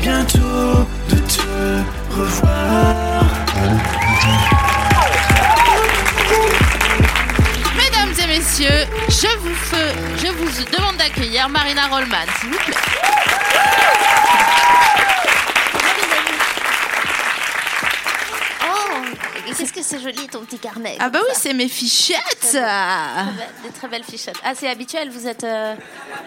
Bientôt 0.00 0.86
de 1.08 1.16
te 1.16 1.82
revoir. 2.14 3.24
Mesdames 7.76 8.14
et 8.22 8.26
messieurs, 8.26 8.86
je 9.08 9.38
vous, 9.38 9.54
fais, 9.54 9.94
je 10.18 10.28
vous 10.28 10.64
demande 10.76 10.96
d'accueillir 10.96 11.48
Marina 11.48 11.86
Rollman, 11.88 12.26
s'il 12.40 12.50
vous 12.50 12.58
plaît. 12.58 12.74
Oh, 18.64 19.04
qu'est-ce 19.46 19.72
que 19.72 19.82
c'est 19.82 20.00
joli 20.00 20.26
ton 20.28 20.40
petit 20.40 20.58
carnet. 20.58 20.96
Ah 21.00 21.10
bah 21.10 21.20
oui, 21.22 21.34
c'est 21.34 21.54
mes 21.54 21.68
fichettes. 21.68 22.18
Très 22.40 22.52
belle, 22.60 23.48
Des 23.64 23.70
très 23.70 23.88
belles 23.88 24.04
fichettes. 24.04 24.36
Ah, 24.44 24.52
c'est 24.54 24.68
habituel, 24.68 25.10
vous 25.10 25.26
êtes 25.26 25.44
euh, 25.44 25.74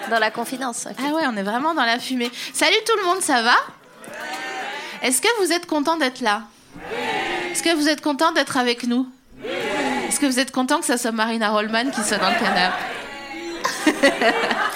dans 0.10 0.20
la 0.20 0.32
confidence. 0.32 0.88
Ah 0.98 1.14
ouais, 1.14 1.24
on 1.28 1.36
est 1.38 1.44
vraiment 1.44 1.74
dans 1.74 1.86
la 1.86 2.00
fumée. 2.00 2.32
Salut 2.54 2.76
tout 2.86 2.98
le 2.98 3.06
monde, 3.06 3.22
ça 3.22 3.42
va? 3.42 3.56
Est-ce 5.02 5.22
que 5.22 5.28
vous 5.44 5.52
êtes 5.52 5.66
content 5.66 5.98
d'être 5.98 6.22
là? 6.22 6.44
Est-ce 7.52 7.64
que 7.64 7.74
vous 7.76 7.88
êtes 7.88 8.02
content 8.02 8.32
d'être 8.32 8.58
avec 8.58 8.84
nous? 8.84 9.08
Est-ce 10.08 10.20
que 10.20 10.26
vous 10.26 10.40
êtes 10.40 10.52
content 10.52 10.80
que 10.80 10.86
ça 10.86 10.98
soit 10.98 11.12
Marina 11.12 11.50
Rollman 11.52 11.92
qui 11.92 12.02
soit 12.04 12.18
dans 12.18 12.30
le 12.30 12.40
canapé? 12.40 12.76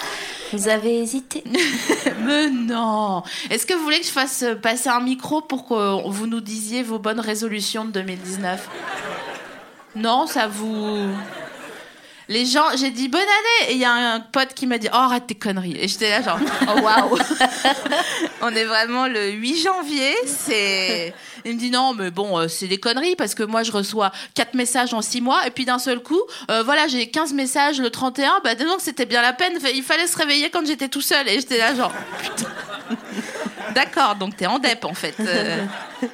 Vous 0.54 0.68
avez 0.68 1.00
hésité. 1.00 1.44
Mais 2.26 2.50
non 2.50 3.24
Est-ce 3.50 3.66
que 3.66 3.74
vous 3.74 3.84
voulez 3.84 4.00
que 4.00 4.06
je 4.06 4.12
fasse 4.12 4.44
euh, 4.44 4.56
passer 4.56 4.90
un 4.90 5.02
micro 5.02 5.42
pour 5.42 5.68
que 5.68 6.10
vous 6.10 6.28
nous 6.28 6.42
disiez 6.42 6.84
vos 6.84 7.00
bonnes 7.00 7.20
résolutions 7.20 7.86
de 7.86 7.92
2019 7.92 8.70
Non, 9.96 10.28
ça 10.28 10.48
vous... 10.48 11.10
Les 12.30 12.46
gens, 12.46 12.66
j'ai 12.78 12.92
dit 12.92 13.08
bonne 13.08 13.22
année. 13.22 13.72
Et 13.72 13.74
il 13.74 13.80
y 13.80 13.86
a 13.86 13.92
un 13.92 14.20
pote 14.20 14.54
qui 14.54 14.68
m'a 14.68 14.78
dit 14.78 14.88
oh 14.92 14.96
arrête 14.96 15.26
tes 15.26 15.34
conneries. 15.34 15.76
Et 15.80 15.88
j'étais 15.88 16.12
là 16.12 16.22
genre 16.22 16.40
oh 16.68 16.80
waouh. 16.80 17.18
On 18.42 18.56
est 18.56 18.66
vraiment 18.66 19.08
le 19.08 19.32
8 19.32 19.64
janvier 19.64 20.14
c'est 20.28 21.14
il 21.44 21.56
me 21.56 21.60
dit 21.60 21.72
non 21.72 21.94
mais 21.94 22.12
bon 22.12 22.38
euh, 22.38 22.48
c'est 22.48 22.68
des 22.68 22.78
conneries 22.78 23.16
parce 23.16 23.34
que 23.34 23.42
moi 23.44 23.64
je 23.64 23.72
reçois 23.72 24.12
4 24.36 24.54
messages 24.54 24.94
en 24.94 25.02
6 25.02 25.22
mois. 25.22 25.48
Et 25.48 25.50
puis 25.50 25.66
d'un 25.66 25.80
seul 25.80 26.02
coup 26.02 26.22
euh, 26.52 26.62
voilà 26.62 26.88
j'ai 26.88 27.10
15 27.10 27.34
messages 27.34 27.82
le 27.82 27.90
31 27.90 28.42
bah 28.44 28.54
donc 28.54 28.80
c'était 28.80 29.08
bien 29.08 29.24
la 29.24 29.34
peine. 29.34 29.58
Il 29.74 29.82
fallait 29.84 30.06
se 30.06 30.16
réveiller 30.16 30.52
quand 30.52 30.64
j'étais 30.68 30.88
tout 30.88 31.02
seul. 31.02 31.28
Et 31.28 31.40
j'étais 31.40 31.58
là 31.58 31.74
genre 31.74 31.92
putain 32.22 32.48
D'accord, 33.74 34.16
donc 34.16 34.36
t'es 34.36 34.48
en 34.48 34.60
dep 34.60 34.86
en 34.86 34.94
fait. 34.94 35.16
Euh, 35.20 35.66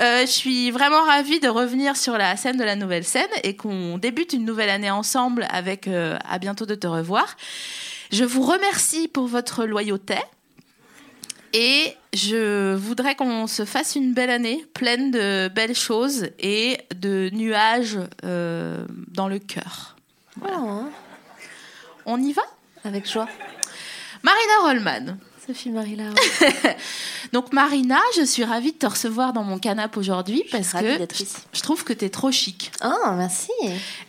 euh, 0.00 0.20
je 0.22 0.30
suis 0.30 0.70
vraiment 0.70 1.02
ravie 1.04 1.40
de 1.40 1.48
revenir 1.48 1.96
sur 1.96 2.16
la 2.16 2.36
scène 2.36 2.56
de 2.56 2.64
la 2.64 2.76
nouvelle 2.76 3.04
scène 3.04 3.30
et 3.42 3.56
qu'on 3.56 3.98
débute 3.98 4.32
une 4.32 4.44
nouvelle 4.44 4.70
année 4.70 4.90
ensemble 4.90 5.46
avec 5.50 5.88
euh, 5.88 6.16
à 6.28 6.38
bientôt 6.38 6.66
de 6.66 6.74
te 6.74 6.86
revoir. 6.86 7.36
Je 8.12 8.24
vous 8.24 8.42
remercie 8.42 9.08
pour 9.08 9.26
votre 9.26 9.64
loyauté 9.64 10.16
et 11.52 11.96
je 12.12 12.74
voudrais 12.74 13.14
qu'on 13.14 13.46
se 13.46 13.64
fasse 13.64 13.94
une 13.94 14.12
belle 14.12 14.30
année 14.30 14.66
pleine 14.74 15.12
de 15.12 15.48
belles 15.48 15.76
choses 15.76 16.28
et 16.40 16.78
de 16.94 17.30
nuages 17.32 17.98
euh, 18.24 18.84
dans 19.08 19.28
le 19.28 19.38
cœur. 19.38 19.96
Oh, 20.42 20.82
On 22.06 22.20
y 22.20 22.32
va? 22.32 22.42
Avec 22.84 23.08
joie. 23.08 23.28
Marina 24.22 24.52
Rollman. 24.62 25.16
Sophie 25.46 25.70
Marie 25.70 25.96
Lara. 25.96 26.14
Donc 27.32 27.52
Marina, 27.52 27.98
je 28.16 28.24
suis 28.24 28.44
ravie 28.44 28.72
de 28.72 28.78
te 28.78 28.86
recevoir 28.86 29.32
dans 29.32 29.42
mon 29.42 29.58
canapé 29.58 29.98
aujourd'hui 29.98 30.44
parce 30.50 30.72
que 30.72 31.06
je 31.52 31.60
trouve 31.60 31.84
que 31.84 31.92
tu 31.92 32.06
es 32.06 32.08
trop 32.08 32.30
chic. 32.30 32.72
Oh, 32.82 33.10
merci. 33.16 33.50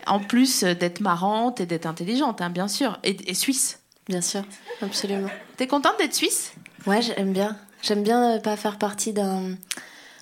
En 0.08 0.20
plus 0.20 0.64
euh, 0.64 0.74
d'être 0.74 1.02
marrante 1.02 1.60
et 1.60 1.66
d'être 1.66 1.88
intelligente, 1.88 2.42
hein, 2.42 2.50
bien 2.50 2.68
sûr, 2.68 3.00
et, 3.04 3.18
et 3.30 3.34
suisse. 3.34 3.80
Bien 4.08 4.22
sûr, 4.22 4.44
absolument. 4.82 5.30
T'es 5.58 5.68
contente 5.68 5.98
d'être 5.98 6.14
suisse? 6.14 6.54
Ouais, 6.86 7.02
j'aime 7.02 7.34
bien. 7.34 7.58
J'aime 7.82 8.04
bien 8.04 8.36
ne 8.36 8.40
pas 8.40 8.56
faire 8.56 8.78
partie 8.78 9.12
d'un. 9.12 9.56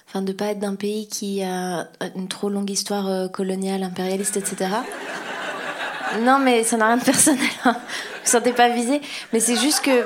Enfin, 0.07 0.21
de 0.21 0.31
pas 0.31 0.47
être 0.47 0.59
d'un 0.59 0.75
pays 0.75 1.07
qui 1.07 1.43
a 1.43 1.89
une 2.15 2.27
trop 2.27 2.49
longue 2.49 2.69
histoire 2.69 3.07
euh, 3.07 3.27
coloniale, 3.27 3.83
impérialiste, 3.83 4.37
etc. 4.37 4.69
Non, 6.21 6.39
mais 6.39 6.63
ça 6.63 6.77
n'a 6.77 6.87
rien 6.87 6.97
de 6.97 7.03
personnel. 7.03 7.49
Hein. 7.65 7.75
Vous 8.23 8.31
sentez 8.31 8.53
pas 8.53 8.69
visé. 8.69 9.01
Mais 9.31 9.39
c'est 9.39 9.55
juste 9.55 9.81
que. 9.81 10.05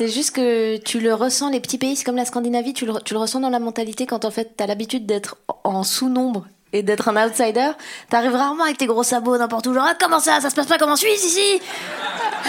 C'est 0.00 0.08
juste 0.08 0.30
que 0.30 0.78
tu 0.78 0.98
le 0.98 1.12
ressens, 1.12 1.50
les 1.50 1.60
petits 1.60 1.76
pays, 1.76 1.94
c'est 1.94 2.04
comme 2.04 2.16
la 2.16 2.24
Scandinavie, 2.24 2.72
tu 2.72 2.86
le, 2.86 2.92
ressens 3.18 3.40
dans 3.40 3.50
la 3.50 3.58
mentalité 3.58 4.06
quand 4.06 4.24
en 4.24 4.30
fait 4.30 4.54
t'as 4.56 4.66
l'habitude 4.66 5.04
d'être 5.04 5.36
en 5.62 5.82
sous-nombre 5.84 6.46
et 6.72 6.82
d'être 6.82 7.08
un 7.08 7.22
outsider. 7.22 7.72
T'arrives 8.08 8.34
rarement 8.34 8.64
avec 8.64 8.78
tes 8.78 8.86
gros 8.86 9.02
sabots 9.02 9.36
n'importe 9.36 9.66
où, 9.66 9.74
genre 9.74 9.84
ah, 9.86 9.94
comment 10.00 10.18
ça, 10.18 10.40
ça 10.40 10.48
se 10.48 10.54
passe 10.54 10.68
pas 10.68 10.78
comme 10.78 10.90
en 10.90 10.96
Suisse 10.96 11.22
ici? 11.22 11.60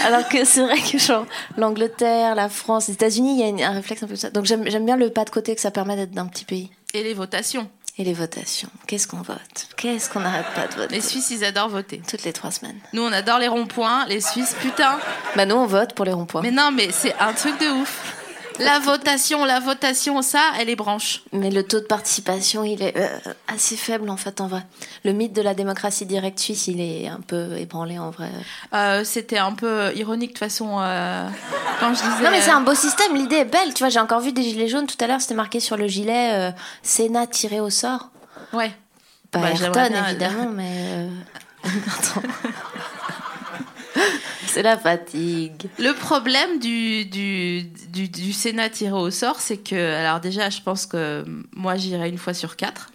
Alors 0.06 0.26
que 0.30 0.46
c'est 0.46 0.62
vrai 0.62 0.78
que 0.80 0.96
genre 0.96 1.26
l'Angleterre, 1.58 2.34
la 2.36 2.48
France, 2.48 2.88
les 2.88 2.94
États-Unis, 2.94 3.34
il 3.34 3.40
y 3.40 3.42
a 3.42 3.48
une- 3.48 3.62
un 3.62 3.72
réflexe 3.72 4.02
un 4.02 4.06
peu 4.06 4.16
ça. 4.16 4.30
Donc 4.30 4.46
j'aime 4.46 4.86
bien 4.86 4.96
le 4.96 5.10
pas 5.10 5.26
de 5.26 5.30
côté 5.30 5.54
que 5.54 5.60
ça 5.60 5.70
permet 5.70 5.96
d'être 5.96 6.12
d'un 6.12 6.28
petit 6.28 6.46
pays. 6.46 6.70
Et 6.94 7.02
les 7.02 7.12
votations. 7.12 7.68
Et 7.98 8.04
les 8.04 8.14
votations, 8.14 8.70
qu'est-ce 8.86 9.06
qu'on 9.06 9.20
vote? 9.20 9.68
Qu'est-ce 9.76 10.08
qu'on 10.08 10.20
n'arrête 10.20 10.46
pas 10.54 10.66
de 10.66 10.74
voter? 10.74 10.94
Les 10.94 11.02
Suisses, 11.02 11.30
ils 11.30 11.44
adorent 11.44 11.68
voter. 11.68 12.00
Toutes 12.08 12.24
les 12.24 12.32
trois 12.32 12.50
semaines. 12.50 12.78
Nous, 12.94 13.02
on 13.02 13.12
adore 13.12 13.38
les 13.38 13.48
ronds-points. 13.48 14.06
Les 14.06 14.22
Suisses, 14.22 14.56
putain. 14.62 14.98
Bah 15.36 15.44
nous 15.44 15.56
on 15.56 15.66
vote 15.66 15.94
pour 15.94 16.06
les 16.06 16.12
ronds-points. 16.12 16.40
Mais 16.40 16.50
non, 16.50 16.70
mais 16.72 16.90
c'est 16.90 17.14
un 17.20 17.34
truc 17.34 17.60
de 17.60 17.66
ouf. 17.82 18.16
La 18.58 18.78
votation, 18.78 19.44
la 19.44 19.60
votation, 19.60 20.22
ça, 20.22 20.40
elle 20.58 20.68
est 20.68 20.76
branche. 20.76 21.22
Mais 21.32 21.50
le 21.50 21.62
taux 21.62 21.80
de 21.80 21.84
participation, 21.86 22.64
il 22.64 22.82
est 22.82 22.96
euh, 22.96 23.08
assez 23.48 23.76
faible 23.76 24.08
en 24.10 24.16
fait 24.16 24.40
en 24.40 24.46
vrai. 24.46 24.62
Le 25.04 25.12
mythe 25.12 25.32
de 25.32 25.42
la 25.42 25.54
démocratie 25.54 26.06
directe 26.06 26.38
suisse, 26.38 26.66
il 26.68 26.80
est 26.80 27.08
un 27.08 27.20
peu 27.26 27.56
ébranlé 27.56 27.98
en 27.98 28.10
vrai. 28.10 28.30
Euh, 28.74 29.04
C'était 29.04 29.38
un 29.38 29.52
peu 29.52 29.92
ironique 29.94 30.30
de 30.30 30.34
toute 30.34 30.38
façon 30.38 30.78
euh, 30.80 31.28
quand 31.80 31.94
je 31.94 32.02
disais. 32.02 32.22
Non 32.24 32.30
mais 32.30 32.40
c'est 32.40 32.50
un 32.50 32.60
beau 32.60 32.74
système, 32.74 33.14
l'idée 33.14 33.36
est 33.36 33.44
belle. 33.44 33.74
Tu 33.74 33.80
vois, 33.82 33.88
j'ai 33.88 34.00
encore 34.00 34.20
vu 34.20 34.32
des 34.32 34.42
gilets 34.42 34.68
jaunes 34.68 34.86
tout 34.86 35.02
à 35.02 35.06
l'heure, 35.06 35.20
c'était 35.20 35.34
marqué 35.34 35.60
sur 35.60 35.76
le 35.76 35.88
gilet 35.88 36.52
Sénat 36.82 37.26
tiré 37.26 37.60
au 37.60 37.70
sort. 37.70 38.10
Ouais. 38.52 38.72
Pas 39.30 39.40
Bah, 39.40 39.48
j'aimerais 39.54 39.90
Ayrton 39.90 40.04
évidemment, 40.08 40.50
mais 40.52 41.06
attends. 41.64 42.22
c'est 44.46 44.62
la 44.62 44.78
fatigue. 44.78 45.68
Le 45.78 45.92
problème 45.92 46.58
du, 46.58 47.04
du, 47.04 47.62
du, 47.62 48.08
du 48.08 48.32
Sénat 48.32 48.70
tiré 48.70 48.92
au 48.92 49.10
sort, 49.10 49.40
c'est 49.40 49.58
que, 49.58 49.94
alors 49.94 50.20
déjà, 50.20 50.50
je 50.50 50.60
pense 50.60 50.86
que 50.86 51.24
moi, 51.54 51.76
j'irai 51.76 52.08
une 52.08 52.18
fois 52.18 52.34
sur 52.34 52.56
quatre. 52.56 52.90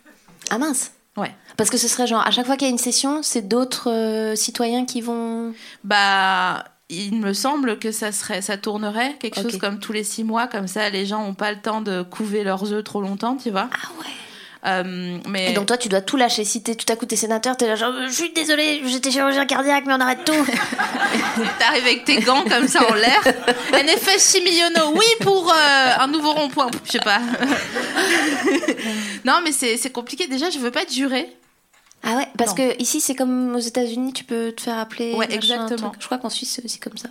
Ah 0.50 0.57
mince. 0.57 0.91
Ouais. 1.18 1.34
Parce 1.57 1.69
que 1.69 1.78
ce 1.78 1.88
serait 1.88 2.06
genre 2.06 2.25
à 2.25 2.31
chaque 2.31 2.46
fois 2.46 2.56
qu'il 2.57 2.68
y 2.68 2.69
a 2.69 2.72
une 2.72 2.78
session, 2.78 3.24
c'est 3.24 3.47
d'autres 3.47 3.91
euh, 3.91 4.36
citoyens 4.36 4.86
qui 4.86 5.02
vont. 5.02 5.53
Bah, 5.84 6.63
il 6.90 7.19
me 7.19 7.34
semble 7.34 7.80
que 7.80 7.91
ça 7.91 8.12
serait, 8.12 8.41
ça 8.41 8.57
tournerait 8.57 9.16
quelque 9.19 9.41
chose 9.41 9.57
comme 9.57 9.80
tous 9.80 9.91
les 9.91 10.03
six 10.03 10.24
mois, 10.24 10.47
comme 10.47 10.68
ça, 10.68 10.90
les 10.90 11.06
gens 11.06 11.25
n'ont 11.25 11.34
pas 11.34 11.52
le 11.52 11.59
temps 11.59 11.81
de 11.81 12.03
couver 12.03 12.44
leurs 12.44 12.72
œufs 12.72 12.83
trop 12.83 13.01
longtemps, 13.01 13.36
tu 13.36 13.50
vois. 13.50 13.69
Ah 13.74 13.89
ouais. 14.00 14.13
Euh, 14.65 15.18
mais 15.27 15.51
Et 15.51 15.54
donc 15.54 15.68
toi, 15.68 15.77
tu 15.77 15.89
dois 15.89 16.01
tout 16.01 16.18
lâcher. 16.18 16.44
Si 16.44 16.63
t'es 16.63 16.75
tout 16.75 16.92
à 16.92 16.95
coup 16.95 17.06
t'es 17.06 17.15
sénateur, 17.15 17.56
t'es 17.57 17.68
là 17.68 17.75
genre, 17.75 17.94
je 18.07 18.12
suis 18.12 18.31
désolé, 18.33 18.81
j'étais 18.86 19.12
chirurgien 19.12 19.45
cardiaque, 19.45 19.83
mais 19.86 19.94
on 19.94 20.00
arrête 20.00 20.25
tout. 20.25 20.33
t'arrives 21.59 21.86
avec 21.86 22.06
tes 22.06 22.19
gants 22.21 22.44
comme 22.44 22.68
ça 22.68 22.89
en 22.89 22.94
l'air. 22.94 23.21
Effet, 23.88 24.19
6 24.19 24.42
millions, 24.42 24.92
oui, 24.94 25.06
pour 25.21 25.50
euh, 25.50 25.54
un 26.00 26.07
nouveau 26.07 26.33
rond-point. 26.33 26.69
Je 26.86 26.92
sais 26.92 27.00
pas. 27.00 27.19
non, 29.25 29.39
mais 29.44 29.51
c'est 29.51 29.92
compliqué. 29.92 30.27
Déjà, 30.27 30.50
je 30.50 30.60
veux 30.60 30.71
pas 30.71 30.81
être 30.81 30.94
juré. 30.94 31.30
Ah 32.04 32.16
ouais, 32.16 32.28
parce 32.38 32.52
Non. 32.52 32.58
que 32.58 32.82
ici 32.82 33.02
c'est 33.02 33.16
comme 33.16 33.56
aux 33.56 33.60
États-Unis, 33.60 34.14
tu 34.14 34.24
peux 34.24 34.52
te 34.52 34.62
faire 34.62 34.78
appeler. 34.78 35.14
Ouais, 35.14 35.28
exactement. 35.34 35.92
Je 36.00 36.06
crois 36.06 36.18
qu'en 36.20 36.30
Suisse 36.30 36.52
c'est 36.56 36.64
aussi 36.64 36.80
comme 36.80 36.98
ça. 36.98 37.10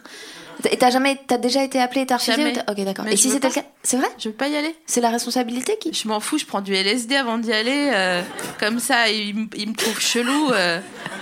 Et 0.71 0.79
t'as 0.79 0.91
jamais, 0.91 1.21
t'as 1.27 1.37
déjà 1.37 1.63
été 1.63 1.79
appelé 1.79 2.03
et 2.03 2.07
t'as 2.07 2.17
refusé 2.17 2.43
ou 2.47 2.71
Ok, 2.73 2.81
d'accord. 2.85 3.07
Et 3.09 3.17
si 3.19 3.29
c'était 3.29 3.49
le 3.49 3.53
cas, 3.55 3.65
c'est 3.83 3.99
vrai 3.99 4.07
Je 4.19 4.31
veux 4.31 4.35
pas 4.35 4.49
y 4.49 4.57
aller. 4.57 4.75
C'est 4.87 5.03
la 5.03 5.11
responsabilité 5.11 5.77
qui. 5.79 5.93
Je 5.93 6.09
m'en 6.09 6.19
fous, 6.19 6.39
je 6.39 6.47
prends 6.47 6.63
du 6.63 6.73
LSD 6.75 7.15
avant 7.15 7.37
d'y 7.37 7.53
aller. 7.53 7.91
euh, 7.93 8.23
comme 8.59 8.79
ça, 8.79 9.11
il, 9.11 9.35
me- 9.35 9.47
il 9.55 9.69
me 9.69 9.75
trouve 9.75 10.01
chelou. 10.01 10.51
euh, 10.53 10.81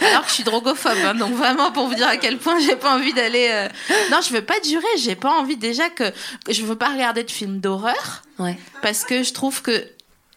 alors 0.09 0.23
que 0.23 0.29
je 0.29 0.35
suis 0.35 0.45
drogophobe. 0.45 0.93
hein, 1.05 1.15
donc 1.17 1.33
vraiment, 1.33 1.73
pour 1.73 1.89
vous 1.89 1.95
dire 1.97 2.07
à 2.07 2.17
quel 2.17 2.39
point 2.39 2.61
j'ai 2.61 2.77
pas 2.77 2.95
envie 2.95 3.13
d'aller. 3.13 3.49
euh, 3.51 3.69
Non, 4.13 4.19
je 4.25 4.33
veux 4.33 4.45
pas 4.45 4.61
durer. 4.61 4.87
J'ai 4.99 5.17
pas 5.17 5.33
envie 5.33 5.57
déjà 5.57 5.89
que. 5.91 6.05
Je 6.49 6.63
veux 6.63 6.77
pas 6.77 6.91
regarder 6.91 7.25
de 7.25 7.31
films 7.31 7.59
d'horreur. 7.59 8.23
Ouais. 8.39 8.57
Parce 8.83 9.03
que 9.05 9.25
je 9.25 9.33
trouve 9.33 9.63
que 9.63 9.85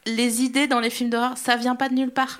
les 0.08 0.42
idées 0.42 0.66
dans 0.66 0.80
les 0.80 0.90
films 0.90 1.12
d'horreur, 1.12 1.34
ça 1.38 1.56
vient 1.56 1.76
pas 1.76 1.90
de 1.90 1.94
nulle 1.94 2.10
part. 2.12 2.40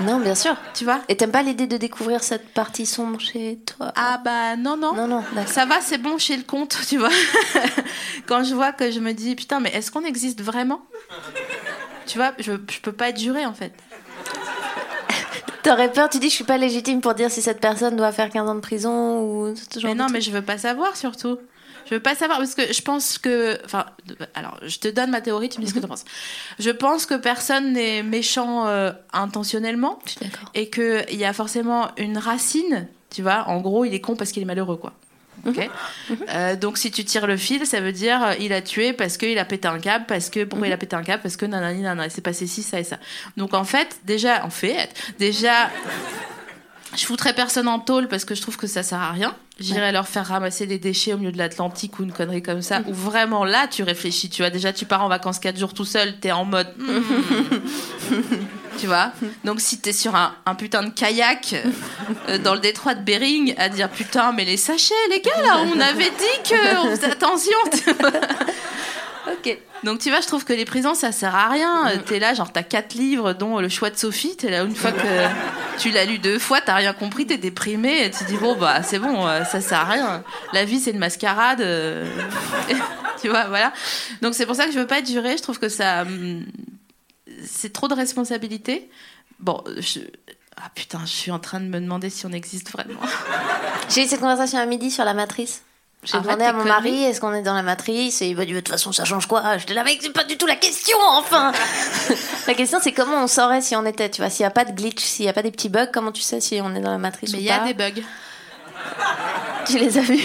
Non, 0.00 0.18
bien 0.20 0.34
sûr. 0.34 0.56
Tu 0.74 0.84
vois 0.84 1.00
Et 1.08 1.16
t'aimes 1.16 1.30
pas 1.30 1.42
l'idée 1.42 1.66
de 1.66 1.76
découvrir 1.76 2.22
cette 2.22 2.48
partie 2.52 2.86
sombre 2.86 3.20
chez 3.20 3.58
toi 3.66 3.92
Ah 3.96 4.20
bah 4.24 4.56
non, 4.56 4.76
non. 4.76 4.94
Non, 4.94 5.06
non. 5.06 5.24
Ça 5.46 5.64
va, 5.64 5.80
c'est 5.80 5.98
bon 5.98 6.18
chez 6.18 6.36
le 6.36 6.42
compte, 6.42 6.78
tu 6.88 6.98
vois. 6.98 7.10
Quand 8.26 8.44
je 8.44 8.54
vois 8.54 8.72
que 8.72 8.90
je 8.90 9.00
me 9.00 9.12
dis, 9.12 9.34
putain, 9.34 9.60
mais 9.60 9.70
est-ce 9.70 9.90
qu'on 9.90 10.04
existe 10.04 10.42
vraiment? 10.42 10.82
Tu 12.06 12.18
vois, 12.18 12.32
je, 12.38 12.52
je 12.52 12.80
peux 12.80 12.92
pas 12.92 13.12
durer 13.12 13.46
en 13.46 13.54
fait. 13.54 13.72
T'aurais 15.62 15.90
peur, 15.90 16.08
tu 16.08 16.18
dis 16.20 16.28
je 16.28 16.34
suis 16.34 16.44
pas 16.44 16.58
légitime 16.58 17.00
pour 17.00 17.14
dire 17.14 17.28
si 17.28 17.42
cette 17.42 17.60
personne 17.60 17.96
doit 17.96 18.12
faire 18.12 18.30
15 18.30 18.48
ans 18.48 18.54
de 18.54 18.60
prison 18.60 19.20
ou 19.22 19.54
ce 19.56 19.80
genre 19.80 19.90
Mais 19.90 19.96
non, 19.96 20.06
mais 20.12 20.20
je 20.20 20.30
veux 20.30 20.42
pas 20.42 20.58
savoir 20.58 20.96
surtout. 20.96 21.38
Je 21.88 21.94
veux 21.94 22.00
pas 22.00 22.14
savoir 22.14 22.38
parce 22.38 22.54
que 22.54 22.72
je 22.72 22.82
pense 22.82 23.18
que. 23.18 23.58
Enfin, 23.64 23.86
alors, 24.34 24.58
je 24.62 24.78
te 24.78 24.88
donne 24.88 25.10
ma 25.10 25.20
théorie, 25.20 25.48
tu 25.48 25.58
me 25.58 25.64
dis 25.64 25.70
ce 25.70 25.74
que 25.74 25.80
tu 25.80 25.86
penses. 25.86 26.04
Je 26.58 26.70
pense 26.70 27.06
que 27.06 27.14
personne 27.14 27.72
n'est 27.72 28.02
méchant 28.02 28.66
euh, 28.66 28.92
intentionnellement 29.12 29.98
Je 30.04 30.10
suis 30.10 30.20
d'accord. 30.20 30.50
et 30.54 30.70
qu'il 30.70 31.04
y 31.16 31.24
a 31.24 31.32
forcément 31.32 31.90
une 31.96 32.18
racine, 32.18 32.88
tu 33.10 33.22
vois. 33.22 33.44
En 33.48 33.60
gros, 33.60 33.84
il 33.84 33.94
est 33.94 34.00
con 34.00 34.16
parce 34.16 34.32
qu'il 34.32 34.42
est 34.42 34.46
malheureux, 34.46 34.76
quoi. 34.76 34.92
Ok. 35.46 35.68
Euh, 36.30 36.56
donc 36.56 36.76
si 36.78 36.90
tu 36.90 37.04
tires 37.04 37.26
le 37.26 37.36
fil, 37.36 37.66
ça 37.66 37.80
veut 37.80 37.92
dire 37.92 38.24
euh, 38.24 38.32
il 38.40 38.52
a 38.52 38.62
tué 38.62 38.92
parce 38.92 39.16
qu'il 39.16 39.38
a 39.38 39.44
pété 39.44 39.68
un 39.68 39.78
câble, 39.78 40.06
parce 40.08 40.28
que 40.30 40.42
pourquoi 40.44 40.66
il 40.66 40.72
a 40.72 40.76
pété 40.76 40.96
un 40.96 41.04
câble, 41.04 41.22
parce 41.22 41.36
que 41.36 41.46
nanani 41.46 41.82
nanana, 41.82 42.06
il 42.06 42.10
s'est 42.10 42.22
passé 42.22 42.46
ci 42.46 42.62
ça 42.62 42.80
et 42.80 42.84
ça. 42.84 42.98
Donc 43.36 43.54
en 43.54 43.64
fait, 43.64 44.00
déjà 44.04 44.44
en 44.44 44.50
fait, 44.50 44.88
déjà 45.18 45.70
je 46.94 47.04
foutrais 47.04 47.34
personne 47.34 47.68
en 47.68 47.78
tôle 47.78 48.08
parce 48.08 48.24
que 48.24 48.34
je 48.34 48.42
trouve 48.42 48.56
que 48.56 48.66
ça 48.66 48.82
sert 48.82 49.00
à 49.00 49.12
rien. 49.12 49.34
J'irais 49.58 49.90
leur 49.90 50.06
faire 50.06 50.26
ramasser 50.26 50.66
des 50.66 50.78
déchets 50.78 51.14
au 51.14 51.18
milieu 51.18 51.32
de 51.32 51.38
l'Atlantique 51.38 51.98
ou 51.98 52.02
une 52.02 52.12
connerie 52.12 52.42
comme 52.42 52.60
ça. 52.60 52.82
Ou 52.86 52.92
vraiment 52.92 53.44
là, 53.44 53.66
tu 53.66 53.82
réfléchis. 53.82 54.28
Tu 54.28 54.42
vois, 54.42 54.50
déjà, 54.50 54.72
tu 54.72 54.84
pars 54.84 55.02
en 55.02 55.08
vacances 55.08 55.38
4 55.38 55.58
jours 55.58 55.72
tout 55.72 55.86
seul, 55.86 56.18
t'es 56.20 56.30
en 56.30 56.44
mode. 56.44 56.68
hmm. 56.78 57.00
tu 58.78 58.86
vois 58.86 59.12
Donc, 59.44 59.60
si 59.60 59.78
t'es 59.80 59.94
sur 59.94 60.14
un, 60.14 60.34
un 60.44 60.54
putain 60.54 60.82
de 60.82 60.90
kayak 60.90 61.54
euh, 62.28 62.38
dans 62.44 62.54
le 62.54 62.60
détroit 62.60 62.94
de 62.94 63.02
Bering 63.02 63.54
à 63.56 63.70
dire 63.70 63.88
putain, 63.88 64.32
mais 64.32 64.44
les 64.44 64.58
sachets, 64.58 64.94
les 65.10 65.22
gars, 65.22 65.42
là, 65.42 65.64
on 65.74 65.80
avait 65.80 66.10
dit 66.10 66.50
qu'on 66.54 66.90
faisait 66.90 67.12
attention. 67.12 67.56
Ok. 69.26 69.58
Donc 69.84 69.98
tu 69.98 70.10
vois, 70.10 70.20
je 70.20 70.26
trouve 70.26 70.44
que 70.44 70.52
les 70.52 70.64
prisons, 70.64 70.94
ça 70.94 71.10
sert 71.12 71.34
à 71.34 71.48
rien. 71.48 71.98
T'es 72.06 72.18
là, 72.18 72.32
genre 72.34 72.52
t'as 72.52 72.62
quatre 72.62 72.94
livres, 72.94 73.32
dont 73.32 73.58
Le 73.60 73.68
choix 73.68 73.90
de 73.90 73.96
Sophie. 73.96 74.36
T'es 74.36 74.50
là 74.50 74.62
une 74.62 74.74
fois 74.76 74.92
que 74.92 75.26
tu 75.78 75.90
l'as 75.90 76.04
lu 76.04 76.18
deux 76.18 76.38
fois, 76.38 76.60
t'as 76.60 76.74
rien 76.74 76.92
compris, 76.92 77.26
t'es 77.26 77.36
déprimé. 77.38 78.04
Et 78.04 78.10
tu 78.10 78.24
dis 78.24 78.36
bon 78.36 78.56
bah 78.56 78.82
c'est 78.82 78.98
bon, 78.98 79.26
euh, 79.26 79.44
ça 79.44 79.60
sert 79.60 79.80
à 79.80 79.84
rien. 79.84 80.24
La 80.52 80.64
vie 80.64 80.78
c'est 80.80 80.92
une 80.92 80.98
mascarade. 80.98 81.60
euh, 81.60 82.06
tu 83.20 83.28
vois, 83.28 83.44
voilà. 83.46 83.72
Donc 84.22 84.34
c'est 84.34 84.46
pour 84.46 84.54
ça 84.56 84.66
que 84.66 84.72
je 84.72 84.78
veux 84.78 84.86
pas 84.86 85.02
durer. 85.02 85.36
Je 85.36 85.42
trouve 85.42 85.58
que 85.58 85.68
ça, 85.68 86.02
hum, 86.02 86.44
c'est 87.44 87.72
trop 87.72 87.88
de 87.88 87.94
responsabilité. 87.94 88.88
Bon, 89.40 89.62
je... 89.76 90.00
ah 90.56 90.70
putain, 90.74 91.00
je 91.04 91.10
suis 91.12 91.30
en 91.30 91.38
train 91.40 91.60
de 91.60 91.66
me 91.66 91.80
demander 91.80 92.10
si 92.10 92.24
on 92.26 92.32
existe 92.32 92.70
vraiment. 92.70 93.00
J'ai 93.90 94.04
eu 94.04 94.06
cette 94.06 94.20
conversation 94.20 94.58
à 94.58 94.66
midi 94.66 94.90
sur 94.90 95.04
la 95.04 95.14
matrice. 95.14 95.62
J'ai 96.06 96.18
demandé 96.20 96.44
à 96.44 96.52
mon 96.52 96.64
mari 96.64 97.04
est-ce 97.04 97.20
qu'on 97.20 97.34
est 97.34 97.42
dans 97.42 97.54
la 97.54 97.62
matrice 97.62 98.22
et 98.22 98.26
il 98.28 98.36
m'a 98.36 98.44
dit 98.44 98.52
de 98.52 98.60
toute 98.60 98.68
façon 98.70 98.92
ça 98.92 99.04
change 99.04 99.26
quoi 99.26 99.58
J'étais 99.58 99.74
là 99.74 99.84
mec 99.84 99.98
c'est 100.00 100.12
pas 100.12 100.24
du 100.24 100.36
tout 100.38 100.46
la 100.46 100.56
question 100.56 100.96
enfin 101.00 101.52
La 102.46 102.54
question 102.54 102.78
c'est 102.80 102.92
comment 102.92 103.22
on 103.24 103.26
saurait 103.26 103.60
si 103.60 103.74
on 103.76 103.84
était 103.84 104.08
tu 104.08 104.20
vois 104.22 104.30
s'il 104.30 104.44
y 104.44 104.46
a 104.46 104.50
pas 104.50 104.64
de 104.64 104.70
glitch 104.72 105.02
s'il 105.02 105.24
y 105.26 105.28
a 105.28 105.32
pas 105.32 105.42
des 105.42 105.50
petits 105.50 105.68
bugs 105.68 105.88
comment 105.92 106.12
tu 106.12 106.22
sais 106.22 106.40
si 106.40 106.60
on 106.62 106.74
est 106.74 106.80
dans 106.80 106.92
la 106.92 106.98
matrice 106.98 107.32
Mais 107.32 107.38
ou 107.38 107.40
il 107.40 107.46
y 107.46 107.50
a 107.50 107.58
pas 107.58 107.66
des 107.66 107.74
bugs. 107.74 108.02
Tu 109.66 109.78
les 109.78 109.98
as 109.98 110.02
vus 110.02 110.22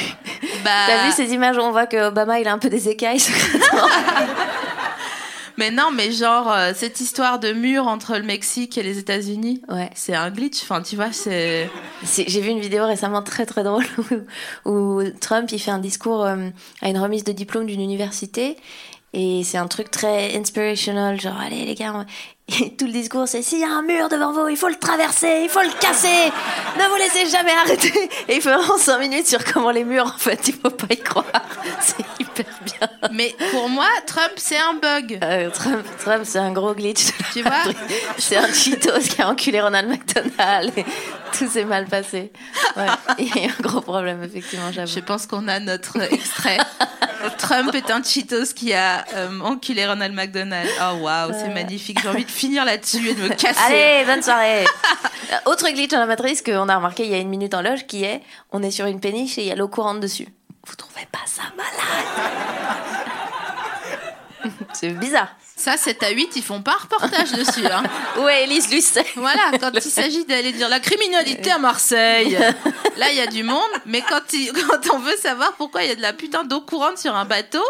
Bah, 0.63 0.69
T'as 0.87 1.05
vu 1.05 1.11
ces 1.13 1.33
images 1.33 1.57
où 1.57 1.61
on 1.61 1.71
voit 1.71 1.87
que 1.87 2.07
Obama 2.09 2.39
il 2.39 2.47
a 2.47 2.53
un 2.53 2.59
peu 2.59 2.69
des 2.69 2.89
écailles 2.89 3.19
Mais 5.57 5.71
non, 5.71 5.91
mais 5.93 6.11
genre, 6.11 6.51
euh, 6.51 6.71
cette 6.75 6.99
histoire 7.01 7.39
de 7.39 7.51
mur 7.53 7.87
entre 7.87 8.15
le 8.17 8.23
Mexique 8.23 8.77
et 8.77 8.83
les 8.83 8.97
États-Unis, 8.97 9.61
Ouais. 9.69 9.89
c'est 9.95 10.15
un 10.15 10.29
glitch. 10.29 10.61
Enfin, 10.63 10.81
tu 10.81 10.95
vois, 10.95 11.11
c'est. 11.11 11.69
J'ai 12.03 12.41
vu 12.41 12.49
une 12.49 12.59
vidéo 12.59 12.85
récemment 12.85 13.21
très 13.21 13.45
très 13.45 13.63
drôle 13.63 13.85
où, 14.65 14.71
où 14.71 15.03
Trump 15.19 15.49
il 15.51 15.59
fait 15.59 15.71
un 15.71 15.79
discours 15.79 16.23
euh, 16.25 16.49
à 16.81 16.89
une 16.89 16.97
remise 16.97 17.23
de 17.23 17.31
diplôme 17.31 17.65
d'une 17.65 17.81
université 17.81 18.57
et 19.13 19.43
c'est 19.43 19.57
un 19.57 19.67
truc 19.67 19.91
très 19.91 20.37
inspirational 20.37 21.19
genre 21.19 21.37
allez 21.37 21.65
les 21.65 21.75
gars 21.75 22.05
et 22.61 22.73
tout 22.77 22.85
le 22.85 22.93
discours 22.93 23.27
c'est 23.27 23.41
s'il 23.41 23.59
y 23.59 23.63
a 23.65 23.69
un 23.69 23.81
mur 23.81 24.07
devant 24.07 24.31
vous 24.31 24.47
il 24.47 24.55
faut 24.55 24.69
le 24.69 24.75
traverser 24.79 25.41
il 25.43 25.49
faut 25.49 25.59
le 25.61 25.79
casser 25.81 26.31
ne 26.77 26.83
vous 26.89 26.95
laissez 26.95 27.29
jamais 27.29 27.51
arrêter 27.51 27.91
et 28.29 28.35
il 28.37 28.41
fait 28.41 28.53
vraiment 28.53 28.77
5 28.77 28.99
minutes 28.99 29.27
sur 29.27 29.43
comment 29.43 29.71
les 29.71 29.83
murs 29.83 30.05
en 30.15 30.17
fait 30.17 30.47
il 30.47 30.53
faut 30.53 30.69
pas 30.69 30.87
y 30.93 30.97
croire 30.97 31.25
c'est 31.81 32.05
hyper 32.21 32.45
bien 32.63 32.87
Mais 33.11 33.35
pour 33.51 33.69
moi, 33.69 33.87
Trump, 34.05 34.33
c'est 34.37 34.57
un 34.57 34.73
bug. 34.73 35.19
Euh, 35.23 35.49
Trump, 35.49 35.85
Trump 35.99 36.21
c'est 36.23 36.39
un 36.39 36.51
gros 36.51 36.73
glitch 36.73 37.07
Tu 37.33 37.41
vois 37.43 37.63
c'est 38.17 38.37
un 38.37 38.51
Cheetos 38.53 38.99
qui 39.09 39.21
a 39.21 39.29
enculé 39.29 39.61
Ronald 39.61 39.89
McDonald 39.89 40.71
et 40.77 40.85
tout 41.37 41.47
s'est 41.47 41.65
mal 41.65 41.85
passé 41.85 42.31
ouais. 42.75 42.85
il 43.19 43.27
y 43.27 43.39
a 43.39 43.47
eu 43.47 43.49
un 43.49 43.61
gros 43.61 43.81
problème 43.81 44.23
effectivement 44.23 44.71
j'avoue 44.71 44.91
Je 44.91 44.99
pense 44.99 45.25
qu'on 45.27 45.47
a 45.47 45.59
notre 45.59 45.99
extrait. 46.01 46.57
Trump 47.37 47.73
est 47.75 47.91
un 47.91 48.01
Cheetos 48.03 48.53
qui 48.55 48.73
a 48.73 49.05
euh, 49.15 49.39
enculé 49.41 49.85
Ronald 49.85 50.13
McDonald. 50.13 50.69
Oh 50.81 50.95
waouh, 51.03 51.31
c'est 51.33 51.49
magnifique. 51.49 51.99
J'ai 52.01 52.09
envie 52.09 52.25
de 52.25 52.31
finir 52.31 52.65
là-dessus 52.65 53.09
et 53.09 53.13
de 53.13 53.21
me 53.21 53.29
casser. 53.35 53.59
Allez, 53.67 54.05
bonne 54.05 54.23
soirée. 54.23 54.63
Euh, 55.31 55.35
Autre 55.45 55.69
glitch 55.69 55.91
dans 55.91 55.99
la 55.99 56.05
matrice 56.05 56.41
qu'on 56.41 56.67
a 56.67 56.75
remarqué 56.75 57.05
il 57.05 57.11
y 57.11 57.15
a 57.15 57.19
une 57.19 57.29
minute 57.29 57.53
en 57.53 57.61
loge 57.61 57.85
qui 57.87 58.03
est 58.03 58.21
on 58.51 58.63
est 58.63 58.71
sur 58.71 58.85
une 58.85 58.99
péniche 58.99 59.37
et 59.37 59.41
il 59.41 59.47
y 59.47 59.51
a 59.51 59.55
l'eau 59.55 59.67
courante 59.67 59.99
dessus. 59.99 60.27
Vous 60.65 60.75
trouvez 60.75 61.07
pas 61.11 61.19
ça 61.25 61.43
malade? 61.57 61.73
C'est 64.73 64.89
bizarre. 64.89 65.29
Ça, 65.55 65.77
7 65.77 66.01
à 66.01 66.09
8, 66.09 66.35
ils 66.37 66.43
font 66.43 66.63
pas 66.63 66.71
un 66.73 66.77
reportage 66.77 67.31
dessus. 67.33 67.65
Hein. 67.67 67.83
Est 68.29 68.43
Elise 68.45 68.71
Lucet 68.71 69.05
Voilà, 69.15 69.51
quand 69.59 69.71
il 69.73 69.81
s'agit 69.81 70.25
d'aller 70.25 70.51
dire 70.53 70.69
la 70.69 70.79
criminalité 70.79 71.51
à 71.51 71.59
Marseille, 71.59 72.35
là 72.97 73.11
il 73.11 73.17
y 73.17 73.21
a 73.21 73.27
du 73.27 73.43
monde, 73.43 73.69
mais 73.85 74.01
quand, 74.01 74.33
il- 74.33 74.51
quand 74.53 74.93
on 74.95 74.99
veut 74.99 75.15
savoir 75.17 75.53
pourquoi 75.53 75.83
il 75.83 75.89
y 75.89 75.91
a 75.91 75.95
de 75.95 76.01
la 76.01 76.13
putain 76.13 76.43
d'eau 76.43 76.61
courante 76.61 76.97
sur 76.97 77.15
un 77.15 77.25
bateau, 77.25 77.63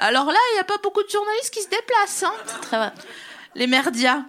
alors 0.00 0.26
là 0.26 0.38
il 0.50 0.54
n'y 0.54 0.60
a 0.60 0.64
pas 0.64 0.78
beaucoup 0.82 1.02
de 1.04 1.08
journalistes 1.10 1.54
qui 1.54 1.62
se 1.62 1.68
déplacent. 1.68 2.24
Hein. 2.24 2.32
Très 2.62 2.76
bien. 2.78 2.92
Les 3.54 3.66
merdias. 3.68 4.22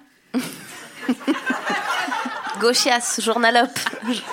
Gauchias, 2.62 3.20
journalope. 3.22 3.80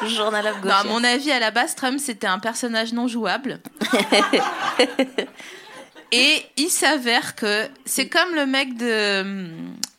journalope 0.06 0.62
Non, 0.64 0.70
à 0.70 0.82
gauchias. 0.82 0.92
mon 0.92 1.02
avis, 1.04 1.32
à 1.32 1.40
la 1.40 1.50
base, 1.50 1.75
Trump 1.75 1.98
c'était 1.98 2.26
un 2.26 2.38
personnage 2.38 2.92
non 2.92 3.08
jouable. 3.08 3.60
Et 6.12 6.42
il 6.56 6.70
s'avère 6.70 7.34
que 7.34 7.69
c'est 7.84 8.08
comme 8.08 8.34
le 8.34 8.46
mec 8.46 8.76
de, 8.76 9.50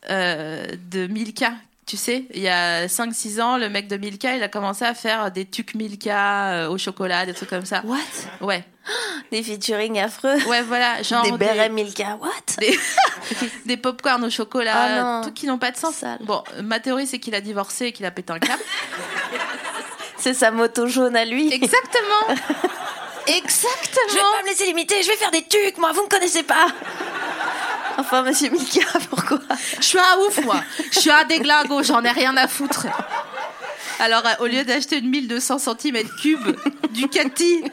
euh, 0.09 0.65
de 0.91 1.07
Milka. 1.07 1.53
Tu 1.89 1.97
sais, 1.97 2.25
il 2.35 2.41
y 2.41 2.47
a 2.47 2.85
5-6 2.85 3.41
ans, 3.41 3.57
le 3.57 3.67
mec 3.67 3.87
de 3.87 3.97
Milka, 3.97 4.35
il 4.35 4.43
a 4.43 4.47
commencé 4.47 4.85
à 4.85 4.93
faire 4.93 5.31
des 5.31 5.47
tucs 5.47 5.73
Milka 5.73 6.51
euh, 6.51 6.69
au 6.69 6.77
chocolat, 6.77 7.25
des 7.25 7.33
trucs 7.33 7.49
comme 7.49 7.65
ça. 7.65 7.81
What? 7.83 7.97
Ouais, 8.41 8.63
Des 9.31 9.41
featuring 9.41 9.99
affreux. 9.99 10.35
ouais, 10.45 10.61
voilà, 10.61 11.01
genre 11.01 11.23
des 11.23 11.31
des, 11.31 11.37
bérets 11.39 11.69
Milka. 11.69 12.19
What? 12.21 12.29
Des, 12.59 12.77
des 13.65 13.75
popcorn 13.75 14.23
au 14.23 14.29
chocolat, 14.29 15.01
non. 15.01 15.21
trucs 15.23 15.33
qui 15.33 15.47
n'ont 15.47 15.57
pas 15.57 15.71
de 15.71 15.77
sens. 15.77 15.95
Sale. 15.95 16.19
Bon, 16.21 16.43
ma 16.61 16.79
théorie, 16.79 17.07
c'est 17.07 17.17
qu'il 17.17 17.33
a 17.33 17.41
divorcé 17.41 17.87
et 17.87 17.91
qu'il 17.91 18.05
a 18.05 18.11
pété 18.11 18.33
un 18.33 18.39
câble. 18.39 18.61
C'est 20.17 20.35
sa 20.35 20.51
moto 20.51 20.85
jaune 20.85 21.15
à 21.15 21.25
lui. 21.25 21.51
Exactement 21.51 22.27
Je 23.27 23.33
vais 23.33 23.39
Exactement 23.39 24.31
pas 24.31 24.43
me 24.43 24.47
laisser 24.47 24.65
limiter, 24.67 25.01
je 25.01 25.07
vais 25.07 25.15
faire 25.17 25.31
des 25.31 25.43
tucs, 25.43 25.79
moi, 25.79 25.91
vous 25.91 26.03
me 26.03 26.07
connaissez 26.07 26.43
pas. 26.43 26.67
Enfin, 27.99 28.23
monsieur 28.23 28.49
Milka, 28.49 28.81
pourquoi 29.09 29.39
Je 29.79 29.85
suis 29.85 29.99
un 29.99 30.17
ouf, 30.27 30.43
moi. 30.45 30.61
Je 30.91 30.99
suis 30.99 31.11
un 31.11 31.23
déglingo, 31.25 31.83
j'en 31.83 32.03
ai 32.03 32.11
rien 32.11 32.35
à 32.37 32.47
foutre. 32.47 32.87
Alors, 33.99 34.23
euh, 34.25 34.43
au 34.43 34.47
lieu 34.47 34.63
d'acheter 34.63 34.99
une 34.99 35.09
1200 35.09 35.57
cm3 35.57 36.55
Ducati, 36.91 37.63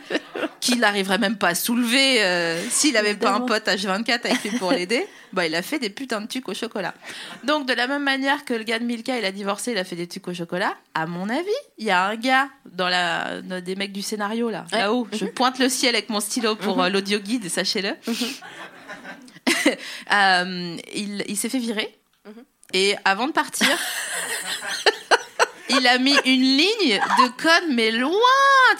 qu'il 0.60 0.80
n'arriverait 0.80 1.18
même 1.18 1.36
pas 1.36 1.48
à 1.48 1.54
soulever 1.54 2.22
euh, 2.22 2.60
s'il 2.68 2.94
n'avait 2.94 3.14
pas 3.14 3.30
un 3.32 3.40
pote 3.42 3.66
H24 3.68 4.10
avec 4.26 4.42
lui 4.42 4.58
pour 4.58 4.72
l'aider, 4.72 5.06
bah, 5.32 5.46
il 5.46 5.54
a 5.54 5.62
fait 5.62 5.78
des 5.78 5.88
putains 5.90 6.20
de 6.20 6.26
tucs 6.26 6.48
au 6.48 6.54
chocolat. 6.54 6.94
Donc, 7.44 7.66
de 7.68 7.72
la 7.74 7.86
même 7.86 8.02
manière 8.02 8.44
que 8.44 8.54
le 8.54 8.64
gars 8.64 8.78
de 8.80 8.84
Milka, 8.84 9.16
il 9.18 9.24
a 9.24 9.30
divorcé, 9.30 9.70
il 9.72 9.78
a 9.78 9.84
fait 9.84 9.94
des 9.96 10.08
tucs 10.08 10.26
au 10.26 10.34
chocolat, 10.34 10.74
à 10.94 11.06
mon 11.06 11.28
avis, 11.28 11.46
il 11.78 11.86
y 11.86 11.90
a 11.92 12.04
un 12.06 12.16
gars 12.16 12.48
dans 12.72 12.88
la, 12.88 13.40
dans 13.42 13.62
des 13.62 13.76
mecs 13.76 13.92
du 13.92 14.02
scénario, 14.02 14.50
là, 14.50 14.64
Ouais. 14.72 14.78
là-haut. 14.78 15.06
Je 15.12 15.26
pointe 15.26 15.58
le 15.60 15.68
ciel 15.68 15.94
avec 15.94 16.08
mon 16.10 16.18
stylo 16.20 16.56
pour 16.56 16.82
euh, 16.82 16.88
l'audio 16.88 17.20
guide, 17.20 17.48
sachez-le. 17.48 17.90
Euh, 20.12 20.76
il 20.94 21.24
il 21.28 21.36
s'est 21.36 21.48
fait 21.48 21.58
virer. 21.58 21.96
Et 22.72 22.94
avant 23.04 23.26
de 23.26 23.32
partir, 23.32 23.66
il 25.70 25.86
a 25.86 25.98
mis 25.98 26.16
une 26.24 26.42
ligne 26.42 27.00
de 27.18 27.28
code, 27.42 27.70
mais 27.74 27.90
loin, 27.90 28.12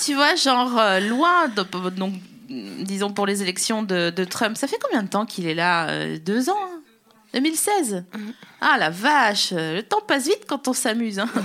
tu 0.05 0.15
vois, 0.15 0.35
genre 0.37 0.79
euh, 0.79 1.01
loin. 1.01 1.49
de- 1.49 1.91
donc, 1.91 2.15
disons 2.49 3.13
pour 3.13 3.27
les 3.27 3.43
élections 3.43 3.83
de, 3.83 4.11
de 4.11 4.25
Trump. 4.25 4.57
Ça 4.57 4.67
fait 4.69 4.79
combien 4.83 5.03
de 5.03 5.09
temps 5.09 5.27
qu'il 5.27 5.47
est 5.47 5.55
là 5.55 5.89
Euh, 5.91 6.19
Deux 6.19 6.49
ans 6.49 6.57
hein? 6.65 6.81
2016 7.35 8.05
Ah 8.61 8.77
la 8.79 8.91
vache 8.91 9.51
Le 9.53 9.83
temps 9.83 10.01
passe 10.07 10.25
vite 10.27 10.45
quand 10.47 10.69
on 10.69 10.73
s'amuse. 10.73 11.19
Hein. 11.19 11.29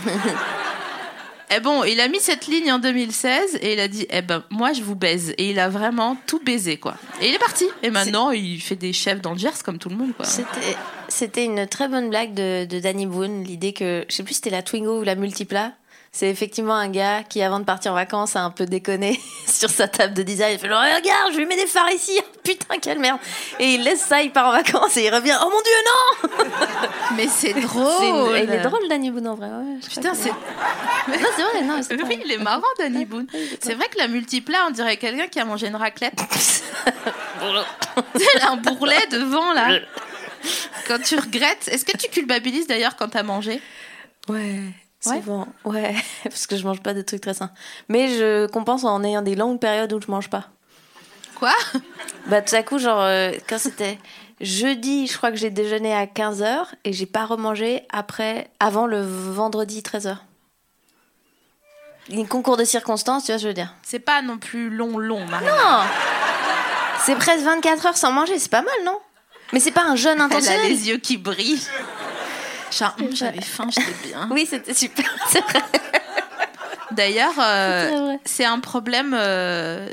Et 1.54 1.60
bon, 1.60 1.84
il 1.84 2.00
a 2.00 2.08
mis 2.08 2.22
cette 2.22 2.48
ligne 2.48 2.72
en 2.72 2.80
2016 2.80 3.58
et 3.62 3.74
il 3.74 3.80
a 3.82 3.90
dit 3.90 4.08
Eh 4.10 4.22
ben, 4.22 4.44
moi 4.50 4.72
je 4.72 4.82
vous 4.82 4.96
baise. 4.96 5.34
Et 5.38 5.50
il 5.50 5.60
a 5.60 5.68
vraiment 5.68 6.16
tout 6.26 6.40
baisé, 6.40 6.78
quoi. 6.78 6.96
Et 7.22 7.28
il 7.28 7.36
est 7.36 7.40
parti. 7.40 7.66
Et 7.84 7.90
maintenant, 7.90 8.32
il 8.32 8.62
fait 8.62 8.78
des 8.78 8.94
chefs 8.94 9.22
dans 9.22 9.34
le 9.34 9.38
Gers 9.38 9.62
comme 9.64 9.78
tout 9.78 9.90
le 9.90 9.96
monde, 9.96 10.14
quoi. 10.16 10.26
C'était, 10.26 10.78
c'était 11.10 11.44
une 11.44 11.68
très 11.68 11.90
bonne 11.90 12.10
blague 12.10 12.34
de, 12.34 12.64
de 12.64 12.80
Danny 12.80 13.06
Boone, 13.06 13.44
l'idée 13.44 13.74
que, 13.74 14.06
je 14.08 14.16
sais 14.16 14.24
plus 14.24 14.34
si 14.34 14.38
c'était 14.38 14.50
la 14.50 14.64
Twingo 14.64 15.02
ou 15.02 15.04
la 15.04 15.16
Multipla. 15.16 15.74
C'est 16.14 16.28
effectivement 16.30 16.76
un 16.76 16.90
gars 16.90 17.24
qui, 17.24 17.42
avant 17.42 17.60
de 17.60 17.64
partir 17.64 17.94
en 17.94 17.96
vacances, 17.96 18.36
a 18.36 18.42
un 18.42 18.50
peu 18.52 18.66
déconné 18.66 19.18
sur 19.48 19.70
sa 19.70 19.88
table 19.88 20.14
de 20.14 20.24
design. 20.24 20.54
Il 20.54 20.60
fait 20.60 20.68
genre, 20.68 20.82
regarde, 20.82 21.32
je 21.32 21.38
lui 21.38 21.46
mets 21.46 21.56
des 21.56 21.66
phares 21.66 21.90
ici. 21.92 22.20
Putain, 22.44 22.80
quelle 22.82 23.00
merde. 23.00 23.18
Et 23.60 23.76
il 23.76 23.84
laisse 23.84 24.02
ça, 24.02 24.22
il 24.22 24.30
part 24.32 24.50
en 24.50 24.52
vacances 24.52 24.98
et 24.98 25.06
il 25.06 25.10
revient. 25.16 25.38
Oh 25.42 25.50
mon 25.50 25.62
dieu, 25.62 25.72
non! 25.86 26.48
Mais 27.16 27.28
c'est 27.30 27.54
C'est 27.54 27.62
drôle 27.62 28.38
Il 28.44 28.52
est 28.52 28.60
drôle, 28.60 28.88
Danny 28.90 29.10
Boone, 29.10 29.28
en 29.30 29.36
vrai. 29.36 29.48
Ouais, 29.48 29.80
Putain, 29.90 30.14
c'est. 30.14 30.30
Non, 30.32 30.36
c'est 31.36 31.44
vrai, 31.44 31.62
non, 31.64 31.80
c'est 31.82 31.96
Oui, 31.96 32.02
vrai. 32.04 32.20
il 32.26 32.32
est 32.34 32.38
marrant, 32.38 32.68
Danny 32.78 33.06
Boone. 33.06 33.28
C'est 33.62 33.76
vrai 33.76 33.88
que 33.88 33.98
la 33.98 34.10
multipla, 34.10 34.66
on 34.68 34.72
dirait 34.72 34.98
quelqu'un 34.98 35.28
qui 35.28 35.40
a 35.40 35.46
mangé 35.46 35.68
une 35.68 35.78
raclette. 35.78 36.20
A 38.42 38.52
un 38.52 38.58
bourrelet 38.58 39.08
devant, 39.12 39.54
là. 39.54 39.80
Quand 40.88 41.02
tu 41.02 41.16
regrettes. 41.16 41.70
Est-ce 41.70 41.86
que 41.86 41.96
tu 41.98 42.10
culpabilises 42.10 42.68
d'ailleurs 42.68 42.96
quand 42.98 43.08
t'as 43.10 43.24
mangé? 43.24 43.62
Ouais. 44.28 44.60
Ouais. 45.06 45.18
Souvent, 45.18 45.48
ouais, 45.66 45.96
parce 46.24 46.46
que 46.48 46.56
je 46.58 46.64
mange 46.64 46.82
pas 46.82 46.94
des 46.94 47.04
trucs 47.04 47.22
très 47.22 47.34
sains. 47.34 47.52
Mais 47.90 48.08
je 48.10 48.46
compense 48.48 48.84
en 48.84 49.04
ayant 49.04 49.22
des 49.22 49.36
longues 49.36 49.60
périodes 49.60 49.92
où 49.94 50.02
je 50.02 50.12
mange 50.12 50.30
pas. 50.30 50.46
Quoi? 51.36 51.54
Bah, 52.28 52.42
tout 52.42 52.54
à 52.54 52.62
coup, 52.62 52.78
genre, 52.78 53.02
euh, 53.02 53.32
quand 53.50 53.58
c'était 53.58 53.98
jeudi, 54.42 55.08
je 55.08 55.18
crois 55.18 55.32
que 55.32 55.38
j'ai 55.38 55.50
déjeuné 55.50 55.92
à 55.94 56.06
15h 56.06 56.66
et 56.86 56.94
j'ai 56.94 57.08
pas 57.08 57.26
remangé 57.26 57.82
après, 57.92 58.50
avant 58.60 58.86
le 58.86 59.02
vendredi 59.02 59.82
13h. 59.82 60.18
Les 62.10 62.26
concours 62.26 62.58
de 62.58 62.64
circonstances, 62.64 63.26
tu 63.26 63.32
vois 63.32 63.40
ce 63.40 63.44
que 63.44 63.44
je 63.44 63.48
veux 63.48 63.54
dire. 63.56 63.74
C'est 63.84 64.00
pas 64.00 64.22
non 64.22 64.38
plus 64.38 64.70
long, 64.70 64.98
long, 65.00 65.26
Marie. 65.26 65.46
Non 65.46 65.84
C'est 67.06 67.16
presque 67.16 67.44
24 67.44 67.86
heures 67.88 67.98
sans 67.98 68.12
manger, 68.12 68.38
c'est 68.38 68.52
pas 68.52 68.62
mal, 68.62 68.74
non? 68.86 69.00
Mais 69.54 69.60
c'est 69.60 69.72
pas 69.72 69.84
un 69.84 69.96
jeûne 69.96 70.14
Elle 70.16 70.22
a 70.22 70.26
intentionnel. 70.26 70.68
les 70.68 70.90
yeux 70.90 70.98
qui 70.98 71.18
brillent. 71.18 71.62
Genre, 72.72 72.96
j'avais 73.14 73.42
faim, 73.42 73.68
j'étais 73.70 74.08
bien. 74.08 74.28
Oui, 74.32 74.46
c'était 74.50 74.74
super, 74.74 75.06
c'est 75.30 75.42
vrai. 75.42 75.62
D'ailleurs, 76.92 77.34
euh, 77.40 78.16
C'est 78.26 78.44
un 78.46 78.60
problème 78.60 79.16
euh, 79.18 79.88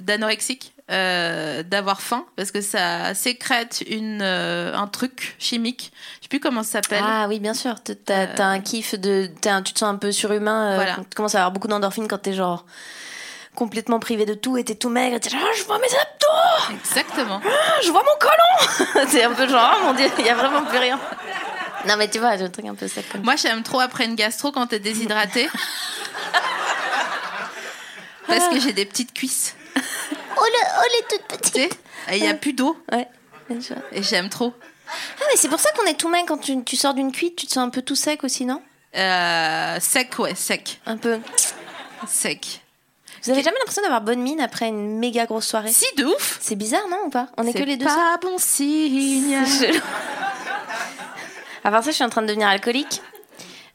d'anorexique 0.00 0.72
euh, 0.90 1.62
d'avoir 1.62 2.00
faim 2.02 2.26
parce 2.36 2.50
que 2.50 2.60
ça 2.60 3.14
sécrète 3.14 3.84
une, 3.88 4.20
euh, 4.20 4.74
un 4.76 4.86
truc 4.88 5.36
chimique. 5.38 5.92
Je 6.18 6.22
sais 6.24 6.28
plus 6.28 6.40
comment 6.40 6.62
ça 6.64 6.82
s'appelle. 6.82 7.04
Ah 7.06 7.26
oui, 7.28 7.38
bien 7.38 7.54
sûr. 7.54 7.76
T'as- 8.04 8.44
un 8.44 8.60
kiff 8.60 8.94
de. 8.98 9.30
un- 9.46 9.62
tu 9.62 9.72
te 9.74 9.78
sens 9.78 9.88
un 9.88 9.96
peu 9.96 10.10
surhumain. 10.10 10.74
Voilà. 10.74 10.96
Tu 11.08 11.14
commences 11.14 11.36
à 11.36 11.38
avoir 11.38 11.52
beaucoup 11.52 11.68
d'endorphines 11.68 12.08
quand 12.08 12.18
t'es 12.18 12.32
genre 12.34 12.64
complètement 13.54 14.00
privé 14.00 14.26
de 14.26 14.34
tout 14.34 14.56
et 14.58 14.64
t'es 14.64 14.74
tout 14.74 14.88
maigre. 14.90 15.20
T'es 15.20 15.30
genre, 15.30 15.40
Ah, 15.42 15.54
je 15.56 15.62
vois 15.62 15.78
mes 15.78 15.86
abdos, 15.86 16.74
Exactement. 16.80 17.40
Ah, 17.46 17.80
je 17.84 17.90
vois 17.92 18.02
mon 18.02 18.18
colon. 18.18 19.06
c'est 19.08 19.22
un 19.22 19.32
peu 19.32 19.48
genre, 19.48 19.76
oh 19.78 19.84
mon 19.84 19.94
dieu, 19.94 20.06
il 20.18 20.26
y 20.26 20.28
a 20.30 20.34
vraiment 20.34 20.64
plus 20.64 20.78
rien. 20.78 20.98
Non 21.86 21.96
mais 21.96 22.08
tu 22.08 22.18
vois, 22.18 22.36
j'ai 22.36 22.44
un 22.44 22.50
truc 22.50 22.66
un 22.66 22.74
peu 22.74 22.88
sec 22.88 23.06
comme 23.10 23.22
Moi, 23.22 23.36
j'aime 23.36 23.62
trop 23.62 23.80
après 23.80 24.04
une 24.04 24.14
gastro 24.14 24.52
quand 24.52 24.66
t'es 24.66 24.78
déshydraté. 24.78 25.48
Parce 28.26 28.48
que 28.48 28.58
j'ai 28.58 28.72
des 28.72 28.86
petites 28.86 29.12
cuisses. 29.12 29.54
Oh, 29.76 29.80
le, 30.44 30.66
oh 30.78 30.84
les 30.92 31.04
toutes 31.18 31.42
Tu 31.42 31.50
sais, 31.50 31.68
et 32.10 32.16
il 32.16 32.22
n'y 32.22 32.28
a 32.28 32.34
plus 32.34 32.52
d'eau. 32.52 32.76
Ouais. 32.90 33.06
Et 33.92 34.02
j'aime 34.02 34.28
trop. 34.28 34.54
Ah 34.88 35.24
mais 35.30 35.36
c'est 35.36 35.48
pour 35.48 35.60
ça 35.60 35.70
qu'on 35.76 35.86
est 35.86 35.98
tout 35.98 36.08
maigre 36.08 36.26
quand 36.28 36.38
tu, 36.38 36.62
tu 36.64 36.76
sors 36.76 36.94
d'une 36.94 37.12
cuite, 37.12 37.36
tu 37.36 37.46
te 37.46 37.52
sens 37.52 37.66
un 37.66 37.70
peu 37.70 37.82
tout 37.82 37.96
sec 37.96 38.24
aussi, 38.24 38.44
non? 38.44 38.62
Euh, 38.96 39.78
sec, 39.80 40.18
ouais, 40.18 40.34
sec. 40.34 40.80
Un 40.86 40.96
peu. 40.96 41.20
Sec. 42.06 42.60
Vous 43.22 43.30
avez 43.30 43.42
jamais 43.42 43.56
l'impression 43.58 43.82
d'avoir 43.82 44.02
bonne 44.02 44.20
mine 44.20 44.40
après 44.40 44.68
une 44.68 44.98
méga 44.98 45.24
grosse 45.24 45.46
soirée? 45.46 45.72
Si, 45.72 45.86
de 45.96 46.04
ouf. 46.04 46.38
C'est 46.40 46.56
bizarre, 46.56 46.86
non 46.90 46.98
ou 47.06 47.10
pas? 47.10 47.28
On 47.38 47.46
est, 47.46 47.54
que 47.54 47.62
les 47.62 47.76
deux. 47.76 47.86
seuls 47.86 47.96
pas 47.96 48.18
bon 48.20 48.36
signe. 48.38 49.38
À 51.64 51.70
part 51.70 51.82
ça, 51.82 51.90
je 51.90 51.96
suis 51.96 52.04
en 52.04 52.10
train 52.10 52.22
de 52.22 52.26
devenir 52.26 52.48
alcoolique. 52.48 53.02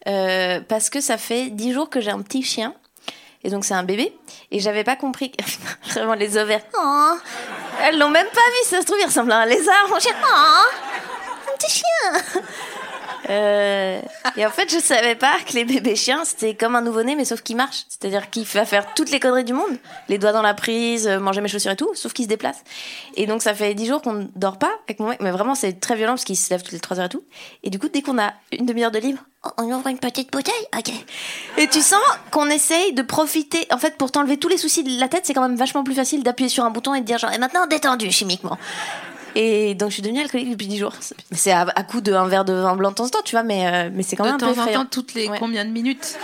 Euh, 0.08 0.62
parce 0.68 0.90
que 0.90 1.02
ça 1.02 1.18
fait 1.18 1.50
10 1.50 1.74
jours 1.74 1.90
que 1.90 2.00
j'ai 2.00 2.12
un 2.12 2.22
petit 2.22 2.44
chien. 2.44 2.74
Et 3.44 3.50
donc, 3.50 3.66
c'est 3.66 3.74
un 3.74 3.84
bébé. 3.84 4.14
Et 4.52 4.60
j'avais 4.60 4.84
pas 4.84 4.96
compris. 4.96 5.32
Vraiment, 5.90 6.14
les 6.14 6.38
ovaires. 6.38 6.62
Oh, 6.78 7.14
elles 7.84 7.98
l'ont 7.98 8.10
même 8.10 8.28
pas 8.28 8.50
vu, 8.52 8.70
ça 8.70 8.82
se 8.82 8.86
trouve, 8.86 9.00
il 9.02 9.06
ressemble 9.06 9.32
à 9.32 9.40
un 9.40 9.46
lézard, 9.46 9.88
mon 9.90 10.00
chien. 10.00 10.14
Oh, 10.24 10.66
un 11.52 11.58
petit 11.58 11.72
chien. 11.72 12.42
Euh, 13.30 14.02
et 14.38 14.46
en 14.46 14.50
fait, 14.50 14.72
je 14.72 14.80
savais 14.80 15.16
pas 15.16 15.34
que 15.46 15.54
les 15.54 15.66
bébés 15.66 15.96
chiens, 15.96 16.26
c'était 16.26 16.56
comme 16.56 16.76
un 16.76 16.82
nouveau-né, 16.82 17.16
mais 17.16 17.26
sauf 17.26 17.42
qu'il 17.42 17.56
marche. 17.56 17.86
C'est-à-dire 17.88 18.30
qu'il 18.30 18.44
va 18.46 18.66
faire 18.66 18.94
toutes 18.96 19.12
les 19.12 19.20
conneries 19.20 19.44
du 19.44 19.54
monde. 19.54 19.78
Les 20.08 20.18
doigts 20.18 20.32
dans 20.32 20.42
la 20.42 20.54
prise, 20.54 21.08
euh, 21.08 21.20
manger 21.20 21.42
mes 21.42 21.48
chaussures 21.48 21.72
et 21.72 21.76
tout, 21.76 21.92
sauf 21.94 22.14
qu'il 22.14 22.26
se 22.26 22.30
déplace. 22.30 22.64
Et 23.16 23.28
donc, 23.28 23.42
ça 23.42 23.54
fait 23.54 23.74
10 23.74 23.86
jours 23.86 24.02
qu'on 24.02 24.14
ne 24.14 24.26
dort 24.36 24.58
pas 24.58 24.72
avec 24.88 25.00
mon 25.00 25.10
mec. 25.10 25.20
Mais 25.22 25.32
vraiment, 25.32 25.56
c'est 25.56 25.80
très 25.80 25.96
violent 25.96 26.14
parce 26.14 26.24
qu'il 26.24 26.38
se 26.38 26.50
lève 26.50 26.64
toutes 26.64 26.74
les 26.74 26.80
3 26.80 27.00
heures 27.00 27.06
et 27.06 27.10
tout. 27.10 27.24
Et 27.64 27.70
du 27.70 27.78
coup, 27.78 27.90
dès 27.90 28.02
qu'on 28.02 28.18
a 28.18 28.34
une 28.52 28.66
demi-heure 28.66 28.92
de 28.92 29.00
libre, 29.00 29.20
on 29.58 29.72
ouvre 29.72 29.88
une 29.88 30.00
petite 30.00 30.32
bouteille 30.32 30.54
Ok. 30.78 30.92
Et 31.58 31.68
tu 31.68 31.82
sens 31.82 32.02
qu'on 32.32 32.50
essaye 32.50 32.94
de 32.94 33.02
profiter. 33.02 33.68
En 33.72 33.78
fait, 33.78 33.98
pour 33.98 34.12
t'enlever 34.12 34.38
tous 34.38 34.50
les 34.50 34.58
soucis 34.58 34.84
de 34.84 35.00
la 35.00 35.08
tête, 35.08 35.26
c'est 35.26 35.34
quand 35.34 35.48
même 35.48 35.56
vachement 35.56 35.84
plus 35.84 35.96
facile 35.96 36.24
d'appuyer 36.24 36.50
sur 36.50 36.66
un 36.66 36.72
bouton 36.72 36.94
et 36.94 37.02
de 37.02 37.06
dire 37.06 37.18
genre, 37.20 37.32
et 37.32 37.38
maintenant 37.38 37.68
détendu 37.68 38.12
chimiquement. 38.12 38.58
Et 39.42 39.74
donc, 39.74 39.88
je 39.88 39.94
suis 39.94 40.02
devenue 40.02 40.20
alcoolique 40.20 40.50
depuis 40.52 40.68
10 40.68 40.78
jours. 40.80 40.94
C'est 41.32 41.52
à, 41.54 41.62
à 41.62 41.84
coup 41.84 42.02
d'un 42.02 42.28
verre 42.28 42.44
de 42.44 42.52
vin 42.52 42.76
blanc 42.76 42.90
de 42.90 42.96
temps 42.96 43.06
en 43.06 43.10
temps, 43.10 43.22
tu 43.24 43.36
vois, 43.36 43.44
mais, 43.44 43.66
euh, 43.68 43.90
mais 43.94 44.04
c'est 44.04 44.18
quand 44.18 44.24
De 44.26 44.32
même 44.32 44.36
un 44.36 44.38
peu 44.38 44.54
temps 44.54 44.62
en 44.64 44.74
temps, 44.74 44.86
toutes 44.86 45.14
les 45.14 45.30
Ouais. 45.30 45.40
combien 45.40 45.64
de 45.64 45.70
minutes 45.70 46.18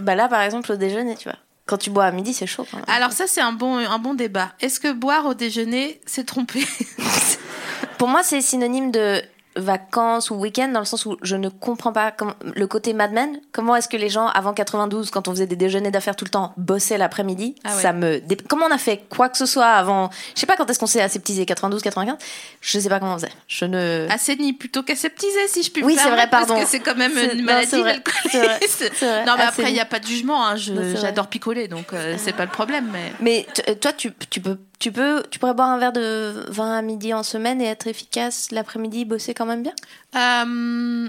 Bah 0.00 0.14
là, 0.14 0.26
par 0.26 0.40
exemple, 0.40 0.72
au 0.72 0.76
déjeuner, 0.76 1.16
tu 1.16 1.28
vois. 1.28 1.36
Quand 1.66 1.76
tu 1.76 1.90
bois 1.90 2.06
à 2.06 2.10
midi, 2.10 2.32
c'est 2.32 2.46
chaud 2.46 2.66
quand 2.70 2.78
même. 2.78 2.86
Alors 2.88 3.12
ça, 3.12 3.26
c'est 3.26 3.42
un 3.42 3.52
bon, 3.52 3.76
un 3.76 3.98
bon 3.98 4.14
débat. 4.14 4.52
Est-ce 4.60 4.80
que 4.80 4.90
boire 4.90 5.26
au 5.26 5.34
déjeuner, 5.34 6.00
c'est 6.06 6.24
tromper 6.24 6.64
Pour 7.98 8.08
moi, 8.08 8.22
c'est 8.22 8.40
synonyme 8.40 8.90
de 8.90 9.20
vacances 9.58 10.30
ou 10.30 10.34
week-end 10.36 10.68
dans 10.68 10.80
le 10.80 10.84
sens 10.86 11.06
où 11.06 11.16
je 11.22 11.36
ne 11.36 11.48
comprends 11.48 11.92
pas 11.92 12.10
comment- 12.10 12.34
le 12.42 12.66
côté 12.66 12.92
Mad 12.92 13.12
Men. 13.12 13.40
Comment 13.52 13.76
est-ce 13.76 13.88
que 13.88 13.96
les 13.96 14.08
gens 14.08 14.26
avant 14.28 14.52
92, 14.54 15.10
quand 15.10 15.28
on 15.28 15.32
faisait 15.32 15.46
des 15.46 15.56
déjeuners 15.56 15.90
d'affaires 15.90 16.16
tout 16.16 16.24
le 16.24 16.30
temps, 16.30 16.52
bossaient 16.56 16.98
l'après-midi? 16.98 17.54
Ah 17.64 17.76
ouais. 17.76 17.82
Ça 17.82 17.92
me 17.92 18.20
dé- 18.20 18.36
comment 18.48 18.66
on 18.66 18.70
a 18.74 18.78
fait 18.78 19.02
quoi 19.08 19.28
que 19.28 19.36
ce 19.38 19.46
soit 19.46 19.66
avant? 19.66 20.10
Je 20.34 20.40
sais 20.40 20.46
pas 20.46 20.56
quand 20.56 20.68
est-ce 20.70 20.78
qu'on 20.78 20.86
s'est 20.86 21.00
aseptisé 21.02 21.46
92, 21.46 21.82
95. 21.82 22.16
Je 22.60 22.78
sais 22.78 22.88
pas 22.88 22.98
comment 23.00 23.14
on 23.14 23.18
faisait. 23.18 23.32
Je 23.46 23.64
ne. 23.64 24.06
Assaini 24.10 24.52
plutôt 24.52 24.82
qu'aseptisé, 24.82 25.48
si 25.48 25.62
je 25.62 25.70
puis 25.70 25.82
Oui, 25.84 25.94
c'est 25.94 26.02
vrai, 26.02 26.10
permettre, 26.10 26.30
parce 26.30 26.46
pardon. 26.46 26.62
que 26.62 26.68
c'est 26.68 26.80
quand 26.80 26.96
même 26.96 27.12
une 27.16 27.38
non, 27.38 27.44
maladie 27.44 27.68
c'est 27.70 27.80
vrai, 27.80 29.24
Non, 29.26 29.34
mais 29.36 29.44
après, 29.44 29.70
il 29.70 29.74
n'y 29.74 29.80
a 29.80 29.84
pas 29.84 29.98
de 29.98 30.06
jugement. 30.06 30.46
hein. 30.46 30.56
Je- 30.56 30.72
Non. 30.72 30.96
J'adore 31.00 31.26
picoler, 31.28 31.68
donc 31.68 31.92
euh, 31.92 32.16
c'est 32.18 32.32
pas 32.34 32.44
le 32.44 32.50
problème. 32.50 32.88
Mais 32.92 33.12
Mais 33.20 33.74
toi, 33.80 33.92
tu, 33.92 34.12
tu 34.30 34.40
peux, 34.40 34.58
tu 34.78 34.92
peux, 34.92 35.24
tu 35.30 35.38
pourrais 35.38 35.54
boire 35.54 35.68
un 35.68 35.78
verre 35.78 35.92
de 35.92 36.46
vin 36.48 36.76
à 36.76 36.82
midi 36.82 37.12
en 37.12 37.22
semaine 37.22 37.60
et 37.60 37.66
être 37.66 37.86
efficace 37.86 38.48
l'après-midi, 38.50 39.04
bosser 39.04 39.34
quand 39.34 39.46
même 39.46 39.62
bien. 39.62 39.74
Euh, 40.16 41.08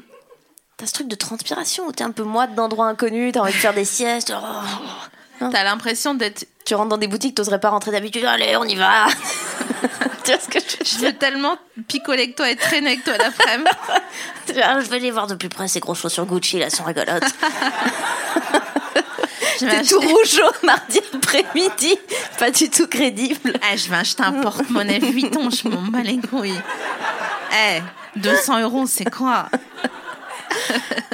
T'as 0.80 0.86
ce 0.86 0.94
truc 0.94 1.10
de 1.10 1.16
transpiration 1.16 1.88
où 1.88 1.92
t'es 1.92 2.06
un 2.06 2.12
peu 2.12 2.24
moite 2.24 2.56
d'endroits 2.56 2.88
inconnus, 2.88 3.34
t'as 3.34 3.42
envie 3.42 3.52
de 3.52 3.58
faire 3.58 3.74
des 3.74 3.84
siestes. 3.84 4.34
oh. 4.34 5.50
t'as 5.52 5.64
l'impression 5.66 6.14
d'être. 6.14 6.48
Tu 6.64 6.74
rentres 6.74 6.88
dans 6.88 6.98
des 6.98 7.08
boutiques, 7.08 7.36
t'oserais 7.36 7.60
pas 7.60 7.70
rentrer 7.70 7.92
d'habitude. 7.92 8.24
Allez, 8.24 8.56
on 8.56 8.64
y 8.64 8.76
va. 8.76 9.08
tu 10.24 10.32
vois 10.32 10.40
ce 10.40 10.48
que 10.48 10.60
je 10.62 10.78
veux 10.78 10.86
Je 10.86 11.06
veux 11.06 11.12
tellement 11.12 11.58
picoler 11.90 12.24
avec 12.24 12.38
toi 12.38 12.50
et 12.50 12.56
traîner 12.56 12.92
avec 12.92 13.04
toi 13.04 13.18
l'après-midi. 13.18 13.70
Je 14.48 14.90
vais 14.90 15.00
les 15.00 15.12
voir 15.12 15.28
de 15.28 15.36
plus 15.36 15.50
près, 15.50 15.68
ces 15.68 15.82
grosses 15.82 16.00
chaussures 16.00 16.26
Gucci, 16.26 16.60
là, 16.60 16.70
sont 16.70 16.86
rigolotes. 16.86 17.24
T'es 19.60 19.84
tout 19.84 20.00
rouge 20.00 20.40
au 20.44 20.66
mardi 20.66 21.00
après-midi. 21.14 21.96
Pas 22.38 22.52
du 22.52 22.70
tout 22.70 22.88
crédible. 22.88 23.54
Ah, 23.62 23.76
je 23.76 23.90
vais 23.90 23.96
acheter 23.98 24.24
un 24.24 24.34
porte-monnaie 24.42 25.00
Vuitton, 25.00 25.50
je 25.50 25.68
m'en 25.68 25.82
bats 25.84 26.02
les 26.02 26.18
couilles. 26.20 26.60
Eh, 27.54 27.80
200 28.20 28.62
euros, 28.62 28.86
c'est 28.88 29.10
quoi? 29.10 29.50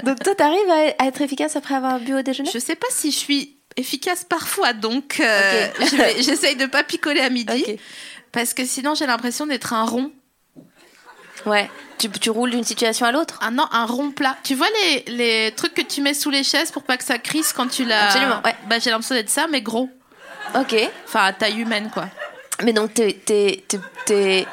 Donc 0.03 0.19
toi, 0.23 0.35
t'arrives 0.35 0.69
à 0.69 1.03
à 1.03 1.07
être 1.07 1.21
efficace 1.21 1.55
après 1.55 1.75
avoir 1.75 1.99
bu 1.99 2.13
au 2.15 2.21
déjeuner? 2.21 2.49
Je 2.53 2.59
sais 2.59 2.75
pas 2.75 2.87
si 2.89 3.11
je 3.11 3.17
suis 3.17 3.57
efficace 3.77 4.23
parfois, 4.23 4.73
donc 4.73 5.19
euh, 5.19 5.67
Ok. 5.79 5.87
je 5.91 5.95
vais- 5.95 6.21
j'essaye 6.21 6.55
de 6.55 6.65
pas 6.65 6.83
picoler 6.83 7.21
à 7.21 7.29
midi. 7.29 7.63
Ok. 7.67 7.75
Parce 8.31 8.53
que 8.53 8.65
sinon, 8.65 8.95
j'ai 8.95 9.05
l'impression 9.05 9.45
d'être 9.47 9.73
un 9.73 9.85
rond. 9.85 10.11
Ouais. 11.45 11.69
Tu, 11.97 12.09
tu 12.09 12.29
roules 12.29 12.51
d'une 12.51 12.63
situation 12.63 13.05
à 13.05 13.11
l'autre 13.11 13.39
Ah 13.41 13.51
non, 13.51 13.65
un 13.71 13.85
rond 13.85 14.11
plat. 14.11 14.35
Tu 14.43 14.55
vois 14.55 14.67
les, 14.83 15.03
les 15.07 15.51
trucs 15.51 15.73
que 15.73 15.81
tu 15.81 16.01
mets 16.01 16.13
sous 16.13 16.29
les 16.29 16.43
chaises 16.43 16.71
pour 16.71 16.83
pas 16.83 16.97
que 16.97 17.03
ça 17.03 17.17
crisse 17.17 17.53
quand 17.53 17.67
tu 17.67 17.85
l'as. 17.85 18.07
Absolument, 18.07 18.41
ouais. 18.43 18.55
Bah, 18.67 18.79
j'ai 18.79 18.89
l'impression 18.89 19.15
d'être 19.15 19.29
ça, 19.29 19.45
mais 19.49 19.61
gros. 19.61 19.89
Ok. 20.59 20.75
Enfin, 21.07 21.23
à 21.25 21.33
taille 21.33 21.59
humaine, 21.61 21.89
quoi. 21.93 22.05
Mais 22.63 22.73
donc, 22.73 22.93
t'es, 22.93 23.13
t'es, 23.25 23.63
t'es, 23.67 23.79
t'es 24.05 24.47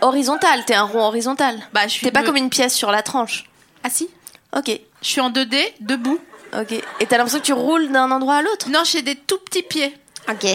horizontal, 0.00 0.64
t'es 0.64 0.74
un 0.74 0.84
rond 0.84 1.04
horizontal. 1.06 1.58
Bah, 1.72 1.82
je 1.84 1.92
suis. 1.92 2.06
T'es 2.06 2.12
pas 2.12 2.22
comme 2.22 2.36
une 2.36 2.50
pièce 2.50 2.74
sur 2.74 2.90
la 2.90 3.02
tranche. 3.02 3.44
Ah 3.84 3.90
si 3.90 4.08
Ok. 4.56 4.70
Je 5.02 5.06
suis 5.08 5.20
en 5.20 5.30
2D, 5.30 5.58
debout. 5.80 6.18
Ok. 6.58 6.72
Et 7.00 7.06
t'as 7.06 7.16
l'impression 7.18 7.40
que 7.40 7.44
tu 7.44 7.52
roules 7.52 7.90
d'un 7.90 8.10
endroit 8.10 8.36
à 8.36 8.42
l'autre 8.42 8.68
Non, 8.70 8.82
j'ai 8.84 9.02
des 9.02 9.14
tout 9.16 9.38
petits 9.38 9.62
pieds. 9.62 9.96
Ok. 10.28 10.46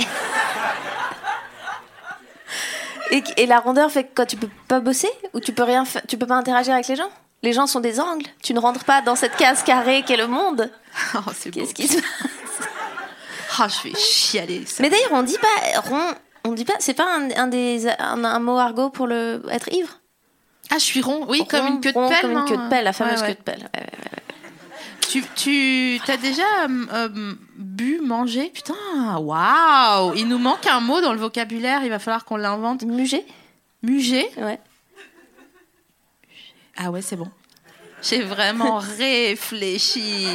Et, 3.11 3.23
et 3.37 3.45
la 3.45 3.59
rondeur 3.59 3.91
fait 3.91 4.05
que 4.05 4.09
quand 4.15 4.25
tu 4.25 4.37
peux 4.37 4.49
pas 4.67 4.79
bosser 4.79 5.09
ou 5.33 5.39
tu 5.39 5.53
peux 5.53 5.63
rien 5.63 5.83
tu 6.07 6.17
peux 6.17 6.25
pas 6.27 6.35
interagir 6.35 6.73
avec 6.73 6.87
les 6.87 6.95
gens? 6.95 7.09
Les 7.43 7.53
gens 7.53 7.65
sont 7.67 7.79
des 7.79 7.99
angles. 7.99 8.25
Tu 8.43 8.53
ne 8.53 8.59
rentres 8.59 8.83
pas 8.85 9.01
dans 9.01 9.15
cette 9.15 9.35
case 9.35 9.63
carrée 9.63 10.03
qu'est 10.05 10.17
le 10.17 10.27
monde. 10.27 10.69
Oh, 11.15 11.19
c'est. 11.35 11.51
Qu'est-ce 11.51 11.73
qui 11.73 11.87
se 11.87 11.95
passe? 11.95 12.05
Oh, 13.59 13.63
je 13.83 13.89
vais 13.89 13.95
chialer. 13.95 14.65
ça. 14.65 14.83
Mais 14.83 14.89
d'ailleurs, 14.89 15.11
on 15.13 15.23
dit 15.23 15.37
pas 15.37 15.79
rond. 15.81 16.13
On 16.43 16.51
dit 16.53 16.65
pas. 16.65 16.73
C'est 16.79 16.93
pas 16.93 17.07
un, 17.17 17.29
un 17.35 17.47
des 17.47 17.87
un, 17.87 18.23
un 18.23 18.39
mot 18.39 18.57
argot 18.57 18.89
pour 18.89 19.07
le 19.07 19.41
être 19.49 19.71
ivre? 19.73 19.99
Ah, 20.69 20.75
je 20.77 20.83
suis 20.83 21.01
rond. 21.01 21.25
Oui, 21.27 21.45
comme 21.47 21.65
une 21.67 21.81
queue 21.81 21.91
de 21.91 21.97
rond, 21.97 22.07
pelle. 22.09 22.21
Comme 22.21 22.31
une 22.31 22.37
non 22.39 22.45
queue 22.45 22.57
de 22.57 22.69
pelle, 22.69 22.83
la 22.85 22.93
fameuse 22.93 23.21
Ouais, 23.21 23.27
ouais. 23.27 23.33
queue 23.35 23.39
de 23.39 23.43
pelle. 23.43 23.69
Ouais. 23.75 23.85
Tu, 25.09 25.23
tu 25.35 25.99
as 26.07 26.17
déjà 26.17 26.43
euh, 26.63 26.85
euh, 26.93 27.09
bu, 27.57 27.99
mangé? 28.01 28.49
Putain, 28.53 28.73
waouh 29.17 30.13
Il 30.15 30.27
nous 30.27 30.37
manque 30.37 30.65
un 30.67 30.79
mot 30.79 31.01
dans 31.01 31.11
le 31.13 31.19
vocabulaire, 31.19 31.81
il 31.83 31.89
va 31.89 31.99
falloir 31.99 32.23
qu'on 32.23 32.37
l'invente. 32.37 32.83
Mugé 32.83 33.25
Mugé 33.83 34.25
Ouais. 34.37 34.59
Ah 36.77 36.91
ouais, 36.91 37.01
c'est 37.01 37.17
bon. 37.17 37.29
J'ai 38.01 38.21
vraiment 38.21 38.77
réfléchi. 38.97 40.27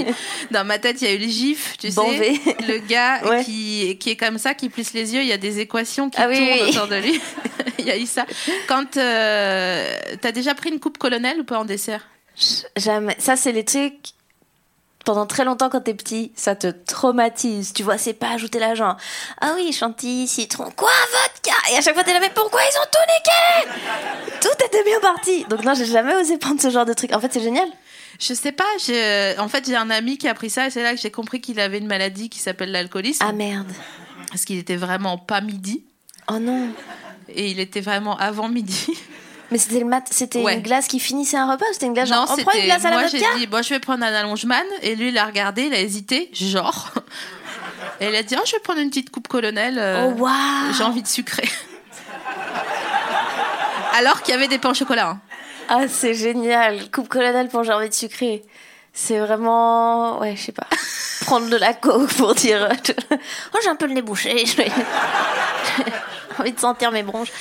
Dans 0.51 0.65
ma 0.65 0.79
tête, 0.79 1.01
il 1.01 1.09
y 1.09 1.11
a 1.11 1.15
eu 1.15 1.19
le 1.19 1.27
gif, 1.27 1.77
tu 1.79 1.91
Banvé. 1.93 2.37
sais, 2.37 2.57
le 2.69 2.79
gars 2.79 3.25
Ouais. 3.29 3.45
qui, 3.45 3.97
qui 3.99 4.11
est 4.11 4.17
comme 4.17 4.39
ça, 4.39 4.55
qui 4.55 4.69
plisse 4.69 4.93
les 4.93 5.15
yeux, 5.15 5.23
il 5.23 5.27
y 5.27 5.33
a 5.33 5.39
des 5.39 5.59
équations 5.59 6.11
qui 6.11 6.19
Ah 6.21 6.25
tournent 6.27 6.37
oui. 6.37 6.69
autour 6.69 6.87
de 6.87 6.97
lui. 6.97 7.21
il 7.79 7.87
y 7.87 7.91
a 7.91 7.97
eu 7.99 8.07
ça. 8.07 8.27
Quand 8.69 8.97
euh, 8.99 9.97
t'as 10.21 10.33
déjà 10.33 10.55
pris 10.55 10.71
une 10.71 10.81
coupe 10.81 10.99
colonel 10.99 11.41
ou 11.41 11.45
pas 11.45 11.59
en 11.59 11.65
dessert? 11.65 12.07
Jamais. 12.77 13.17
Ça, 13.19 13.35
c'est 13.37 13.53
les 13.53 13.65
trucs. 13.65 14.11
Pendant 15.07 15.25
très 15.25 15.45
longtemps, 15.45 15.71
quand 15.71 15.81
t'es 15.81 15.95
petit, 15.95 16.33
ça 16.37 16.55
te 16.57 16.67
traumatise. 16.67 17.73
Tu 17.73 17.83
vois, 17.83 17.97
c'est 17.97 18.13
pas 18.13 18.31
ajouter 18.33 18.59
l'argent. 18.59 18.97
Ah 19.41 19.53
oui, 19.55 19.73
chantilly, 19.73 20.27
citron, 20.29 20.71
quoi, 20.77 20.91
vodka? 21.13 21.57
Et 21.73 21.77
à 21.79 21.81
chaque 21.81 21.95
fois, 21.95 22.05
t'es 22.05 22.13
là, 22.13 22.19
mais 22.21 22.33
pourquoi 22.35 22.61
ils 22.61 22.77
ont 22.77 22.91
tout 22.93 23.71
niqué? 23.73 24.41
Tout 24.43 24.65
était 24.67 24.83
bien 24.85 25.01
parti. 25.01 25.45
Donc 25.49 25.65
non, 25.65 25.75
j'ai 25.75 25.87
jamais 25.87 26.15
osé 26.17 26.37
prendre 26.39 26.61
ce 26.61 26.69
genre 26.71 26.85
de 26.85 26.93
truc. 26.93 27.13
En 27.15 27.21
fait, 27.21 27.33
c'est 27.33 27.41
génial. 27.41 27.69
Je 28.19 28.35
sais 28.35 28.51
pas, 28.53 28.65
je- 28.81 29.39
en 29.39 29.47
fait 29.49 29.67
j'ai 29.67 29.77
un 29.77 29.91
ami 29.91 30.17
qui 30.17 30.27
a 30.27 30.33
pris 30.33 30.49
ça 30.49 30.67
et 30.67 30.71
c'est 30.71 30.83
là 30.83 30.95
que 30.95 31.01
j'ai 31.01 31.11
compris 31.11 31.41
qu'il 31.43 31.61
avait 31.61 31.77
une 31.77 31.87
maladie 31.87 32.31
qui 32.31 32.39
s'appelle 32.39 32.71
l'alcoolisme. 32.73 33.23
Ah 33.29 33.33
merde. 33.33 33.71
Parce 34.31 34.47
qu'il 34.47 34.59
était 34.59 34.77
vraiment 34.77 35.19
pas 35.19 35.43
midi 35.43 35.85
Oh 36.33 36.39
non. 36.39 36.71
et 37.29 37.51
il 37.51 37.61
était 37.61 37.83
vraiment 37.83 38.17
avant 38.17 38.49
midi. 38.49 38.87
Mais 39.51 39.59
c'était 39.59 39.79
le 39.79 39.85
mat, 39.87 40.05
c'était 40.11 40.43
Ouais. 40.43 40.55
une 40.55 40.63
glace 40.63 40.89
qui 40.89 40.99
finissait 40.99 41.37
un 41.37 41.51
repas 41.51 41.65
ou 41.71 41.73
c'était 41.73 41.87
une 41.87 41.93
glace 41.95 42.09
genre, 42.09 42.27
non, 42.27 42.35
on 42.37 42.43
prend 42.43 42.59
une 42.59 42.65
glace 42.65 42.85
à 42.85 42.91
la 42.91 42.99
Moi 42.99 43.07
j'ai 43.07 43.19
dit, 43.39 43.47
bon, 43.47 43.63
je 43.63 43.71
vais 43.71 43.79
prendre 43.81 44.05
un 44.05 44.13
allongeman 44.13 44.65
et 44.83 44.97
lui 44.97 45.11
il 45.11 45.19
a 45.19 45.25
regardé, 45.25 45.63
il 45.67 45.75
a 45.75 45.81
hésité, 45.81 46.31
genre. 46.33 46.91
Et 48.01 48.09
il 48.09 48.15
a 48.17 48.23
dit, 48.23 48.35
oh, 48.39 48.43
je 48.45 48.53
vais 48.53 48.59
prendre 48.59 48.81
une 48.81 48.91
petite 48.91 49.11
coupe 49.11 49.27
colonel. 49.27 49.79
euh, 49.79 50.09
Oh 50.15 50.21
waouh 50.21 50.73
J'ai 50.77 50.83
envie 50.85 51.01
de 51.03 51.07
sucrer. 51.09 51.49
Alors 53.95 54.21
qu'il 54.23 54.35
y 54.35 54.37
avait 54.37 54.49
des 54.49 54.59
pains 54.59 54.71
au 54.71 54.75
chocolat. 54.75 55.09
hein. 55.11 55.21
Ah, 55.69 55.89
c'est 55.89 56.13
génial. 56.15 56.91
Coupe 56.91 57.09
colonel 57.09 57.49
pour 57.49 57.65
j'ai 57.65 57.73
envie 57.73 57.89
de 57.89 57.95
sucrer. 57.95 58.45
C'est 58.93 59.19
vraiment. 59.19 60.21
Ouais, 60.21 60.37
je 60.37 60.43
sais 60.43 60.53
pas. 60.53 60.67
Prendre 61.25 61.49
de 61.49 61.57
la 61.57 61.73
coke 61.75 62.13
pour 62.15 62.35
dire. 62.35 62.69
Oh, 63.55 63.59
j'ai 63.63 63.69
un 63.71 63.77
peu 63.77 63.87
le 63.87 63.95
nez 63.95 64.03
bouché. 64.03 64.45
J'ai 64.45 64.71
envie 66.39 66.53
de 66.53 66.61
sentir 66.61 66.93
mes 66.93 67.03
bronches. 67.03 67.33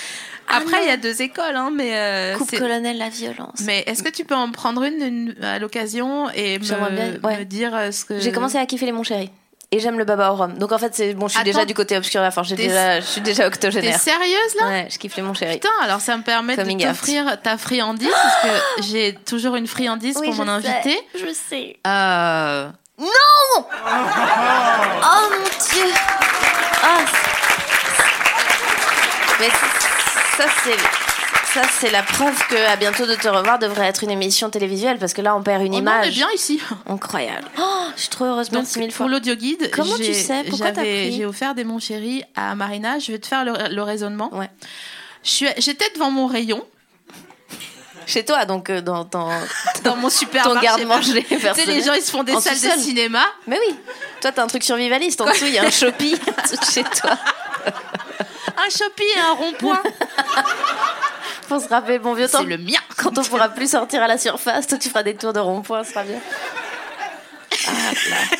Ah 0.47 0.57
Après, 0.57 0.83
il 0.83 0.87
y 0.87 0.91
a 0.91 0.95
non. 0.97 1.01
deux 1.01 1.21
écoles, 1.21 1.55
hein, 1.55 1.71
mais. 1.73 1.91
euh, 1.95 2.35
Coupe 2.37 2.55
colonel, 2.57 2.97
la 2.97 3.09
violence. 3.09 3.59
Mais 3.65 3.83
est-ce 3.87 4.03
que 4.03 4.09
tu 4.09 4.25
peux 4.25 4.35
en 4.35 4.51
prendre 4.51 4.83
une, 4.83 5.01
une 5.01 5.43
à 5.43 5.57
l'occasion 5.59 6.29
et 6.31 6.59
me, 6.59 6.63
bien, 6.63 7.19
ouais. 7.23 7.39
me 7.39 7.43
dire 7.45 7.75
euh, 7.75 7.91
ce 7.91 8.05
que. 8.05 8.19
J'ai 8.19 8.31
commencé 8.31 8.57
à 8.57 8.65
kiffer 8.65 8.85
les 8.85 8.91
mon 8.91 9.03
chéri. 9.03 9.31
Et 9.71 9.79
j'aime 9.79 9.97
le 9.97 10.05
baba 10.05 10.31
au 10.31 10.35
rhum. 10.35 10.53
Donc 10.59 10.71
en 10.71 10.77
fait, 10.77 10.93
c'est 10.95 11.15
bon, 11.15 11.27
je 11.27 11.31
suis 11.33 11.39
Attends. 11.41 11.45
déjà 11.45 11.65
du 11.65 11.73
côté 11.73 11.97
obscur. 11.97 12.21
Enfin, 12.21 12.43
j'ai 12.43 12.55
T'es- 12.55 12.67
déjà, 12.67 12.99
je 13.01 13.05
suis 13.05 13.21
déjà 13.21 13.43
T'es 13.43 13.47
octogénaire. 13.47 13.99
sérieuse 13.99 14.55
là? 14.61 14.67
Ouais, 14.67 14.87
je 14.91 14.99
kiffe 14.99 15.15
les 15.17 15.23
mon 15.23 15.33
chéri. 15.33 15.55
Putain, 15.55 15.69
alors 15.81 15.99
ça 15.99 16.15
me 16.15 16.21
permet 16.23 16.55
Coming 16.55 16.77
de 16.77 16.83
t'offrir 16.85 17.41
ta 17.41 17.57
friandise 17.57 18.07
parce 18.11 18.43
que 18.43 18.83
j'ai 18.83 19.15
toujours 19.25 19.55
une 19.55 19.65
friandise 19.67 20.15
Oui, 20.21 20.27
pour 20.27 20.35
mon 20.45 20.47
invité. 20.47 20.97
Je 21.15 21.33
sais. 21.33 21.77
Euh, 21.87 22.69
Oh 22.97 23.03
mon 25.29 25.43
dieu 25.43 25.93
Ah 26.83 26.99
Mais 29.41 29.49
ça 30.37 30.45
c'est 30.63 30.77
ça 31.53 31.61
c'est 31.79 31.91
la 31.91 32.03
preuve 32.03 32.35
que 32.49 32.67
à 32.67 32.75
bientôt 32.75 33.05
de 33.05 33.15
te 33.15 33.27
revoir 33.27 33.59
devrait 33.59 33.87
être 33.87 34.03
une 34.03 34.11
émission 34.11 34.49
télévisuelle 34.49 34.97
parce 34.97 35.13
que 35.13 35.21
là 35.21 35.35
on 35.35 35.41
perd 35.43 35.61
une 35.63 35.71
non, 35.71 35.77
on 35.77 35.79
est 35.79 35.81
image 35.81 36.13
bien 36.15 36.27
ici. 36.35 36.61
incroyable. 36.87 37.47
Oh, 37.57 37.63
je 37.95 38.01
suis 38.01 38.09
trop 38.09 38.25
heureuse 38.25 38.51
merci 38.51 38.79
mille 38.79 38.89
pour 38.89 38.97
fois. 38.97 39.07
l'audio 39.07 39.35
guide, 39.35 39.69
Comment 39.73 39.95
tu 39.95 40.13
sais? 40.13 40.43
Pourquoi 40.49 40.71
t'as 40.71 40.81
pris? 40.81 41.13
J'ai 41.15 41.25
offert 41.25 41.55
des 41.55 41.63
mon 41.63 41.79
chéri 41.79 42.23
à 42.35 42.55
Marina. 42.55 42.99
Je 42.99 43.11
vais 43.11 43.19
te 43.19 43.27
faire 43.27 43.45
le, 43.45 43.53
le 43.73 43.81
raisonnement. 43.83 44.33
Ouais. 44.35 44.49
J'étais 45.23 45.89
devant 45.95 46.11
mon 46.11 46.27
rayon, 46.27 46.63
Chez 48.05 48.23
toi 48.25 48.45
donc 48.45 48.69
euh, 48.69 48.81
dans, 48.81 49.05
dans 49.05 49.29
dans 49.83 49.95
mon 49.95 50.09
ton 50.09 50.59
garde-manger 50.59 51.23
Tu 51.27 51.39
sais, 51.39 51.65
les 51.65 51.81
gens 51.81 51.93
ils 51.93 52.01
se 52.03 52.11
font 52.11 52.23
des 52.23 52.33
En 52.33 52.41
salles 52.41 52.59
de 52.59 52.81
cinéma. 52.81 53.23
Mais 53.47 53.57
oui, 53.67 53.75
toi 54.21 54.31
t'as 54.31 54.43
un 54.43 54.47
truc 54.47 54.63
survivaliste 54.63 55.21
en 55.21 55.25
dessous 55.25 55.45
il 55.45 55.53
y 55.53 55.57
a 55.57 55.63
un 55.63 55.65
de 55.69 55.71
chez 56.71 56.83
toi. 56.83 57.17
Un 58.57 58.69
Shopee 58.69 59.03
et 59.15 59.19
un 59.19 59.33
rond-point. 59.33 59.81
Pour 61.47 61.61
se 61.61 61.67
rappeler 61.67 61.99
bon 61.99 62.13
vieux 62.13 62.27
temps. 62.27 62.39
C'est 62.39 62.45
le 62.45 62.57
mien. 62.57 62.79
Quand 62.97 63.17
on 63.17 63.23
pourra 63.23 63.49
plus 63.49 63.69
sortir 63.71 64.01
à 64.01 64.07
la 64.07 64.17
surface, 64.17 64.67
toi 64.67 64.77
tu 64.77 64.89
feras 64.89 65.03
des 65.03 65.15
tours 65.15 65.33
de 65.33 65.39
rond-point, 65.39 65.83
ce 65.83 65.91
sera 65.91 66.03
bien. 66.03 66.19
Ah, 67.67 67.71
là. 68.09 68.37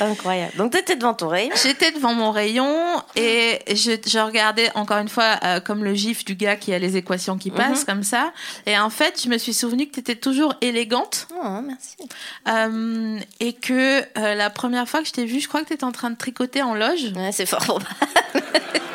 Incroyable. 0.00 0.52
Donc 0.56 0.70
t'étais 0.70 0.94
devant 0.94 1.12
ton 1.14 1.26
rayon. 1.26 1.50
J'étais 1.60 1.90
devant 1.90 2.14
mon 2.14 2.30
rayon 2.30 3.02
et 3.16 3.58
je, 3.68 3.92
je 4.06 4.18
regardais 4.20 4.70
encore 4.76 4.98
une 4.98 5.08
fois 5.08 5.40
euh, 5.42 5.58
comme 5.58 5.82
le 5.82 5.92
gif 5.94 6.24
du 6.24 6.36
gars 6.36 6.54
qui 6.54 6.72
a 6.72 6.78
les 6.78 6.96
équations 6.96 7.36
qui 7.36 7.50
passent 7.50 7.80
Mhm. 7.80 7.84
comme 7.86 8.02
ça. 8.04 8.32
Et 8.66 8.78
en 8.78 8.90
fait, 8.90 9.20
je 9.20 9.28
me 9.28 9.36
suis 9.38 9.52
souvenu 9.54 9.88
que 9.88 9.94
tu 9.94 10.00
étais 10.00 10.14
toujours 10.14 10.54
élégante 10.60 11.26
Oh, 11.34 11.60
merci. 11.64 11.96
euh, 12.46 13.18
et 13.40 13.52
que 13.54 14.00
euh, 14.16 14.34
la 14.36 14.50
première 14.50 14.88
fois 14.88 15.00
que 15.00 15.08
je 15.08 15.12
t'ai 15.12 15.24
vue, 15.24 15.40
je 15.40 15.48
crois 15.48 15.62
que 15.62 15.66
tu 15.66 15.72
étais 15.74 15.82
en 15.84 15.90
train 15.92 16.10
de 16.10 16.16
tricoter 16.16 16.62
en 16.62 16.74
loge. 16.74 17.12
Ouais, 17.16 17.32
c'est 17.32 17.46
fort 17.46 17.58
probable. 17.58 17.86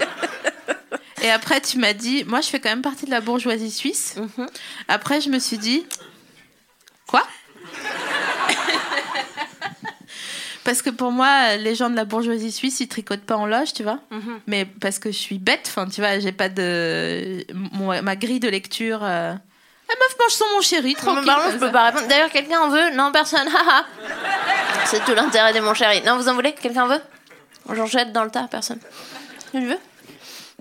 Et 1.24 1.32
après, 1.32 1.62
tu 1.62 1.78
m'as 1.80 1.94
dit, 1.94 2.24
moi, 2.26 2.42
je 2.42 2.50
fais 2.50 2.60
quand 2.60 2.70
même 2.70 2.82
partie 2.82 3.06
de 3.06 3.12
la 3.12 3.22
bourgeoisie 3.22 3.72
suisse. 3.72 4.16
Mhm. 4.18 4.48
Après, 4.90 5.22
je 5.22 5.30
me 5.30 5.40
suis 5.40 5.58
dit, 5.58 5.86
quoi? 7.08 7.24
Parce 10.64 10.82
que 10.82 10.90
pour 10.90 11.12
moi, 11.12 11.58
les 11.58 11.76
gens 11.76 11.90
de 11.90 11.96
la 11.96 12.06
bourgeoisie 12.06 12.52
suisse, 12.52 12.80
ils 12.80 12.88
tricotent 12.88 13.26
pas 13.26 13.36
en 13.36 13.46
loge, 13.46 13.74
tu 13.74 13.84
vois. 13.84 14.00
Mhm. 14.12 14.40
Mais 14.48 14.64
parce 14.66 14.98
que 14.98 15.12
je 15.12 15.18
suis 15.18 15.38
bête, 15.38 15.66
enfin, 15.68 15.88
tu 15.90 16.00
vois, 16.00 16.20
j'ai 16.20 16.32
pas 16.32 16.48
de. 16.48 17.46
mon- 17.54 18.02
ma 18.02 18.16
grille 18.16 18.40
de 18.40 18.48
lecture. 18.48 19.00
euh, 19.04 19.34
La 19.34 19.96
meuf 20.00 20.16
mange 20.20 20.32
son 20.32 20.46
mon 20.56 20.62
chéri, 20.62 20.96
tranquille. 20.96 21.26
Pardon, 21.26 21.52
je 21.52 21.58
peux 21.58 21.72
pas 21.72 21.88
répondre. 21.88 22.08
D'ailleurs, 22.08 22.30
quelqu'un 22.30 22.62
en 22.62 22.70
veut? 22.70 22.92
Non, 22.96 23.12
personne. 23.12 23.48
c'est 24.86 25.04
tout 25.04 25.14
l'intérêt 25.14 25.52
de 25.54 25.60
mon 25.60 25.74
chéri. 25.74 26.02
Non, 26.06 26.16
vous 26.18 26.30
en 26.30 26.34
voulez? 26.34 26.54
Quelqu'un 26.54 26.88
veut? 26.88 27.02
J'en 27.74 27.86
jette 27.86 28.14
dans 28.14 28.24
le 28.24 28.32
tas, 28.32 28.48
personne. 28.50 28.80
Tu 29.52 29.66
veux? 29.66 29.78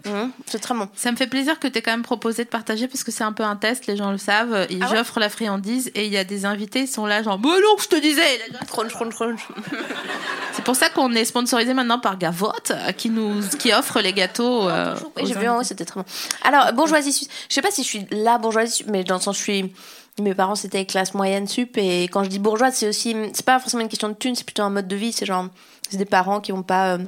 Mhm, 0.05 0.31
C'est 0.47 0.59
très 0.59 0.75
bon. 0.75 0.89
Ça 0.95 1.13
me 1.13 1.17
fait 1.17 1.27
plaisir 1.27 1.59
que 1.61 1.69
tu 1.69 1.79
aies 1.79 1.83
quand 1.83 1.91
même 1.93 2.03
proposé 2.03 2.45
de 2.45 2.49
partager 2.49 2.89
parce 2.89 3.05
que 3.05 3.11
c'est 3.13 3.25
un 3.25 3.33
peu 3.33 3.45
un 3.45 3.57
test, 3.57 3.87
les 3.87 3.97
gens 3.97 4.11
le 4.11 4.19
savent. 4.19 4.67
Et 4.71 4.79
Ah 4.81 4.91
ouais 4.91 5.03
la 5.21 5.29
friandise 5.29 5.91
et 5.95 6.07
il 6.07 6.13
y 6.13 6.17
a 6.17 6.25
des 6.25 6.45
invités, 6.45 6.81
ils 6.81 6.89
sont 6.89 7.07
là, 7.07 7.23
genre, 7.23 7.39
bah 7.39 7.51
non, 7.51 7.77
je 7.81 7.87
te 7.89 7.97
disais. 8.01 8.23
Crunch, 8.69 8.93
crunch, 8.93 9.15
crunch. 9.15 9.41
C'est 10.55 10.65
pour 10.65 10.77
ça 10.77 10.89
qu'on 10.91 11.13
est 11.13 11.25
sponsorisé 11.25 11.73
maintenant 11.75 11.99
par 11.99 12.19
Gavot, 12.19 12.53
euh, 12.71 12.93
qui 12.93 13.11
nous 13.11 13.41
qui 13.59 13.73
offre 13.73 14.01
les 14.01 14.13
gâteaux. 14.13 14.69
euh, 14.69 14.95
Oui, 15.17 15.23
aux 15.23 15.27
j'ai 15.27 15.35
vu 15.35 15.49
en 15.49 15.53
haut, 15.55 15.59
invités. 15.59 15.69
c'était 15.69 15.85
très 15.85 16.01
bon. 16.01 16.07
Alors, 16.43 16.73
bourgeoisie 16.73 17.13
suisse. 17.13 17.29
Je 17.49 17.55
sais 17.55 17.63
pas 17.63 17.71
si 17.71 17.83
je 17.83 17.89
suis 17.89 18.07
la 18.11 18.39
bourgeoisie 18.39 18.73
suisse, 18.73 18.89
mais 18.91 19.05
dans 19.05 19.17
le 19.17 19.21
sens, 19.21 19.37
je 19.39 19.43
suis. 19.43 19.75
Mes 20.21 20.35
parents, 20.35 20.57
c'était 20.57 20.85
classe 20.85 21.15
moyenne 21.15 21.49
sup. 21.49 21.79
Et 21.79 22.05
quand 22.05 22.23
je 22.23 22.29
dis 22.29 22.39
bourgeoise, 22.39 22.75
c'est 22.75 22.89
aussi. 22.89 23.17
C'est 23.33 23.47
pas 23.47 23.59
forcément 23.59 23.83
une 23.83 23.89
question 23.89 24.09
de 24.11 24.15
thunes, 24.15 24.35
c'est 24.35 24.45
plutôt 24.45 24.63
un 24.63 24.69
mode 24.71 24.87
de 24.89 24.97
vie. 24.97 25.13
C'est 25.13 25.25
genre. 25.27 25.47
C'est 25.89 25.97
des 25.97 26.05
parents 26.05 26.41
qui 26.41 26.53
ont 26.53 26.63
pas. 26.63 26.95
euh, 26.95 26.99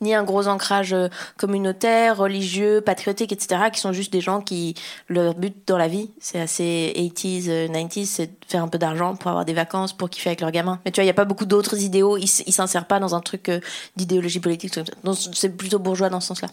ni 0.00 0.14
un 0.14 0.24
gros 0.24 0.48
ancrage 0.48 0.92
euh, 0.92 1.08
communautaire, 1.36 2.16
religieux, 2.16 2.80
patriotique, 2.80 3.32
etc., 3.32 3.64
qui 3.72 3.80
sont 3.80 3.92
juste 3.92 4.12
des 4.12 4.20
gens 4.20 4.40
qui, 4.40 4.74
leur 5.08 5.34
but 5.34 5.54
dans 5.66 5.78
la 5.78 5.88
vie, 5.88 6.10
c'est 6.20 6.40
assez 6.40 6.92
80s, 6.96 7.44
euh, 7.48 7.68
90s, 7.68 8.04
c'est 8.06 8.26
de 8.26 8.32
faire 8.48 8.62
un 8.62 8.68
peu 8.68 8.78
d'argent 8.78 9.14
pour 9.16 9.30
avoir 9.30 9.44
des 9.44 9.52
vacances, 9.52 9.92
pour 9.92 10.10
kiffer 10.10 10.30
avec 10.30 10.40
leurs 10.40 10.50
gamins. 10.50 10.80
Mais 10.84 10.90
tu 10.90 10.96
vois, 10.96 11.04
il 11.04 11.06
n'y 11.06 11.10
a 11.12 11.14
pas 11.14 11.24
beaucoup 11.24 11.46
d'autres 11.46 11.80
idéaux, 11.82 12.16
ils 12.16 12.26
s'insèrent 12.28 12.86
pas 12.86 12.98
dans 12.98 13.14
un 13.14 13.20
truc 13.20 13.48
euh, 13.48 13.60
d'idéologie 13.96 14.40
politique, 14.40 14.74
c'est 15.34 15.56
plutôt 15.56 15.78
bourgeois 15.78 16.08
dans 16.08 16.20
ce 16.20 16.28
sens-là. 16.28 16.48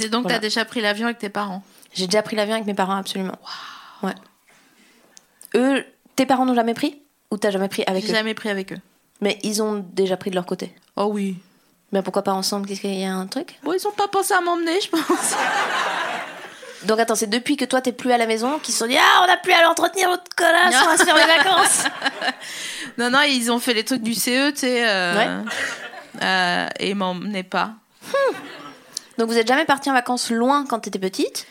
Et 0.00 0.08
donc, 0.08 0.22
Voilà. 0.22 0.36
t'as 0.38 0.42
déjà 0.42 0.64
pris 0.64 0.80
l'avion 0.80 1.06
avec 1.06 1.18
tes 1.18 1.28
parents? 1.28 1.62
J'ai 1.92 2.06
déjà 2.06 2.22
pris 2.22 2.36
l'avion 2.36 2.54
avec 2.54 2.66
mes 2.66 2.74
parents, 2.74 2.96
absolument. 2.96 3.36
Ouais. 4.02 4.14
Eux, 5.54 5.84
tes 6.16 6.26
parents 6.26 6.44
n'ont 6.46 6.54
jamais 6.54 6.74
pris? 6.74 7.00
Ou 7.30 7.36
t'as 7.36 7.50
jamais 7.50 7.68
pris 7.68 7.82
avec 7.86 8.04
J'ai 8.04 8.12
eux? 8.12 8.14
jamais 8.14 8.34
pris 8.34 8.48
avec 8.48 8.72
eux. 8.72 8.78
Mais 9.20 9.38
ils 9.42 9.62
ont 9.62 9.84
déjà 9.92 10.16
pris 10.16 10.30
de 10.30 10.34
leur 10.36 10.46
côté. 10.46 10.72
Oh 10.96 11.08
oui. 11.12 11.36
Mais 11.92 12.02
pourquoi 12.02 12.22
pas 12.22 12.32
ensemble 12.32 12.66
Qu'est-ce 12.68 12.80
qu'il 12.82 12.94
y 12.94 13.04
a 13.04 13.12
un 13.14 13.26
truc? 13.26 13.58
Bon, 13.62 13.72
ils 13.72 13.86
ont 13.88 13.92
pas 13.92 14.08
pensé 14.08 14.34
à 14.34 14.40
m'emmener, 14.40 14.78
je 14.80 14.88
pense. 14.90 15.34
Donc 16.84 17.00
attends, 17.00 17.14
c'est 17.16 17.26
depuis 17.28 17.56
que 17.56 17.64
toi 17.64 17.80
t'es 17.80 17.92
plus 17.92 18.12
à 18.12 18.18
la 18.18 18.26
maison 18.26 18.58
qu'ils 18.60 18.72
se 18.72 18.80
sont 18.80 18.86
dit 18.86 18.96
ah 18.96 19.24
on 19.26 19.32
a 19.32 19.36
plus 19.36 19.52
à 19.52 19.62
l'entretenir 19.62 20.08
notre 20.10 20.32
connasse, 20.36 20.76
on 20.80 20.86
va 20.86 20.96
se 20.96 21.04
faire 21.04 21.14
des 21.16 21.24
vacances. 21.26 21.84
Non, 22.98 23.10
non, 23.10 23.20
ils 23.22 23.52
ont 23.52 23.60
fait 23.60 23.74
les 23.74 23.84
trucs 23.84 24.02
du 24.02 24.12
CE, 24.14 24.50
tu 24.50 24.58
sais. 24.58 24.88
euh, 24.88 25.14
Ouais. 25.44 25.50
euh, 26.22 26.66
et 26.80 26.90
ils 26.90 26.96
m'emmenaient 26.96 27.44
pas. 27.44 27.72
Donc 29.18 29.28
vous 29.28 29.36
êtes 29.38 29.46
jamais 29.46 29.64
parti 29.66 29.88
en 29.88 29.92
vacances 29.92 30.30
loin 30.30 30.64
quand 30.68 30.80
t'étais 30.80 30.98
petite? 30.98 31.46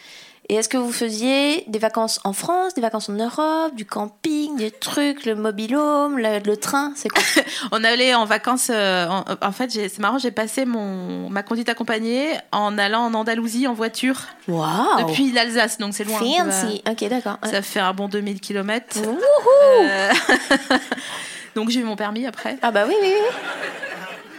Et 0.50 0.56
est-ce 0.56 0.70
que 0.70 0.78
vous 0.78 0.94
faisiez 0.94 1.66
des 1.68 1.78
vacances 1.80 2.22
en 2.24 2.32
France, 2.32 2.74
des 2.74 2.80
vacances 2.82 3.10
en 3.10 3.14
Europe, 3.14 3.76
du 3.76 3.86
camping, 3.86 4.56
des 4.56 4.72
trucs, 4.72 5.26
le 5.26 5.36
mobilhome, 5.36 6.18
le, 6.18 6.40
le 6.40 6.56
train, 6.56 6.94
c'est 6.96 7.10
quoi? 7.10 7.22
On 7.74 7.84
allait 7.84 8.16
en 8.16 8.24
vacances. 8.24 8.70
euh, 8.74 9.08
en, 9.10 9.26
en 9.42 9.52
fait, 9.52 9.70
c'est 9.72 10.00
marrant, 10.00 10.18
j'ai 10.20 10.32
passé 10.32 10.64
mon, 10.64 11.30
ma 11.30 11.44
conduite 11.44 11.68
accompagnée 11.68 12.30
en 12.54 12.78
allant 12.78 13.02
en 13.08 13.14
Andalousie 13.14 13.68
en 13.68 13.74
voiture 13.74 14.22
Waouh 14.48 15.06
depuis 15.06 15.34
l'Alsace, 15.34 15.80
donc 15.80 15.94
c'est 15.94 16.06
loin. 16.06 16.20
Fancy. 16.20 16.82
Ok, 16.90 17.04
d'accord. 17.10 17.38
Ça 17.44 17.62
fait 17.62 17.82
un 17.82 17.94
bon 17.94 18.08
2000 18.08 18.40
km. 18.40 18.86
Wouhou 19.02 19.18
donc 21.56 21.70
j'ai 21.72 21.82
eu 21.82 21.84
mon 21.84 21.98
permis 21.98 22.26
après. 22.26 22.58
Ah 22.62 22.72
bah 22.72 22.86
oui, 22.88 22.96
oui, 23.02 23.10
oui. 23.14 23.68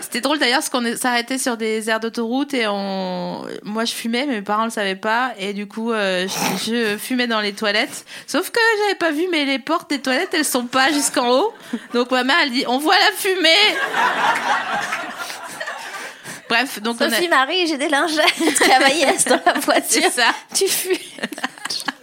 C'était 0.09 0.23
drôle 0.23 0.39
d'ailleurs 0.39 0.61
parce 0.61 0.71
qu'on 0.71 0.97
s'arrêtait 0.97 1.37
sur 1.37 1.59
des 1.59 1.91
aires 1.91 2.01
d'autoroute 2.01 2.55
et 2.55 2.67
on... 2.67 3.45
moi 3.63 3.85
je 3.85 3.93
fumais, 3.93 4.25
mais 4.27 4.37
mes 4.37 4.43
parents 4.43 4.65
le 4.65 4.71
savaient 4.71 4.97
pas 4.97 5.35
et 5.39 5.53
du 5.53 5.69
coup 5.69 5.93
euh, 5.93 6.27
je, 6.27 6.71
je 6.71 6.97
fumais 6.97 7.27
dans 7.27 7.43
les 7.43 7.53
toilettes. 7.53 8.07
Sauf 8.27 8.49
que 8.49 8.59
j'avais 8.79 8.95
pas 8.95 9.11
vu, 9.11 9.27
mais 9.31 9.45
les 9.45 9.59
portes 9.59 9.91
des 9.91 10.01
toilettes 10.01 10.31
elles 10.33 10.47
sont 10.47 10.65
pas 10.65 10.91
jusqu'en 10.93 11.29
haut. 11.29 11.53
Donc 11.93 12.11
ma 12.11 12.25
mère 12.25 12.37
elle 12.43 12.53
dit 12.53 12.65
on 12.69 12.79
voit 12.79 12.95
la 12.95 13.13
fumée. 13.15 13.51
Bref, 16.49 16.81
donc 16.81 16.97
on 17.01 17.05
a... 17.05 17.11
Sophie 17.11 17.29
Marie, 17.29 17.67
j'ai 17.67 17.77
des 17.77 17.91
lingettes 17.91 18.59
cavaillasse 18.59 19.27
dans 19.27 19.43
la 19.45 19.61
voiture. 19.61 20.05
C'est 20.05 20.11
ça. 20.11 20.31
Tu 20.55 20.69
fuis. 20.69 21.11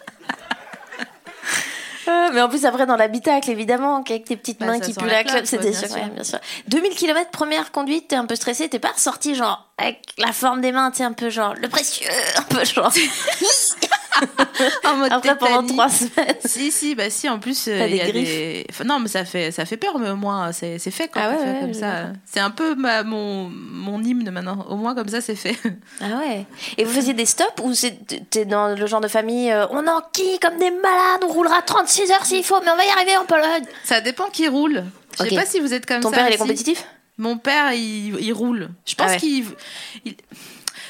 Euh, 2.08 2.30
mais 2.34 2.42
en 2.42 2.50
plus, 2.50 2.66
après, 2.66 2.86
dans 2.86 2.96
l'habitacle, 2.96 3.50
évidemment, 3.50 3.98
avec 3.98 4.26
tes 4.26 4.36
petites 4.38 4.60
Bah, 4.60 4.68
mains 4.68 4.80
qui 4.80 4.94
puent 4.94 5.06
la 5.06 5.24
clope, 5.24 5.46
c'était 5.46 5.74
sûr, 5.74 5.88
sûr. 5.88 5.96
ouais, 5.98 6.10
bien 6.10 6.24
sûr. 6.24 6.40
2000 6.68 6.92
km 6.96 7.32
première 7.32 7.72
conduite, 7.72 8.10
t'es 8.10 8.16
un 8.16 8.26
peu 8.26 8.36
stressé, 8.36 8.70
t'es 8.70 8.80
pas 8.80 8.92
ressorti 8.92 9.36
genre 9.36 9.68
avec 9.78 10.00
la 10.18 10.32
forme 10.32 10.62
des 10.62 10.72
mains, 10.72 10.92
sais, 10.98 11.04
un 11.04 11.14
peu 11.14 11.30
genre 11.30 11.54
le 11.56 11.68
précieux, 11.68 12.08
un 12.38 12.42
peu 12.44 12.64
genre. 12.64 12.92
en 14.86 14.96
mode 14.98 15.12
Après, 15.12 15.38
pendant 15.38 15.66
trois 15.66 15.90
semaines. 15.90 16.36
Si, 16.46 16.72
si, 16.72 16.96
bah 16.96 17.10
si, 17.10 17.28
en 17.30 17.40
plus, 17.40 17.68
euh, 17.68 17.78
T'as 17.80 17.88
il 17.88 17.96
y 17.96 17.98
des 18.00 18.02
a 18.04 18.08
griffes. 18.12 18.28
des... 18.30 18.66
Enfin, 18.70 18.84
non, 18.86 19.00
mais 19.00 19.08
ça 19.08 19.26
fait, 19.26 19.52
ça 19.52 19.66
fait 19.66 19.78
peur, 19.78 19.98
mais 20.00 20.10
au 20.10 20.16
moins, 20.16 20.52
c'est 20.52 20.80
c'est 20.80 20.92
fait, 20.92 21.08
quoi. 21.12 21.24
Ah 21.26 21.30
ouais, 21.32 21.38
quand 21.38 21.60
comme 21.62 21.74
ça. 21.74 22.08
C'est 22.26 22.40
un 22.40 22.52
peu 22.52 22.76
ma, 22.76 23.04
mon, 23.04 23.50
mon 23.50 24.02
hymne 24.04 24.30
maintenant. 24.32 24.66
Au 24.70 24.76
moins, 24.78 24.96
comme 24.96 25.10
ça, 25.10 25.22
c'est 25.22 25.36
fait. 25.36 25.56
Ah 26.02 26.20
ouais. 26.20 26.46
Et 26.78 26.84
vous 26.84 26.92
faisiez 26.94 27.14
des 27.14 27.26
stops 27.26 27.62
ou 27.64 27.74
c'est- 27.74 27.98
t'es 28.30 28.46
dans 28.46 28.70
le 28.76 28.86
genre 28.88 29.02
de 29.02 29.08
famille, 29.08 29.52
euh, 29.52 29.66
on 29.72 29.86
enquille 29.88 30.40
comme 30.40 30.58
des 30.58 30.72
malades, 30.72 31.24
on 31.24 31.28
roulera 31.28 31.62
36 31.62 32.12
heures 32.12 32.26
s'il 32.26 32.44
faut, 32.44 32.60
mais 32.62 32.72
on 32.72 32.76
va 32.78 32.86
y 32.86 32.90
arriver 32.90 33.18
en 33.18 33.26
Pologne. 33.26 33.66
Ça 33.84 34.02
dépend 34.02 34.26
qui 34.32 34.48
roule. 34.48 34.84
Je 35.20 35.30
sais 35.30 35.36
pas 35.36 35.46
si 35.46 35.60
vous 35.60 35.74
êtes 35.74 35.86
comme 35.86 36.02
Ton 36.02 36.10
ça. 36.10 36.18
père, 36.18 36.28
il 36.30 36.34
est 36.34 36.38
compétitif? 36.38 36.86
Mon 37.18 37.38
père, 37.38 37.72
il, 37.72 38.20
il 38.20 38.34
roule. 38.34 38.70
Je 38.86 38.96
pense 38.96 39.08
Ah 39.10 39.14
ouais. 39.14 39.18
qu'il. 39.20 39.46
il- 40.04 40.16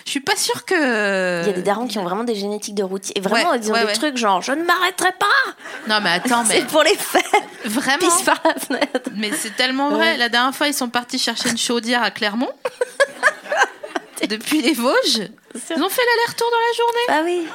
Je 0.06 0.12
suis 0.12 0.20
pas 0.20 0.36
sûre 0.36 0.66
que. 0.66 1.42
Il 1.42 1.48
y 1.48 1.50
a 1.50 1.54
des 1.54 1.64
darons 1.64 1.88
qui 1.88 1.98
ont 1.98 2.04
vraiment 2.04 2.24
des 2.24 2.36
génétiques 2.36 2.76
de 2.76 2.84
routier. 2.84 3.18
Et 3.18 3.22
vraiment, 3.22 3.50
Ouais, 3.52 3.58
ils 3.62 3.70
ont 3.72 3.74
ouais, 3.74 3.82
des 3.82 3.86
ouais. 3.88 3.94
trucs 3.94 4.18
genre, 4.18 4.42
je 4.42 4.52
ne 4.52 4.64
m'arrêterai 4.64 5.12
pas 5.14 5.52
Non, 5.88 6.00
mais 6.02 6.12
attends, 6.12 6.44
mais 6.48 6.60
C'est 6.60 6.68
pour 6.68 6.84
les 6.84 6.96
faire 6.96 7.22
vraiment. 7.66 7.98
pisse 7.98 8.22
par 8.22 8.40
la 8.46 8.54
fenêtre. 8.54 9.10
Mais 9.16 9.32
c'est 9.34 9.56
tellement 9.56 9.90
vrai. 9.90 10.16
La 10.18 10.30
dernière 10.30 10.54
fois, 10.56 10.68
ils 10.68 10.74
sont 10.76 10.90
partis 10.90 11.18
chercher 11.18 11.50
une 11.50 11.58
chaudière 11.58 12.04
à 12.04 12.12
Clermont. 12.12 12.52
Depuis 14.30 14.62
les 14.62 14.74
Vosges. 14.74 15.22
Ils 15.54 15.84
ont 15.84 15.90
fait 15.90 16.02
l'aller-retour 16.02 16.50
dans 16.52 16.58
la 16.60 16.74
journée. 16.78 17.06
Ah 17.10 17.22
oui. 17.24 17.48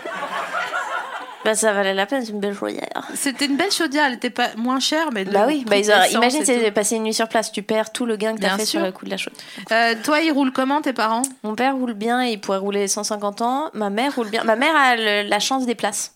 Bah 1.44 1.54
ça 1.54 1.72
valait 1.72 1.94
la 1.94 2.04
peine, 2.06 2.22
c'est 2.24 2.32
une 2.32 2.40
belle 2.40 2.54
chaudière. 2.54 3.08
C'était 3.14 3.46
une 3.46 3.56
belle 3.56 3.70
chaudière. 3.72 4.04
Elle 4.06 4.14
était 4.14 4.28
pas 4.30 4.48
moins 4.56 4.78
chère, 4.78 5.10
mais. 5.12 5.24
Bah 5.24 5.44
oui, 5.46 5.64
bah 5.66 5.76
auraient- 5.76 6.10
imagine 6.12 6.44
tout. 6.44 6.72
passer 6.74 6.96
une 6.96 7.04
nuit 7.04 7.14
sur 7.14 7.28
place, 7.28 7.50
tu 7.50 7.62
perds 7.62 7.92
tout 7.92 8.04
le 8.04 8.16
gain 8.16 8.34
que 8.34 8.40
t'as 8.40 8.48
Bien 8.48 8.58
fait 8.58 8.64
sûr. 8.66 8.80
sur 8.80 8.86
le 8.86 8.92
coup 8.92 9.04
de 9.06 9.10
la 9.10 9.16
chaude. 9.16 9.32
Euh, 9.72 9.94
toi, 10.04 10.20
ils 10.20 10.32
roulent 10.32 10.52
comment, 10.52 10.82
tes 10.82 10.92
parents? 10.92 11.22
Mon 11.42 11.54
père 11.54 11.74
roule 11.76 11.94
bien 11.94 12.22
il 12.24 12.40
pourrait 12.40 12.58
rouler 12.58 12.88
150 12.88 13.40
ans. 13.40 13.70
Ma 13.72 13.88
mère 13.90 14.14
roule 14.14 14.28
bien. 14.28 14.44
Ma 14.44 14.56
mère 14.56 14.76
a 14.76 14.96
le- 14.96 15.28
la 15.28 15.38
chance 15.40 15.64
des 15.66 15.74
places. 15.74 16.12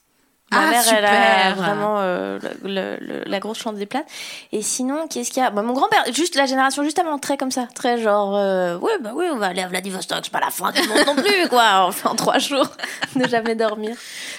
Ma 0.52 0.58
Ah, 0.58 0.70
mère, 0.70 0.82
elle 0.88 1.04
a 1.04 1.48
super. 1.54 1.56
vraiment 1.56 1.94
euh, 1.98 2.38
le- 2.62 2.68
le- 2.68 2.96
le- 3.00 3.22
la 3.26 3.40
grosse 3.40 3.58
chance 3.58 3.74
des 3.76 3.86
places. 3.86 4.04
Et 4.52 4.62
sinon, 4.62 5.08
qu'est-ce 5.08 5.30
qu'il 5.30 5.42
y 5.42 5.46
a? 5.46 5.50
Bah, 5.50 5.62
Mon 5.62 5.72
grand-père, 5.72 6.04
juste 6.12 6.36
la 6.36 6.46
génération 6.46 6.84
juste 6.84 6.98
avant, 6.98 7.18
très 7.18 7.36
comme 7.36 7.50
ça. 7.50 7.66
Très 7.74 7.98
genre, 7.98 8.36
euh, 8.36 8.78
ouais, 8.78 8.98
bah 9.00 9.12
oui, 9.14 9.24
on 9.32 9.36
va 9.38 9.46
aller 9.46 9.62
à 9.62 9.68
Vladivostok, 9.68 10.20
c'est 10.22 10.32
pas 10.32 10.40
la 10.40 10.50
fin 10.50 10.70
du 10.70 10.86
monde 10.86 10.98
non 11.06 11.16
plus, 11.16 11.48
quoi. 11.48 11.90
En 12.04 12.14
trois 12.14 12.38
jours, 12.38 12.68
ne 13.16 13.26
jamais 13.26 13.54
dormir. 13.54 13.96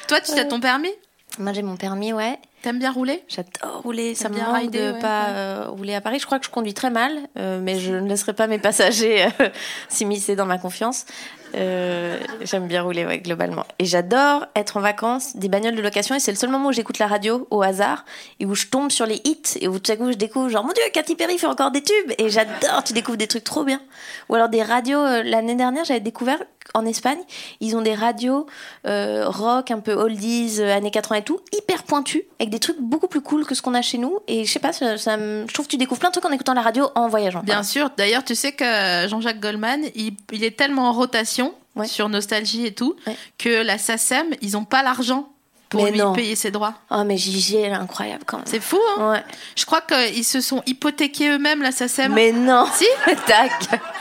Toi, 0.08 0.22
tu 0.22 0.32
as 0.40 0.46
ton 0.46 0.60
permis? 0.60 0.92
Moi, 1.40 1.52
j'ai 1.54 1.64
mon 1.64 1.76
permis, 1.76 2.14
ouais. 2.14 2.40
T'aimes 2.62 2.80
bien 2.80 2.92
rouler? 2.92 3.24
J'adore 3.28 3.82
rouler, 3.84 4.16
ça 4.16 4.30
me 4.30 4.38
manque 4.40 4.56
rider, 4.58 4.80
de 4.80 4.92
ouais, 4.94 5.00
pas 5.00 5.26
ouais. 5.26 5.34
euh, 5.34 5.66
rouler 5.70 5.94
à 5.96 6.02
Paris. 6.02 6.18
Je 6.20 6.26
crois 6.26 6.40
que 6.40 6.46
je 6.46 6.50
conduis 6.50 6.74
très 6.74 6.90
mal, 6.90 7.12
euh, 7.38 7.60
mais 7.62 7.78
je 7.80 7.94
ne 7.94 8.08
laisserai 8.08 8.34
pas 8.34 8.48
mes 8.48 8.58
passagers 8.58 9.26
euh, 9.42 9.50
s'immiscer 9.90 10.36
dans 10.36 10.46
ma 10.46 10.58
confiance. 10.58 11.06
Euh, 11.54 12.20
J'aime 12.42 12.68
bien 12.68 12.82
rouler, 12.82 13.06
ouais, 13.06 13.20
globalement. 13.20 13.66
Et 13.80 13.86
j'adore 13.86 14.46
être 14.56 14.78
en 14.78 14.82
vacances, 14.82 15.36
des 15.36 15.50
bagnoles 15.50 15.76
de 15.76 15.82
location, 15.82 16.16
et 16.16 16.20
c'est 16.20 16.32
le 16.32 16.38
seul 16.38 16.50
moment 16.50 16.70
où 16.70 16.72
j'écoute 16.72 17.00
la 17.00 17.08
radio 17.08 17.48
au 17.52 17.62
hasard, 17.62 18.06
et 18.40 18.46
où 18.46 18.56
je 18.56 18.68
tombe 18.68 18.92
sur 18.92 19.06
les 19.06 19.22
hits, 19.24 19.58
et 19.62 19.68
où 19.68 19.80
tout 19.80 19.92
à 19.92 19.96
coup 19.96 20.12
je 20.12 20.18
découvre, 20.18 20.50
genre, 20.50 20.64
mon 20.64 20.74
dieu, 20.74 20.84
Katy 20.94 21.16
Perry 21.16 21.38
fait 21.38 21.48
encore 21.48 21.72
des 21.72 21.82
tubes, 21.82 22.12
et 22.18 22.30
j'adore, 22.30 22.84
tu 22.84 22.94
découvres 22.94 23.18
des 23.18 23.28
trucs 23.28 23.44
trop 23.44 23.64
bien. 23.64 23.82
Ou 24.30 24.36
alors 24.36 24.50
des 24.50 24.64
radios, 24.64 25.00
euh, 25.00 25.24
l'année 25.24 25.56
dernière, 25.56 25.86
j'avais 25.86 26.00
découvert 26.00 26.40
en 26.74 26.86
Espagne, 26.86 27.20
ils 27.62 27.78
ont 27.78 27.82
des 27.82 27.94
radios 27.94 28.48
euh, 28.86 29.30
rock, 29.30 29.72
un 29.72 29.80
peu 29.80 29.94
oldies, 29.94 30.62
années 30.62 30.92
80 30.92 31.20
et 31.20 31.24
tout, 31.24 31.40
hyper 31.54 31.84
pointues, 31.84 32.24
avec 32.40 32.50
des 32.50 32.60
trucs 32.60 32.80
beaucoup 32.82 33.08
plus 33.08 33.22
cool 33.22 33.46
que 33.46 33.56
ce 33.56 33.62
qu'on 33.62 33.76
a 33.76 33.82
chez 33.82 33.98
nous. 33.98 34.20
Et 34.28 34.46
je 34.46 34.52
sais 34.52 34.60
pas, 34.60 34.74
ça, 34.74 34.98
je 34.98 35.54
trouve 35.54 35.66
que 35.68 35.72
tu 35.72 35.78
découvres 35.78 36.00
plein 36.00 36.10
de 36.10 36.14
trucs 36.14 36.26
en 36.26 36.34
écoutant 36.34 36.54
la 36.54 36.62
radio 36.62 36.90
en 36.96 37.08
voyageant. 37.08 37.42
Bien 37.44 37.64
sûr. 37.64 37.92
D'ailleurs, 37.96 38.26
tu 38.26 38.36
sais 38.36 38.52
que 38.52 39.08
Jean-Jacques 39.08 39.40
Goldman, 39.40 39.84
il, 39.96 40.16
il 40.34 40.44
est 40.44 40.58
tellement 40.58 40.90
en 40.90 40.92
rotation 40.92 41.45
Ouais. 41.76 41.88
sur 41.88 42.08
Nostalgie 42.10 42.66
et 42.66 42.74
tout, 42.74 42.96
Ouais. 43.08 43.16
que 43.38 43.64
la 43.64 43.78
SACEM, 43.78 44.28
ils 44.42 44.52
n'ont 44.54 44.64
pas 44.66 44.82
l'argent 44.84 45.30
pour 45.70 45.84
Mais 45.84 45.92
lui 45.92 45.98
non. 46.00 46.14
payer 46.14 46.36
ses 46.36 46.52
droits. 46.52 46.76
Oh, 46.92 47.04
mais 47.06 47.18
Gigi, 47.18 47.58
elle 47.58 47.72
est 47.72 47.76
incroyable 47.76 48.24
quand 48.26 48.38
même. 48.38 48.46
C'est 48.48 48.62
fou, 48.62 48.80
hein 48.98 49.12
Ouais. 49.12 49.24
Je 49.56 49.66
crois 49.66 49.82
qu'ils 49.82 50.24
se 50.24 50.40
sont 50.42 50.62
hypothéqués 50.68 51.32
eux-mêmes, 51.32 51.62
la 51.62 51.72
SACEM. 51.72 52.14
Mais 52.14 52.32
non 52.32 52.66
Si 52.74 52.86
Tac 53.28 53.52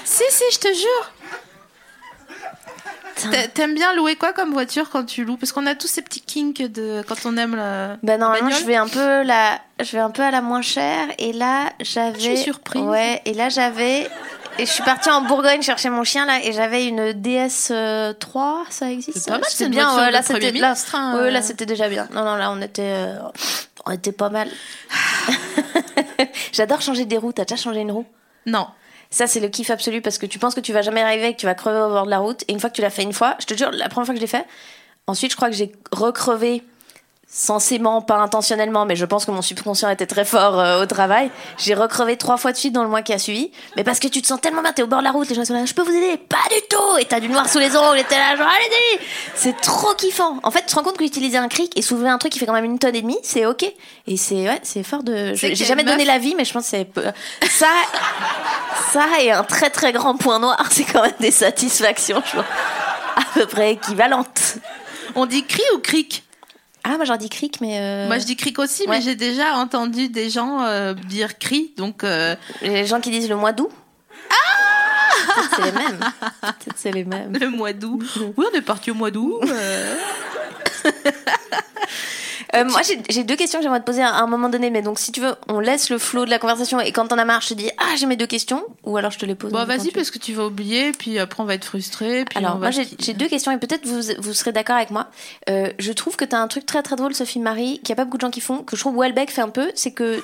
Si, 0.05 0.23
si, 0.31 0.45
je 0.53 0.59
te 0.59 0.69
jure. 0.69 1.11
T'a- 3.31 3.47
T'aimes 3.49 3.75
bien 3.75 3.95
louer 3.95 4.17
quoi 4.17 4.33
comme 4.33 4.53
voiture 4.53 4.91
quand 4.91 5.05
tu 5.05 5.25
loues? 5.25 5.37
Parce 5.37 5.53
qu'on 5.53 5.67
a 5.67 5.75
tous 5.77 5.87
ces 5.87 6.03
petits 6.03 6.21
kinks 6.21 6.63
de 6.63 7.03
quand 7.07 7.15
on 7.25 7.37
aime 7.37 7.55
le. 7.55 7.97
Bah 8.03 8.19
normalement 8.19 8.51
je 8.51 8.65
vais 8.65 8.75
un 8.75 8.89
peu 8.89 9.23
la 9.23 9.61
je 9.81 9.93
vais 9.93 10.01
un 10.01 10.11
peu 10.11 10.23
à 10.23 10.33
la 10.33 10.41
moins 10.43 10.63
chère 10.63 11.07
et 11.19 11.33
là 11.33 11.73
j'avais 11.81 12.19
Je 12.19 12.25
suis 12.25 12.37
surprise. 12.39 12.83
Ouais, 12.83 13.23
et 13.25 13.33
là 13.33 13.49
j'avais 13.51 14.09
et 14.59 14.67
je 14.67 14.71
suis 14.71 14.83
partie 14.83 15.11
en 15.11 15.23
Bourgogne 15.23 15.62
chercher 15.62 15.90
mon 15.90 16.05
chien 16.05 16.27
là 16.27 16.40
et 16.43 16.53
j'avais 16.53 16.87
une 16.87 17.12
DS 17.12 17.71
euh, 17.71 18.12
3, 18.12 18.64
ça 18.71 18.90
existe 18.90 19.19
C'est 19.19 19.31
pas 19.31 19.38
mal, 19.38 19.45
C'était 19.49 19.64
c'est 19.64 19.71
bien, 19.71 20.11
là 20.11 20.23
c'était 20.23 20.53
hein, 20.95 21.19
ouais, 21.19 21.31
là 21.31 21.38
euh. 21.38 21.43
c'était 21.43 21.67
déjà 21.67 21.88
bien. 21.88 22.09
Non 22.12 22.25
non, 22.25 22.37
là 22.37 22.51
on 22.51 22.61
était 22.61 22.83
euh, 22.83 23.19
on 23.87 23.90
était 23.90 24.12
pas 24.12 24.31
mal. 24.31 24.49
J'adore 26.53 26.81
changer 26.81 27.05
des 27.05 27.19
roues, 27.19 27.33
t'as 27.33 27.45
déjà 27.45 27.57
changé 27.57 27.81
une 27.81 27.90
roue? 27.90 28.07
Non. 28.47 28.69
ça, 29.11 29.27
c'est 29.27 29.40
le 29.40 29.49
kiff 29.49 29.71
absolu 29.71 30.01
parce 30.01 30.19
que 30.19 30.27
tu 30.27 30.38
penses 30.38 30.55
que 30.55 30.61
tu 30.61 30.73
vas 30.73 30.83
jamais 30.83 31.03
arriver, 31.03 31.35
que 31.35 31.40
tu 31.40 31.47
vas 31.47 31.55
crever 31.55 31.81
au 31.81 31.88
bord 31.88 32.05
de 32.05 32.11
la 32.11 32.19
route. 32.19 32.45
Et 32.49 32.53
une 32.53 32.61
fois 32.61 32.71
que 32.71 32.75
tu 32.75 32.83
l'as 32.83 32.90
fait 32.90 33.03
une 33.03 33.12
fois, 33.12 33.37
je 33.40 33.47
te 33.47 33.55
jure, 33.55 33.71
la 33.73 33.88
première 33.88 34.07
fois 34.07 34.14
que 34.14 34.21
je 34.21 34.25
l'ai 34.25 34.31
fait, 34.31 34.47
ensuite, 35.07 35.31
je 35.31 35.37
crois 35.37 35.49
que 35.49 35.57
j'ai 35.57 35.73
recrevé 35.93 36.62
censément, 37.35 38.01
pas 38.01 38.18
intentionnellement, 38.18 38.87
mais 38.87 38.94
je 38.94 39.05
pense 39.05 39.25
que 39.25 39.33
mon 39.33 39.42
subconscient 39.42 39.90
était 39.90 40.07
très 40.07 40.25
fort 40.25 40.61
euh, 40.61 40.81
au 40.81 40.87
travail. 40.87 41.33
J'ai 41.59 41.75
recrevé 41.75 42.16
trois 42.16 42.37
fois 42.37 42.53
de 42.53 42.57
suite 42.57 42.73
dans 42.73 42.85
le 42.85 42.88
mois 42.88 43.03
qui 43.03 43.12
a 43.12 43.18
suivi. 43.18 43.51
Mais 43.77 43.83
parce 43.83 43.99
que 43.99 44.07
tu 44.07 44.23
te 44.23 44.29
sens 44.29 44.40
tellement 44.40 44.62
bien, 44.62 44.73
t'es 44.73 44.85
au 44.85 44.87
bord 44.87 45.01
de 45.01 45.05
la 45.05 45.11
route, 45.11 45.29
les 45.29 45.35
gens 45.35 45.44
sont 45.44 45.53
là, 45.53 45.64
je 45.64 45.75
peux 45.75 45.83
vous 45.83 45.90
aider? 45.90 46.16
Pas 46.16 46.37
du 46.49 46.61
tout 46.70 46.97
Et 47.01 47.05
t'as 47.07 47.18
du 47.18 47.29
noir 47.29 47.49
sous 47.49 47.59
les 47.59 47.77
ongles, 47.77 47.99
et 47.99 48.05
t'es 48.05 48.16
là, 48.16 48.37
genre, 48.37 48.47
allez-y 48.47 49.05
C'est 49.35 49.61
trop 49.61 49.94
kiffant. 49.94 50.38
En 50.44 50.53
fait, 50.53 50.61
tu 50.61 50.66
te 50.66 50.75
rends 50.77 50.85
compte 50.85 50.97
qu'utiliser 50.97 51.37
un 51.37 51.49
cric 51.49 51.77
et 51.77 51.83
soulever 51.83 52.09
un 52.09 52.18
truc 52.18 52.33
qui 52.33 52.38
fait 52.38 52.47
quand 52.47 52.53
même 52.53 52.64
une 52.64 52.79
tonne 52.79 52.94
et 52.94 53.03
demie, 53.03 53.18
c'est 53.25 53.47
ok. 53.47 53.64
Et 54.07 54.16
c'est, 54.16 54.49
ouais, 54.49 54.61
c'est 54.62 54.85
fort 54.85 55.03
de. 55.03 55.35
J'ai 55.35 55.57
jamais 55.57 55.83
donné 55.83 56.05
la 56.05 56.18
vie, 56.18 56.37
mais 56.37 56.44
je 56.44 56.53
pense 56.53 56.70
que 56.70 56.77
c'est. 56.77 56.88
Ça, 57.51 57.66
ça 58.92 59.07
est 59.20 59.33
un 59.33 59.42
très 59.42 59.70
très 59.70 59.92
grand 59.92 60.16
point 60.16 60.38
noir. 60.38 60.64
C'est 60.70 60.85
quand 60.85 61.03
même 61.03 61.12
des 61.18 61.33
satisfactions, 61.33 62.23
je 62.25 62.37
pense, 62.37 62.44
à 63.16 63.23
peu 63.35 63.47
près 63.47 63.73
équivalentes. 63.73 64.59
On 65.16 65.27
dit 65.27 65.44
cri 65.44 65.62
ou 65.75 65.79
cric? 65.79 66.24
Ah, 66.85 66.97
moi 66.97 67.05
j'en 67.07 67.16
dis 67.16 67.31
cric, 67.31 67.61
mais. 67.62 67.79
euh, 67.81 68.07
Moi 68.09 68.18
je 68.18 68.27
dis 68.27 68.37
cric 68.37 68.59
aussi, 68.59 68.83
ouais. 68.83 68.88
mais 68.90 69.01
j'ai 69.01 69.14
déjà 69.16 69.55
entendu 69.57 70.09
des 70.11 70.29
gens 70.31 70.61
euh, 70.62 70.92
dire 70.94 71.38
cri, 71.38 71.73
donc 71.79 72.05
euh, 72.05 72.37
Les 72.62 72.87
gens 72.87 73.01
qui 73.01 73.11
disent 73.11 73.29
le 73.29 73.37
mois 73.37 73.53
d'août. 73.53 73.70
Ah 74.31 74.35
Peut-être 75.35 75.51
c'est 75.57 75.64
les 75.64 75.73
mêmes. 75.73 75.99
Peut-être 76.40 76.77
c'est 76.77 76.92
les 76.92 77.05
mêmes. 77.05 77.33
le 77.40 77.49
mois 77.49 77.73
d'août. 77.73 78.03
Oui, 78.37 78.44
on 78.53 78.57
est 78.57 78.61
parti 78.62 78.90
au 78.90 78.94
mois 78.94 79.11
d'août. 79.11 79.40
euh. 82.55 82.64
Moi, 82.64 82.81
j'ai 83.09 83.25
deux 83.25 83.37
questions 83.37 83.59
que 83.59 83.62
j'aimerais 83.62 83.81
te 83.81 83.85
poser 83.85 84.03
à 84.03 84.16
un 84.16 84.27
moment 84.27 84.49
donné, 84.49 84.70
mais 84.70 84.83
donc 84.83 84.99
si 84.99 85.12
tu 85.12 85.20
veux, 85.20 85.35
on 85.49 85.61
laisse 85.61 85.90
le 85.90 85.99
flow 85.99 86.25
de 86.25 86.31
la 86.31 86.38
conversation 86.38 86.81
et 86.81 86.92
quand 86.92 87.09
t'en 87.09 87.18
as 87.18 87.25
marre, 87.25 87.40
je 87.40 87.49
te 87.49 87.55
dis 87.55 87.70
ah 87.79 87.97
j'ai 87.97 88.07
mes 88.07 88.16
deux 88.16 88.27
questions, 88.27 88.64
ou 88.85 88.97
alors 88.97 89.11
je 89.11 89.18
te 89.18 89.27
les 89.27 89.35
pose. 89.35 89.53
Bon, 89.53 89.59
quand 89.59 89.66
vas-y, 89.66 89.90
parce 89.90 90.11
que 90.11 90.18
tu 90.18 90.33
vas 90.33 90.47
oublier, 90.47 90.92
puis 90.92 91.18
après 91.18 91.42
on 91.42 91.47
va 91.47 91.55
être 91.55 91.64
frustré. 91.64 92.25
Puis 92.25 92.38
Alors 92.38 92.57
on 92.57 92.59
va 92.59 92.70
moi 92.70 92.85
j'ai 92.99 93.14
deux 93.14 93.29
questions 93.29 93.53
et 93.53 93.59
peut-être 93.59 93.87
vous, 93.87 94.01
vous 94.18 94.33
serez 94.33 94.53
d'accord 94.53 94.77
avec 94.77 94.90
moi. 94.90 95.09
Euh, 95.49 95.70
je 95.79 95.92
trouve 95.92 96.16
que 96.16 96.25
t'as 96.25 96.38
un 96.38 96.49
truc 96.49 96.66
très 96.66 96.83
très 96.83 96.97
drôle 96.97 97.14
Sophie 97.14 97.38
Marie, 97.38 97.81
qu'il 97.81 97.92
n'y 97.92 97.92
a 97.92 97.97
pas 97.97 98.05
beaucoup 98.05 98.18
de 98.18 98.23
gens 98.23 98.31
qui 98.31 98.40
font, 98.40 98.62
que 98.62 98.77
je 98.77 98.81
trouve 98.81 98.97
Welbeck 98.97 99.31
fait 99.31 99.42
un 99.42 99.49
peu, 99.49 99.70
c'est 99.75 99.92
que 99.92 100.23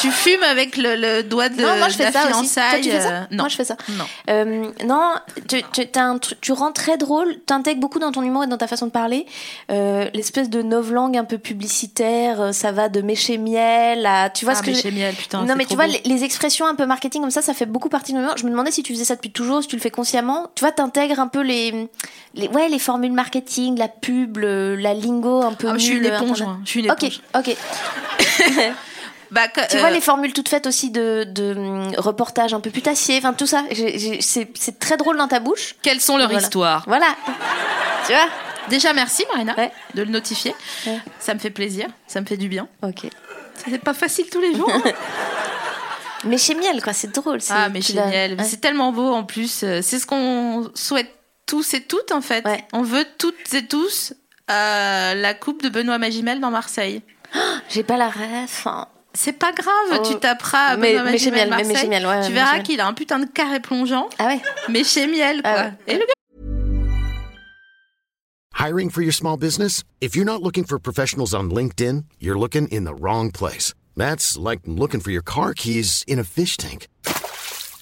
Tu 0.00 0.10
fumes 0.10 0.42
avec 0.42 0.76
le, 0.76 0.96
le 0.96 1.22
doigt 1.22 1.48
de, 1.48 1.62
non 1.62 1.76
moi 1.78 1.88
je 1.88 1.94
fais 1.96 2.04
la 2.04 2.12
ça 2.12 2.20
aussi. 2.24 2.30
Toi, 2.32 2.40
fiançaille. 2.42 2.80
tu 2.82 2.90
fais 2.90 3.00
ça 3.00 3.08
euh, 3.12 3.20
Non. 3.30 3.44
Moi 3.44 3.48
je 3.48 3.56
fais 3.56 3.64
ça. 3.64 3.76
Non. 3.90 4.04
Euh, 4.30 4.70
non, 4.86 5.14
tu, 5.48 5.62
tu, 5.72 5.98
un 5.98 6.18
tu 6.40 6.52
rends 6.52 6.72
très 6.72 6.96
drôle, 6.96 7.36
t'intègres 7.46 7.80
beaucoup 7.80 7.98
dans 7.98 8.12
ton 8.12 8.22
humour 8.22 8.44
et 8.44 8.46
dans 8.46 8.56
ta 8.58 8.66
façon 8.66 8.86
de 8.86 8.90
parler. 8.90 9.26
Euh, 9.70 10.08
L'espèce 10.14 10.50
de 10.50 10.62
novlangue 10.62 11.16
un 11.16 11.24
peu 11.24 11.38
publicitaire, 11.38 12.40
euh, 12.40 12.52
ça 12.52 12.72
va 12.72 12.88
de 12.88 13.00
méché 13.02 13.38
miel 13.38 14.04
à. 14.06 14.30
Tu 14.30 14.44
vois 14.44 14.54
Ah, 14.54 14.58
ce 14.58 14.62
que 14.62 14.74
chez 14.74 14.90
Miel, 14.90 15.14
putain. 15.14 15.42
Non 15.44 15.54
mais 15.56 15.64
trop 15.64 15.70
tu 15.70 15.76
vois 15.76 15.86
les, 15.86 16.00
les 16.04 16.24
expressions 16.24 16.66
un 16.66 16.74
peu 16.74 16.86
marketing 16.86 17.20
comme 17.22 17.30
ça, 17.30 17.42
ça 17.42 17.54
fait 17.54 17.66
beaucoup 17.66 17.88
partie 17.88 18.12
de 18.12 18.18
mon 18.18 18.24
humour. 18.24 18.36
Je 18.36 18.44
me 18.44 18.50
demandais 18.50 18.70
si 18.70 18.82
tu 18.82 18.92
faisais 18.92 19.04
ça 19.04 19.14
depuis 19.14 19.30
toujours, 19.30 19.62
si 19.62 19.68
tu 19.68 19.76
le 19.76 19.82
fais 19.82 19.90
consciemment. 19.90 20.48
Tu 20.54 20.60
vois, 20.64 20.72
t'intègres 20.72 21.20
un 21.20 21.28
peu 21.28 21.40
les, 21.40 21.88
les 22.34 22.48
ouais 22.48 22.68
les 22.68 22.78
formules 22.78 23.12
marketing, 23.12 23.78
la 23.78 23.88
pub, 23.88 24.38
le- 24.38 24.76
la 24.76 24.94
lingo 24.94 25.42
un 25.42 25.52
peu. 25.52 25.68
Ah, 25.70 25.74
je 25.76 25.84
suis 25.84 25.96
une 25.96 26.04
éponge, 26.06 26.42
moi. 26.42 26.58
Je 26.64 26.70
suis 26.70 26.80
une 26.84 26.90
Ok, 26.90 27.02
éponge. 27.04 27.20
ok. 27.36 27.56
Bah, 29.34 29.48
Tu 29.48 29.76
euh, 29.76 29.80
vois 29.80 29.90
les 29.90 30.00
formules 30.00 30.32
toutes 30.32 30.48
faites 30.48 30.66
aussi 30.66 30.90
de, 30.90 31.24
de 31.28 31.54
hum, 31.54 31.92
reportages 31.98 32.54
un 32.54 32.60
peu 32.60 32.70
putassiers, 32.70 33.18
enfin 33.18 33.32
tout 33.32 33.46
ça. 33.46 33.64
C'est 34.20 34.78
très 34.78 34.96
drôle 34.96 35.16
dans 35.16 35.28
ta 35.28 35.40
bouche. 35.40 35.74
Quelles 35.82 36.00
sont 36.00 36.16
leurs 36.16 36.28
Voilà. 36.28 36.42
histoires 36.42 36.84
Voilà. 36.86 37.14
tu 38.06 38.12
vois 38.12 38.28
Déjà, 38.68 38.92
merci 38.94 39.24
Marina 39.32 39.54
Ouais. 39.58 39.70
de 39.94 40.02
le 40.04 40.10
notifier. 40.10 40.54
Ouais. 40.86 40.98
Ça 41.18 41.34
me 41.34 41.38
fait 41.38 41.50
plaisir, 41.50 41.86
ça 42.06 42.20
me 42.20 42.26
fait 42.26 42.36
du 42.38 42.48
bien. 42.48 42.68
Ok. 42.82 43.06
C'est 43.68 43.78
pas 43.78 43.92
facile 43.94 44.30
tous 44.30 44.40
les 44.40 44.54
jours. 44.54 44.70
hein. 44.72 44.82
Mais 46.24 46.38
chez 46.38 46.54
Miel, 46.54 46.82
quoi, 46.82 46.92
c'est 46.94 47.12
drôle. 47.12 47.38
ah, 47.50 47.68
mais 47.68 47.82
génial. 47.82 48.34
Ouais. 48.38 48.44
C'est 48.44 48.56
tellement 48.60 48.92
beau 48.92 49.12
en 49.12 49.24
plus. 49.24 49.62
Euh, 49.62 49.80
C'est 49.82 49.98
ce 49.98 50.06
qu'on 50.06 50.70
souhaite 50.74 51.10
tous 51.44 51.74
et 51.74 51.82
toutes 51.82 52.12
en 52.12 52.22
fait. 52.22 52.42
On 52.72 52.80
veut 52.82 53.04
toutes 53.18 53.52
et 53.52 53.66
tous 53.66 54.14
euh, 54.50 55.14
la 55.14 55.34
coupe 55.34 55.62
de 55.62 55.68
Benoît 55.68 55.98
Magimel 55.98 56.40
dans 56.40 56.50
Marseille. 56.50 57.02
J'ai 57.68 57.82
pas 57.82 57.98
la 57.98 58.08
ref. 58.08 58.66
hein. 58.66 58.86
C'est 59.16 59.32
pas 59.38 59.52
grave, 59.52 60.00
Oh. 60.00 60.02
tu 60.08 60.18
taperas 60.18 60.76
Mais- 60.76 60.92
Benoît 60.94 61.10
mais 61.12 61.18
chez 61.18 61.30
Magimel 61.30 61.50
Miel, 61.56 61.66
mais- 61.68 61.74
chez 61.80 61.88
Miel, 61.88 62.06
ouais, 62.06 62.20
tu 62.22 62.28
mais 62.30 62.34
verras 62.34 62.58
qu'il 62.60 62.80
a 62.80 62.86
un 62.86 62.92
putain 62.94 63.18
de 63.20 63.26
carré 63.26 63.60
plongeant, 63.60 64.08
Ah 64.18 64.26
ouais. 64.26 64.40
mais 64.68 64.82
chez 64.84 65.06
Miel 65.06 65.40
quoi. 65.42 65.50
Ah 65.54 65.64
ouais. 65.66 65.72
Et 65.86 65.94
le 65.94 66.00
gars 66.00 66.12
Hiring 68.56 68.90
for 68.90 69.02
your 69.02 69.12
small 69.12 69.36
business? 69.36 69.82
If 70.00 70.14
you're 70.16 70.24
not 70.24 70.42
looking 70.42 70.64
for 70.64 70.78
professionals 70.78 71.34
on 71.34 71.50
LinkedIn, 71.50 72.04
you're 72.20 72.38
looking 72.38 72.66
in 72.68 72.84
the 72.84 72.94
wrong 72.94 73.30
place. 73.30 73.74
That's 73.96 74.36
like 74.38 74.60
looking 74.66 75.00
for 75.00 75.10
your 75.12 75.22
car 75.24 75.54
keys 75.54 76.02
in 76.06 76.18
a 76.18 76.24
fish 76.24 76.56
tank. 76.56 76.88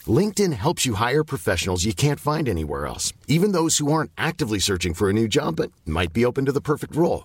LinkedIn 0.06 0.52
helps 0.54 0.84
you 0.84 0.94
hire 0.94 1.22
professionals 1.24 1.84
you 1.84 1.94
can't 1.94 2.18
find 2.18 2.48
anywhere 2.48 2.86
else, 2.86 3.12
even 3.28 3.52
those 3.52 3.78
who 3.78 3.92
aren't 3.92 4.10
actively 4.18 4.58
searching 4.58 4.92
for 4.94 5.08
a 5.08 5.12
new 5.12 5.28
job 5.28 5.56
but 5.56 5.70
might 5.86 6.12
be 6.12 6.24
open 6.26 6.44
to 6.46 6.52
the 6.52 6.60
perfect 6.60 6.96
role. 6.96 7.24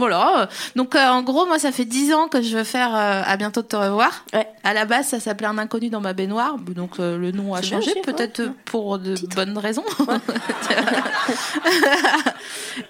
Voilà. 0.00 0.48
Donc, 0.76 0.96
euh, 0.96 1.06
en 1.08 1.22
gros, 1.22 1.46
moi, 1.46 1.58
ça 1.58 1.70
fait 1.72 1.84
10 1.84 2.12
ans 2.14 2.26
que 2.28 2.42
je 2.42 2.56
veux 2.56 2.64
faire 2.64 2.94
euh, 2.94 3.22
À 3.24 3.36
bientôt 3.36 3.62
de 3.62 3.66
te 3.68 3.76
revoir. 3.76 4.24
Ouais. 4.32 4.46
À 4.64 4.74
la 4.74 4.84
base, 4.86 5.06
ça 5.08 5.20
s'appelait 5.20 5.46
Un 5.46 5.58
inconnu 5.58 5.88
dans 5.90 6.00
ma 6.00 6.12
baignoire. 6.12 6.56
Donc, 6.58 6.98
euh, 6.98 7.16
le 7.18 7.30
nom 7.32 7.54
a 7.54 7.62
changé, 7.62 7.92
peut-être 8.02 8.42
ouais. 8.42 8.50
pour 8.64 8.98
de 8.98 9.14
bonnes 9.36 9.56
raisons. 9.58 9.84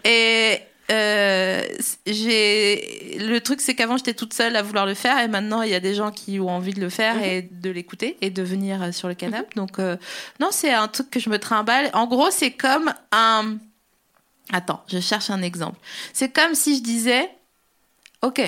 Et. 0.05 0.61
j'ai 2.07 3.17
le 3.21 3.39
truc 3.39 3.61
c'est 3.61 3.75
qu'avant 3.77 3.97
j'étais 3.97 4.15
toute 4.15 4.35
seule 4.35 4.57
à 4.57 4.63
vouloir 4.63 4.87
le 4.87 4.95
faire 4.95 5.19
et 5.21 5.29
maintenant 5.29 5.63
il 5.63 5.71
y 5.71 5.75
a 5.77 5.81
des 5.81 5.95
gens 5.95 6.11
qui 6.11 6.41
ont 6.41 6.49
envie 6.49 6.75
de 6.75 6.81
le 6.81 6.89
faire 6.89 7.15
Mhm. 7.15 7.23
et 7.23 7.43
de 7.43 7.71
l'écouter 7.71 8.17
et 8.21 8.31
de 8.31 8.43
venir 8.43 8.93
sur 8.93 9.07
le 9.07 9.15
canapé 9.15 9.47
donc 9.55 9.79
euh, 9.79 9.97
non 10.41 10.49
c'est 10.51 10.73
un 10.73 10.89
truc 10.89 11.09
que 11.11 11.21
je 11.21 11.31
me 11.31 11.39
trimballe 11.39 11.91
en 11.93 12.07
gros 12.09 12.31
c'est 12.33 12.51
comme 12.51 12.93
un 13.13 13.55
Attends, 14.53 14.83
je 14.89 15.01
cherche 15.01 15.31
un 15.31 15.43
exemple. 15.43 15.79
C'est 16.13 16.31
comme 16.31 16.55
si 16.55 16.79
je 16.79 16.83
disais, 16.83 17.31
ok, 18.23 18.43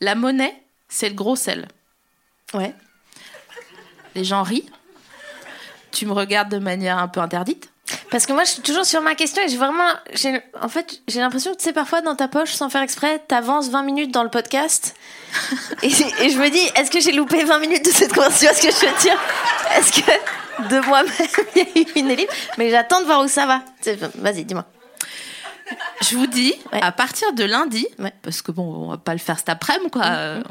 la 0.00 0.14
monnaie, 0.14 0.62
c'est 0.88 1.08
le 1.08 1.14
gros 1.14 1.36
sel. 1.36 1.68
Ouais. 2.54 2.74
Les 4.14 4.24
gens 4.24 4.42
rient. 4.42 4.68
Tu 5.92 6.06
me 6.06 6.12
regardes 6.12 6.50
de 6.50 6.58
manière 6.58 6.98
un 6.98 7.08
peu 7.08 7.20
interdite. 7.20 7.70
Parce 8.10 8.26
que 8.26 8.32
moi, 8.32 8.44
je 8.44 8.50
suis 8.50 8.62
toujours 8.62 8.84
sur 8.84 9.02
ma 9.02 9.14
question 9.14 9.42
et 9.42 9.48
j'ai 9.48 9.56
vraiment. 9.56 9.88
En 10.60 10.68
fait, 10.68 11.00
j'ai 11.08 11.20
l'impression 11.20 11.52
que 11.52 11.58
tu 11.58 11.64
sais, 11.64 11.72
parfois 11.72 12.00
dans 12.02 12.14
ta 12.14 12.28
poche, 12.28 12.52
sans 12.52 12.70
faire 12.70 12.82
exprès, 12.82 13.20
t'avances 13.26 13.68
20 13.68 13.82
minutes 13.82 14.12
dans 14.12 14.22
le 14.22 14.30
podcast. 14.30 14.94
et, 15.82 15.86
et 15.88 16.30
je 16.30 16.38
me 16.38 16.50
dis, 16.50 16.70
est-ce 16.76 16.90
que 16.90 17.00
j'ai 17.00 17.12
loupé 17.12 17.44
20 17.44 17.58
minutes 17.58 17.84
de 17.84 17.90
cette 17.90 18.12
conversation? 18.12 18.50
Est-ce 18.50 18.62
que 18.62 18.86
je 18.86 18.92
veux 18.92 19.00
dire? 19.00 19.18
Est-ce 19.76 19.92
que 19.92 20.68
de 20.68 20.86
moi-même, 20.86 21.12
il 21.56 21.62
y 21.62 21.64
a 21.64 21.80
eu 21.80 22.00
une 22.00 22.10
ellipse 22.10 22.34
Mais 22.58 22.70
j'attends 22.70 23.00
de 23.00 23.06
voir 23.06 23.22
où 23.22 23.28
ça 23.28 23.46
va. 23.46 23.62
Vas-y, 24.16 24.44
dis-moi. 24.44 24.64
Je 26.02 26.16
vous 26.16 26.26
dis, 26.26 26.54
Ouais. 26.72 26.82
à 26.82 26.92
partir 26.92 27.32
de 27.32 27.44
lundi, 27.44 27.86
Ouais. 27.98 28.12
parce 28.22 28.42
que 28.42 28.52
bon, 28.52 28.86
on 28.86 28.90
va 28.90 28.98
pas 28.98 29.12
le 29.12 29.18
faire 29.18 29.38
cet 29.38 29.48
après-midi, 29.48 29.90
quoi. 29.90 30.04
euh, 30.06 30.42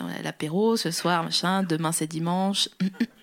on 0.00 0.06
a 0.06 0.22
L'apéro 0.22 0.76
ce 0.76 0.90
soir, 0.90 1.22
machin. 1.24 1.62
Demain 1.62 1.92
c'est 1.92 2.06
dimanche. 2.06 2.68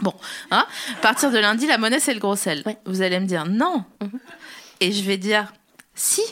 bon, 0.00 0.14
hein. 0.50 0.66
À 0.98 1.00
partir 1.00 1.30
de 1.30 1.38
lundi, 1.38 1.66
la 1.66 1.78
monnaie 1.78 2.00
c'est 2.00 2.14
le 2.14 2.20
gros 2.20 2.36
sel. 2.36 2.62
Ouais. 2.66 2.76
Vous 2.86 3.02
allez 3.02 3.20
me 3.20 3.26
dire 3.26 3.46
non, 3.46 3.84
et 4.80 4.92
je 4.92 5.02
vais 5.04 5.16
dire 5.16 5.52
si. 5.94 6.22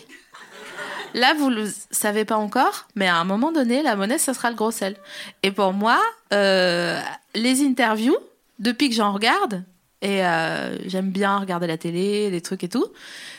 Là, 1.14 1.35
vous 1.35 1.51
le 1.51 1.70
savez 1.90 2.25
pas 2.25 2.37
encore, 2.38 2.87
mais 2.94 3.07
à 3.07 3.16
un 3.16 3.25
moment 3.25 3.53
donné, 3.53 3.83
la 3.83 3.96
monnaie, 3.96 4.16
ça 4.16 4.33
sera 4.33 4.48
le 4.48 4.57
gros 4.57 4.70
sel. 4.70 4.96
Et 5.42 5.51
pour 5.53 5.75
moi, 5.75 6.01
euh, 6.33 6.98
les 7.35 7.62
interviews, 7.62 8.16
depuis 8.59 8.88
que 8.88 8.94
j'en 8.94 9.12
regarde, 9.12 9.62
et 10.03 10.25
euh, 10.27 10.77
j'aime 10.87 11.11
bien 11.11 11.38
regarder 11.38 11.67
la 11.67 11.79
télé, 11.79 12.31
des 12.31 12.41
trucs 12.43 12.65
et 12.65 12.69
tout, 12.69 12.87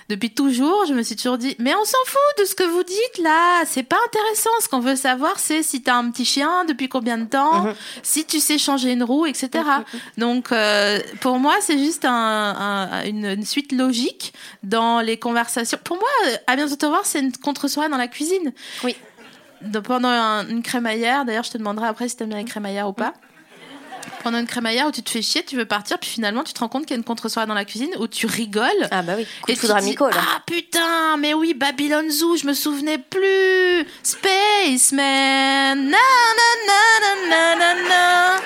depuis 0.09 0.31
toujours, 0.33 0.85
je 0.87 0.93
me 0.93 1.01
suis 1.03 1.15
toujours 1.15 1.37
dit, 1.37 1.55
mais 1.59 1.73
on 1.75 1.85
s'en 1.85 1.97
fout 2.05 2.19
de 2.39 2.45
ce 2.45 2.55
que 2.55 2.63
vous 2.63 2.83
dites 2.83 3.17
là, 3.21 3.63
c'est 3.65 3.83
pas 3.83 3.97
intéressant. 4.07 4.49
Ce 4.61 4.67
qu'on 4.67 4.79
veut 4.79 4.95
savoir, 4.95 5.39
c'est 5.39 5.61
si 5.63 5.81
t'as 5.81 5.95
un 5.95 6.09
petit 6.11 6.25
chien, 6.25 6.65
depuis 6.65 6.89
combien 6.89 7.17
de 7.17 7.25
temps, 7.25 7.63
Mhm. 7.65 7.73
si 8.01 8.25
tu 8.25 8.39
sais 8.39 8.57
changer 8.57 8.91
une 8.93 9.03
roue, 9.03 9.25
etc. 9.25 9.49
Donc, 10.17 10.51
euh, 10.51 10.99
pour 11.21 11.37
moi, 11.39 11.55
c'est 11.61 11.77
juste 11.77 12.05
un- 12.05 12.11
un- 12.11 13.05
une, 13.05 13.25
une 13.25 13.45
suite 13.45 13.71
logique 13.71 14.33
dans 14.63 14.99
les 15.01 15.17
conversations. 15.17 15.77
Pour 15.83 15.97
moi, 15.97 16.09
à 16.47 16.55
bientôt 16.55 16.75
te 16.75 16.85
voir, 16.85 17.05
c'est 17.05 17.19
une 17.19 17.31
contre-soirée 17.37 17.89
dans 17.89 17.97
la 17.97 18.07
cuisine. 18.07 18.51
Oui. 18.83 18.95
Pendant 19.85 20.09
un- 20.09 20.47
une 20.49 20.61
crémaillère, 20.63 21.23
d'ailleurs, 21.23 21.45
je 21.45 21.51
te 21.51 21.57
demanderai 21.57 21.87
après 21.87 22.09
si 22.09 22.17
t'aimes 22.17 22.29
bien 22.29 22.37
les 22.39 22.43
crémaillères 22.45 22.89
ou 22.89 22.93
pas. 22.93 23.13
Pendant 24.23 24.37
une 24.39 24.47
crémaillère 24.47 24.87
où 24.87 24.91
tu 24.91 25.03
te 25.03 25.09
fais 25.09 25.21
chier, 25.21 25.43
tu 25.43 25.57
veux 25.57 25.65
partir, 25.65 25.99
puis 25.99 26.09
finalement, 26.09 26.43
tu 26.43 26.53
te 26.53 26.59
rends 26.61 26.69
compte 26.69 26.83
qu'il 26.85 26.91
y 26.91 26.93
a 26.93 26.97
une 26.97 27.03
contre-soirée 27.03 27.45
dans 27.47 27.53
la 27.53 27.65
cuisine 27.65 27.89
où 27.99 28.07
tu 28.07 28.25
rigoles. 28.25 28.87
Ah 28.89 29.01
bah 29.01 29.13
oui, 29.17 29.25
coup 29.41 29.51
Et 29.51 29.55
de 29.55 29.59
foudre 29.59 29.81
Miko, 29.81 30.07
là. 30.07 30.15
Ah 30.17 30.41
putain, 30.45 31.17
mais 31.17 31.33
oui, 31.33 31.53
Babylon 31.53 32.09
Zoo, 32.09 32.37
je 32.37 32.47
me 32.47 32.53
souvenais 32.53 32.97
plus. 32.97 33.85
Spaceman. 34.01 35.75
Na, 35.75 35.97
na, 35.97 36.49
na, 36.67 36.99
na, 37.01 37.29
na, 37.29 37.55
na, 37.55 37.73
na. 37.89 38.41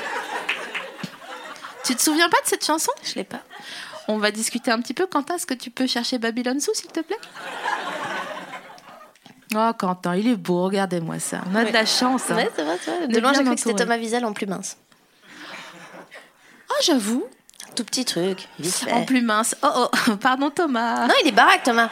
Tu 1.83 1.95
te 1.95 2.01
souviens 2.01 2.29
pas 2.29 2.41
de 2.43 2.47
cette 2.47 2.65
chanson? 2.65 2.91
Je 3.03 3.13
l'ai 3.15 3.23
pas. 3.23 3.41
On 4.07 4.17
va 4.17 4.31
discuter 4.31 4.71
un 4.71 4.81
petit 4.81 4.93
peu. 4.95 5.05
Quentin, 5.05 5.35
est-ce 5.35 5.45
que 5.45 5.53
tu 5.53 5.69
peux 5.69 5.85
chercher 5.85 6.17
Babylon 6.17 6.59
Zoo, 6.59 6.71
s'il 6.73 6.91
te 6.91 7.01
plaît? 7.01 7.19
Oh, 9.55 9.71
Quentin, 9.77 10.15
il 10.15 10.27
est 10.27 10.35
beau, 10.35 10.63
regardez-moi 10.63 11.19
ça. 11.19 11.41
On 11.51 11.55
a 11.55 11.63
de 11.65 11.71
la 11.71 11.85
chance. 11.85 12.23
hein. 12.31 12.35
Ouais, 12.35 12.49
c'est 12.55 12.63
vrai, 12.63 12.77
c'est 12.83 12.91
vrai. 12.97 13.07
De 13.07 13.19
loin, 13.19 13.31
j'ai 13.33 13.43
cru 13.43 13.53
que 13.55 13.61
c'était. 13.61 13.83
Thomas 13.83 13.97
Wiesel 13.97 14.25
en 14.25 14.33
plus 14.33 14.47
mince. 14.47 14.77
Oh, 16.69 16.75
j'avoue. 16.83 17.25
Tout 17.75 17.83
petit 17.83 18.05
truc, 18.05 18.47
vite 18.59 18.73
fait. 18.73 18.91
En 18.91 19.05
plus 19.05 19.21
mince. 19.21 19.55
Oh, 19.63 19.87
oh, 20.09 20.15
pardon, 20.21 20.49
Thomas. 20.49 21.07
Non, 21.07 21.13
il 21.23 21.27
est 21.27 21.31
baraque, 21.31 21.63
Thomas. 21.63 21.89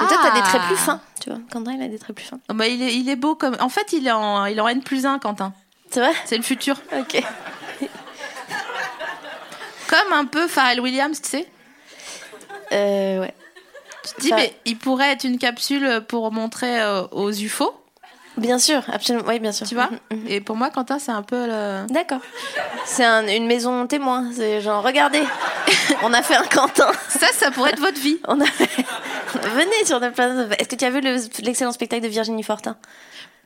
Mais 0.00 0.06
toi, 0.06 0.16
t'as 0.22 0.30
des 0.34 0.40
traits 0.42 0.60
Ah. 0.64 0.66
plus 0.66 0.76
fins, 0.76 1.00
tu 1.20 1.30
vois. 1.30 1.38
Quentin, 1.52 1.72
il 1.72 1.82
a 1.82 1.88
des 1.88 1.98
traits 1.98 2.16
plus 2.16 2.24
fins. 2.24 2.40
Oh, 2.48 2.54
bah, 2.54 2.66
il, 2.66 2.82
est, 2.82 2.94
il 2.94 3.08
est 3.08 3.16
beau 3.16 3.34
comme. 3.34 3.56
En 3.60 3.68
fait, 3.68 3.92
il 3.92 4.06
est 4.06 4.12
en, 4.12 4.46
il 4.46 4.58
est 4.58 4.60
en 4.60 4.68
N 4.68 4.82
plus 4.82 5.06
1, 5.06 5.18
Quentin. 5.18 5.52
C'est 5.90 6.00
vrai? 6.00 6.12
C'est 6.24 6.36
le 6.36 6.42
futur. 6.42 6.76
Ok. 6.98 7.22
Comme 9.88 10.12
un 10.12 10.26
peu 10.26 10.46
Pharrell 10.48 10.80
Williams, 10.80 11.20
tu 11.22 11.28
sais. 11.30 11.48
Euh, 12.72 13.20
ouais. 13.20 13.34
Tu 14.04 14.14
te 14.14 14.20
dis, 14.20 14.32
mais 14.34 14.54
il 14.64 14.76
pourrait 14.76 15.12
être 15.12 15.24
une 15.24 15.38
capsule 15.38 16.02
pour 16.08 16.30
montrer 16.32 16.80
euh, 16.80 17.06
aux 17.10 17.30
UFO, 17.32 17.72
Bien 18.38 18.58
sûr, 18.58 18.82
absolument. 18.92 19.24
Oui, 19.28 19.38
bien 19.40 19.52
sûr. 19.52 19.66
tu 19.66 19.74
vois. 19.74 19.90
Mhm, 20.10 20.18
mhm. 20.20 20.26
Et 20.28 20.40
pour 20.40 20.56
moi, 20.56 20.70
Quentin, 20.70 20.98
c'est 20.98 21.10
un 21.12 21.22
peu 21.22 21.46
le. 21.46 21.86
D'accord. 21.92 22.20
C'est 22.86 23.04
un- 23.04 23.26
une 23.26 23.46
maison 23.46 23.86
témoin. 23.86 24.30
C'est 24.34 24.60
genre, 24.60 24.82
regardez, 24.82 25.22
on 26.02 26.12
a 26.12 26.22
fait 26.22 26.36
un 26.36 26.44
Quentin. 26.44 26.90
Ça, 27.08 27.26
ça 27.32 27.50
pourrait 27.50 27.70
être 27.72 27.80
votre 27.80 28.00
vie. 28.00 28.18
On 28.28 28.40
a, 28.40 28.44
Venez 29.54 29.84
sur 29.84 29.98
Planet 30.12 30.46
of... 30.46 30.52
Est-ce 30.58 30.68
que 30.68 30.76
tu 30.76 30.84
as 30.84 30.90
vu 30.90 31.00
le- 31.00 31.16
l'excellent 31.44 31.72
spectacle 31.72 32.02
de 32.02 32.08
Virginie 32.08 32.42
Fortin? 32.42 32.76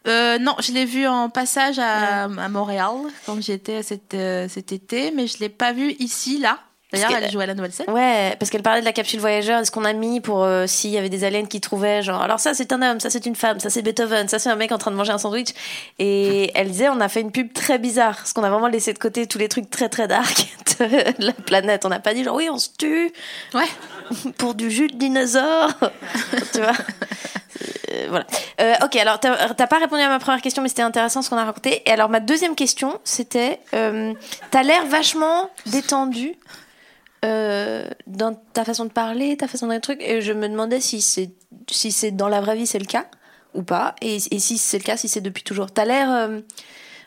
Euh, 0.09 0.39
non, 0.39 0.55
je 0.59 0.73
l'ai 0.73 0.85
vu 0.85 1.07
en 1.07 1.29
passage 1.31 1.79
à, 1.79 2.25
à 2.25 2.49
Montréal 2.49 2.91
quand 3.27 3.41
j'y 3.41 3.53
étais 3.53 3.83
cet, 3.83 4.15
euh, 4.15 4.49
cet 4.49 4.73
été, 4.73 5.13
mais 5.15 5.27
je 5.27 5.39
l'ai 5.39 5.49
pas 5.49 5.73
vu 5.73 5.93
ici, 5.99 6.39
là. 6.39 6.59
D'ailleurs, 6.93 7.13
elle 7.23 7.31
jouait 7.31 7.45
à 7.45 7.47
la 7.47 7.55
nouvelle 7.55 7.73
scène. 7.73 7.89
Ouais, 7.91 8.37
parce 8.39 8.51
qu'elle 8.51 8.63
parlait 8.63 8.81
de 8.81 8.85
la 8.85 8.93
capsule 8.93 9.21
voyageur, 9.21 9.61
est-ce 9.61 9.71
qu'on 9.71 9.85
a 9.85 9.93
mis 9.93 10.21
pour 10.21 10.45
euh, 10.45 10.67
s'il 10.67 10.91
y 10.91 10.99
avait 10.99 11.09
des 11.09 11.25
aliens 11.25 11.47
qui 11.47 11.61
trouvaient, 11.61 12.03
genre, 12.03 12.21
alors 12.21 12.39
ça 12.39 12.53
c'est 12.55 12.73
un 12.73 12.83
homme, 12.83 13.01
ça 13.01 13.09
c'est 13.09 13.25
une 13.25 13.35
femme, 13.35 13.61
ça 13.61 13.71
c'est 13.71 13.83
Beethoven, 13.83 14.29
ça 14.29 14.39
c'est 14.39 14.51
un 14.51 14.57
mec 14.57 14.73
en 14.73 14.79
train 14.79 14.91
de 14.91 14.97
manger 14.97 15.13
un 15.13 15.19
sandwich. 15.19 15.49
Et 15.99 16.51
elle 16.55 16.71
disait, 16.71 16.89
on 16.91 17.01
a 17.01 17.09
fait 17.09 17.21
une 17.23 17.33
pub 17.33 17.53
très 17.53 17.79
bizarre, 17.79 18.17
parce 18.17 18.33
qu'on 18.33 18.45
a 18.45 18.51
vraiment 18.51 18.69
laissé 18.69 18.93
de 18.93 18.99
côté 18.99 19.27
tous 19.27 19.39
les 19.39 19.49
trucs 19.49 19.71
très 19.71 19.89
très 19.89 20.07
dark 20.07 20.47
de 20.81 21.25
la 21.25 21.33
planète. 21.33 21.85
On 21.87 21.89
n'a 21.89 22.01
pas 22.01 22.13
dit, 22.15 22.25
genre, 22.25 22.37
oui, 22.37 22.49
on 22.51 22.59
se 22.59 22.69
tue 22.77 23.11
Ouais. 23.55 23.65
pour 24.39 24.55
du 24.55 24.71
jus 24.71 24.89
de 24.89 24.97
dinosaure. 24.97 25.71
tu 26.53 26.61
vois 26.61 26.73
Euh, 27.93 28.07
voilà. 28.09 28.27
Euh, 28.61 28.75
ok, 28.85 28.97
alors 28.97 29.21
t'as 29.21 29.67
pas 29.67 29.79
répondu 29.79 30.03
à 30.03 30.09
ma 30.09 30.19
première 30.19 30.41
question, 30.41 30.63
mais 30.63 30.69
c'était 30.69 30.83
intéressant 30.83 31.21
ce 31.23 31.31
qu'on 31.31 31.37
a 31.37 31.45
raconté. 31.45 31.83
Et 31.87 31.91
alors 31.91 32.09
ma 32.09 32.21
deuxième 32.21 32.55
question, 32.55 32.99
c'était, 33.05 33.61
t'as 33.71 34.63
l'air 34.63 34.87
vachement 34.87 35.51
détendu 35.67 36.35
euh, 37.25 37.85
dans 38.07 38.35
ta 38.53 38.65
façon 38.65 38.85
de 38.85 38.91
parler, 38.91 39.37
ta 39.37 39.47
façon 39.49 39.67
de 39.69 39.79
truc. 39.79 40.01
Et 40.03 40.21
je 40.23 40.33
me 40.33 40.49
demandais 40.49 40.81
si 40.81 41.01
c'est 41.01 41.31
si 41.71 41.93
c'est 41.93 42.11
dans 42.11 42.29
la 42.29 42.41
vraie 42.41 42.57
vie 42.57 42.67
c'est 42.67 42.79
le 42.79 42.87
cas 42.87 43.07
ou 43.55 43.63
pas, 43.63 43.95
et, 44.01 44.17
et 44.31 44.39
si 44.39 44.57
c'est 44.59 44.79
le 44.79 44.85
cas, 44.85 44.97
si 44.97 45.09
c'est 45.09 45.21
depuis 45.21 45.43
toujours. 45.43 45.71
T'as 45.71 45.85
l'air 45.85 46.11
euh, 46.11 46.41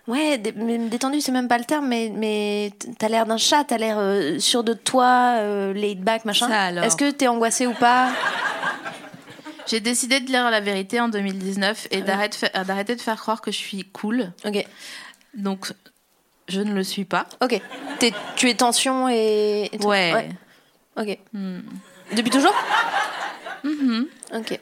Ouais, 0.07 0.37
détendu, 0.37 1.19
c'est 1.19 1.31
même 1.31 1.47
pas 1.47 1.57
le 1.57 1.63
terme, 1.65 1.87
mais, 1.87 2.11
mais 2.15 2.71
t'as 2.99 3.07
l'air 3.09 3.25
d'un 3.25 3.37
chat, 3.37 3.63
t'as 3.63 3.79
l'air 3.79 3.97
euh, 3.97 4.37
sûr 4.37 4.63
de 4.63 4.73
toi, 4.73 5.37
euh, 5.39 5.73
laid 5.73 5.95
back, 5.99 6.25
machin. 6.25 6.45
Est-ce 6.83 6.95
que 6.95 7.09
t'es 7.09 7.27
angoissé 7.27 7.65
ou 7.65 7.73
pas? 7.73 8.11
J'ai 9.67 9.79
décidé 9.79 10.19
de 10.19 10.25
dire 10.27 10.51
la 10.51 10.59
vérité 10.59 10.99
en 10.99 11.07
2019 11.09 11.87
et 11.89 12.03
fa- 12.03 12.63
d'arrêter 12.63 12.95
de 12.95 13.01
faire 13.01 13.19
croire 13.19 13.41
que 13.41 13.51
je 13.51 13.57
suis 13.57 13.83
cool. 13.85 14.31
Ok. 14.45 14.63
Donc, 15.33 15.71
je 16.47 16.61
ne 16.61 16.73
le 16.73 16.83
suis 16.83 17.05
pas. 17.05 17.25
Ok. 17.41 17.59
T'es- 17.99 18.13
tu 18.35 18.49
es 18.49 18.53
tension 18.55 19.07
et. 19.09 19.69
Ouais. 19.83 20.29
Ok. 20.97 21.17
Depuis 22.13 22.29
toujours? 22.29 22.53
Mhm. 23.63 24.07
Ok. 24.33 24.59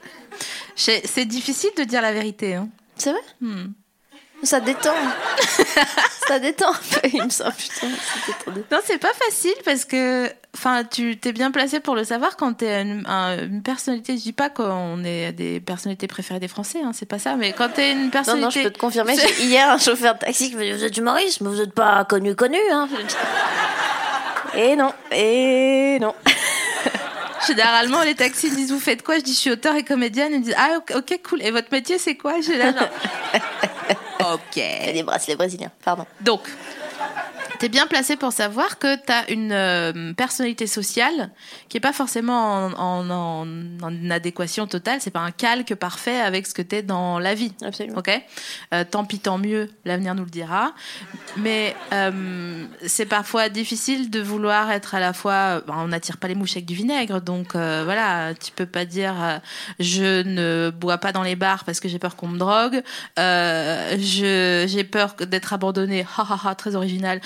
J'ai- 0.75 1.05
C'est 1.05 1.25
difficile 1.25 1.71
de 1.77 1.83
dire 1.83 2.01
la 2.01 2.13
vérité. 2.13 2.55
hein. 2.55 2.69
C'est 2.95 3.11
vrai? 3.11 3.21
Hmm. 3.41 3.65
Ça 4.43 4.59
détend. 4.59 4.93
ça 6.27 6.39
détend 6.39 6.73
il 7.13 7.23
me 7.23 7.29
semble. 7.29 7.53
Putain, 7.55 8.51
Non, 8.71 8.79
c'est 8.85 8.97
pas 8.97 9.13
facile 9.13 9.53
parce 9.63 9.85
que, 9.85 10.29
enfin, 10.55 10.83
tu 10.83 11.17
t'es 11.17 11.31
bien 11.33 11.51
placé 11.51 11.79
pour 11.79 11.95
le 11.95 12.03
savoir 12.03 12.37
quand 12.37 12.53
t'es 12.53 12.81
une, 12.81 13.03
un- 13.07 13.37
une 13.43 13.61
personnalité. 13.63 14.17
Je 14.17 14.23
dis 14.23 14.33
pas 14.33 14.49
qu'on 14.49 15.03
est 15.03 15.31
des 15.33 15.59
personnalités 15.59 16.07
préférées 16.07 16.39
des 16.39 16.47
Français, 16.47 16.79
hein, 16.83 16.91
c'est 16.93 17.05
pas 17.07 17.19
ça. 17.19 17.35
Mais 17.35 17.53
quand 17.53 17.69
t'es 17.69 17.91
une 17.91 18.05
Non, 18.05 18.09
personnalité, 18.09 18.45
non, 18.45 18.49
je 18.51 18.67
peux 18.69 18.73
te 18.73 18.79
confirmer. 18.79 19.15
Hier 19.39 19.69
un 19.69 19.77
chauffeur 19.77 20.13
de 20.15 20.19
taxi 20.19 20.49
qui 20.49 20.55
m'a 20.55 20.63
dit 20.63 20.71
Vous 20.73 20.83
êtes 20.83 20.95
humoriste, 20.97 21.41
mais 21.41 21.49
vous 21.49 21.57
n'êtes 21.57 21.73
pas 21.73 22.05
connu, 22.05 22.35
connu. 22.35 22.57
Hein. 22.71 22.87
Et 24.55 24.75
non, 24.75 24.93
et 25.11 25.97
non. 25.99 26.13
Généralement, 27.47 28.01
les 28.03 28.15
taxis 28.15 28.51
disent 28.51 28.71
Vous 28.71 28.79
faites 28.79 29.03
quoi? 29.03 29.17
Je 29.17 29.23
dis 29.23 29.33
Je 29.33 29.39
suis 29.39 29.51
auteur 29.51 29.75
et 29.75 29.83
comédienne. 29.83 30.31
Ils 30.33 30.39
me 30.39 30.43
disent 30.45 30.55
Ah, 30.57 30.77
ok, 30.95 31.19
cool. 31.27 31.41
Et 31.41 31.51
votre 31.51 31.67
métier, 31.71 31.97
c'est 31.97 32.15
quoi? 32.15 32.35
J'ai 32.41 32.57
là, 32.57 32.71
genre. 32.71 32.87
ok. 34.35 34.55
Des 34.93 35.03
bracelets 35.03 35.35
brésiliens, 35.35 35.71
pardon. 35.83 36.05
Donc, 36.21 36.41
tu 37.63 37.67
es 37.67 37.69
bien 37.69 37.87
placé 37.87 38.17
pour 38.17 38.33
savoir 38.33 38.77
que 38.77 38.97
tu 38.97 39.09
as 39.13 39.31
une 39.31 39.53
euh, 39.53 40.13
personnalité 40.15 40.67
sociale 40.67 41.31
qui 41.69 41.77
est 41.77 41.79
pas 41.79 41.93
forcément 41.93 42.65
en, 42.65 42.73
en- 42.73 43.09
en- 43.09 43.47
en 43.81 44.11
adéquation 44.11 44.67
totale. 44.67 44.99
C'est 44.99 45.11
pas 45.11 45.21
un 45.21 45.31
calque 45.31 45.73
parfait 45.75 46.19
avec 46.19 46.45
ce 46.45 46.53
que 46.53 46.61
tu 46.61 46.75
es 46.75 46.81
dans 46.81 47.19
la 47.19 47.33
vie. 47.35 47.53
Absolument. 47.63 47.99
Ok? 47.99 48.11
Euh, 48.73 48.83
Tant 48.91 49.05
pis, 49.05 49.19
tant 49.19 49.37
mieux, 49.37 49.69
l'avenir 49.85 50.13
nous 50.13 50.25
le 50.25 50.29
dira. 50.29 50.73
Mais 51.37 51.73
euh, 51.93 52.65
c'est 52.85 53.05
parfois 53.05 53.47
difficile 53.47 54.09
de 54.09 54.19
vouloir 54.19 54.69
être 54.69 54.93
à 54.95 54.99
la 54.99 55.13
fois. 55.13 55.61
ben, 55.65 55.75
on 55.77 55.87
n'attire 55.87 56.17
pas 56.17 56.27
les 56.27 56.35
mouches 56.35 56.51
avec 56.57 56.65
du 56.65 56.75
vinaigre, 56.75 57.21
donc 57.21 57.55
euh, 57.55 57.83
voilà, 57.85 58.33
tu 58.35 58.51
peux 58.51 58.65
pas 58.65 58.83
dire 58.83 59.13
euh, 59.23 59.37
je 59.79 60.21
ne 60.23 60.69
bois 60.69 60.97
pas 60.97 61.13
dans 61.13 61.23
les 61.23 61.37
bars 61.37 61.63
parce 61.63 61.79
que 61.79 61.87
j'ai 61.87 61.97
peur 61.99 62.17
qu'on 62.17 62.27
me 62.27 62.37
drogue. 62.37 62.83
Euh, 63.19 63.95
je 63.97 64.65
j'ai 64.67 64.83
peur 64.83 65.15
d'être 65.21 65.53
abandonnée. 65.53 66.05
Ha 66.17 66.25
ha 66.29 66.39
ha, 66.43 66.55
très 66.55 66.75
original. 66.75 67.21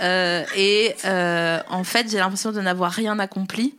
Euh, 0.00 0.44
et 0.56 0.94
euh, 1.04 1.60
en 1.68 1.84
fait, 1.84 2.10
j'ai 2.10 2.18
l'impression 2.18 2.52
de 2.52 2.60
n'avoir 2.60 2.90
rien 2.92 3.18
accompli. 3.18 3.74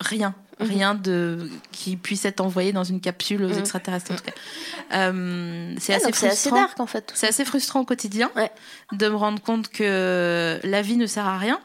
Rien. 0.00 0.34
Rien 0.58 0.94
de 0.94 1.48
qui 1.72 1.96
puisse 1.96 2.24
être 2.26 2.40
envoyé 2.40 2.72
dans 2.72 2.84
une 2.84 3.00
capsule 3.00 3.42
aux 3.44 3.50
extraterrestres. 3.52 4.12
en 4.12 4.16
tout 4.16 4.24
cas. 4.24 4.32
Euh, 4.92 5.74
c'est 5.78 5.94
Ah, 5.94 5.96
assez 5.96 6.04
donc 6.04 6.14
c'est 6.16 6.26
assez 6.28 6.36
frustrant. 6.50 6.60
dark 6.62 6.80
en 6.80 6.86
fait. 6.86 7.10
C'est 7.14 7.28
assez 7.28 7.44
frustrant 7.46 7.80
au 7.80 7.84
quotidien 7.84 8.30
Ouais. 8.36 8.50
de 8.92 9.08
me 9.08 9.16
rendre 9.16 9.40
compte 9.40 9.68
que 9.70 10.60
la 10.62 10.82
vie 10.82 10.96
ne 10.96 11.06
sert 11.06 11.26
à 11.26 11.38
rien. 11.38 11.58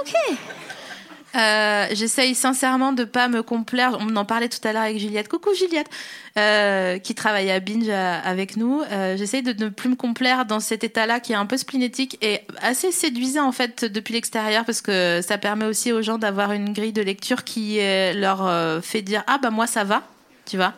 Ok. 0.00 0.12
Euh, 1.36 1.86
J'essaye 1.92 2.34
sincèrement 2.34 2.92
de 2.92 3.04
pas 3.04 3.28
me 3.28 3.42
complaire. 3.42 3.96
On 4.00 4.16
en 4.16 4.24
parlait 4.24 4.48
tout 4.48 4.66
à 4.66 4.72
l'heure 4.72 4.82
avec 4.82 4.98
Juliette. 4.98 5.28
Coucou 5.28 5.54
Juliette, 5.54 5.86
euh, 6.36 6.98
qui 6.98 7.14
travaille 7.14 7.50
à 7.50 7.60
Binge 7.60 7.84
euh, 7.88 8.18
avec 8.24 8.56
nous. 8.56 8.82
Euh, 8.90 9.16
J'essaye 9.16 9.42
de 9.42 9.52
ne 9.64 9.68
plus 9.70 9.88
me 9.90 9.94
complaire 9.96 10.44
dans 10.44 10.58
cet 10.60 10.82
état-là 10.82 11.20
qui 11.20 11.32
est 11.32 11.36
un 11.36 11.46
peu 11.46 11.56
splénétique 11.56 12.18
et 12.20 12.40
assez 12.62 12.90
séduisant 12.90 13.46
en 13.46 13.52
fait 13.52 13.84
depuis 13.84 14.14
l'extérieur 14.14 14.64
parce 14.64 14.80
que 14.82 15.20
ça 15.22 15.38
permet 15.38 15.66
aussi 15.66 15.92
aux 15.92 16.02
gens 16.02 16.18
d'avoir 16.18 16.50
une 16.52 16.72
grille 16.72 16.92
de 16.92 17.02
lecture 17.02 17.44
qui 17.44 17.78
leur 18.14 18.82
fait 18.82 19.02
dire 19.02 19.22
ah 19.28 19.38
bah 19.38 19.50
moi 19.50 19.66
ça 19.68 19.84
va, 19.84 20.02
tu 20.46 20.56
vois. 20.56 20.72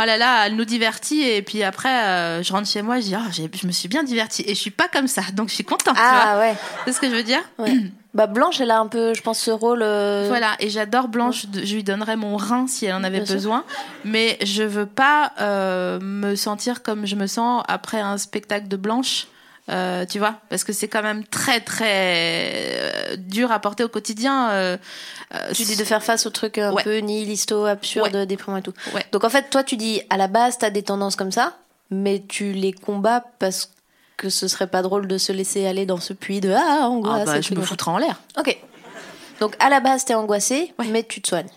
Oh 0.00 0.04
là 0.04 0.16
là, 0.16 0.46
elle 0.48 0.56
nous 0.56 0.64
divertit 0.64 1.22
et 1.22 1.40
puis 1.42 1.62
après 1.62 1.88
euh, 2.04 2.42
je 2.42 2.52
rentre 2.52 2.68
chez 2.68 2.82
moi, 2.82 2.96
je 2.98 3.04
dis 3.04 3.14
ah 3.14 3.26
j'ai- 3.30 3.48
je 3.54 3.66
me 3.68 3.70
suis 3.72 3.86
bien 3.88 4.02
divertie 4.02 4.42
et 4.44 4.54
je 4.56 4.60
suis 4.60 4.72
pas 4.72 4.88
comme 4.88 5.06
ça 5.06 5.22
donc 5.34 5.50
je 5.50 5.54
suis 5.54 5.64
contente. 5.64 5.94
tu 5.94 6.02
vois. 6.02 6.24
Ah 6.26 6.38
ouais. 6.40 6.54
C'est 6.84 6.92
ce 6.94 7.00
que 7.00 7.08
je 7.08 7.14
veux 7.14 7.22
dire? 7.22 7.40
ouais. 7.58 7.74
Bah 8.14 8.26
Blanche, 8.28 8.60
elle 8.60 8.70
a 8.70 8.78
un 8.78 8.86
peu, 8.86 9.12
je 9.14 9.20
pense, 9.22 9.38
ce 9.40 9.50
rôle. 9.50 9.82
euh, 9.82 10.24
Voilà, 10.28 10.54
et 10.60 10.70
j'adore 10.70 11.08
Blanche, 11.08 11.46
je 11.52 11.74
lui 11.74 11.82
donnerais 11.82 12.16
mon 12.16 12.36
rein 12.36 12.66
si 12.68 12.86
elle 12.86 12.94
en 12.94 13.02
avait 13.04 13.18
Bien 13.18 13.26
sûr. 13.26 13.34
besoin, 13.34 13.64
mais 14.04 14.38
je 14.42 14.62
veux 14.62 14.86
pas 14.86 15.32
euh, 15.40 15.98
me 16.00 16.36
sentir 16.36 16.82
comme 16.82 17.06
je 17.06 17.16
me 17.16 17.26
sens 17.26 17.62
après 17.68 18.00
un 18.00 18.16
spectacle 18.18 18.68
de 18.68 18.76
Blanche. 18.76 19.26
euh, 19.70 20.04
tu 20.06 20.18
vois, 20.18 20.34
parce 20.50 20.62
que 20.62 20.72
c'est 20.74 20.88
quand 20.88 21.02
même 21.02 21.24
très 21.24 21.58
très 21.60 23.16
dur 23.18 23.50
à 23.50 23.58
porter 23.58 23.82
au 23.84 23.88
quotidien. 23.88 24.78
Tu 25.54 25.64
dis 25.64 25.76
de 25.76 25.84
faire 25.84 26.02
face 26.02 26.26
aux 26.26 26.30
trucs 26.30 26.58
un 26.58 26.72
Ouais. 26.72 26.82
peu 26.82 26.98
nihilisto, 26.98 27.64
absurdes, 27.64 28.16
déprimants 28.26 28.58
et 28.58 28.62
tout. 28.62 28.74
Ouais. 28.94 29.04
Donc 29.12 29.24
en 29.24 29.28
fait, 29.30 29.50
toi, 29.50 29.64
tu 29.64 29.76
dis 29.76 30.02
à 30.10 30.16
la 30.16 30.28
base, 30.28 30.58
t'as 30.58 30.70
des 30.70 30.82
tendances 30.82 31.16
comme 31.16 31.32
ça, 31.32 31.54
mais 31.90 32.22
tu 32.28 32.52
les 32.52 32.72
combats 32.72 33.24
parce 33.38 33.70
que 34.16 34.28
ce 34.28 34.48
serait 34.48 34.66
pas 34.66 34.82
drôle 34.82 35.06
de 35.06 35.18
se 35.18 35.32
laisser 35.32 35.66
aller 35.66 35.86
dans 35.86 35.98
ce 36.00 36.12
puits 36.12 36.40
de 36.40 36.52
ah 36.52 36.88
angoisse. 36.88 37.22
ah 37.28 37.32
bah, 37.34 37.40
je 37.40 37.54
me 37.54 37.60
foutrais 37.62 37.90
en 37.90 37.98
l'air. 37.98 38.20
Ok. 38.38 38.56
Donc 39.40 39.56
à 39.58 39.68
la 39.68 39.80
base, 39.80 40.04
t'es 40.04 40.14
angoissé, 40.14 40.72
Ouais. 40.78 40.86
mais 40.90 41.02
tu 41.02 41.20
te 41.20 41.28
soignes. 41.28 41.48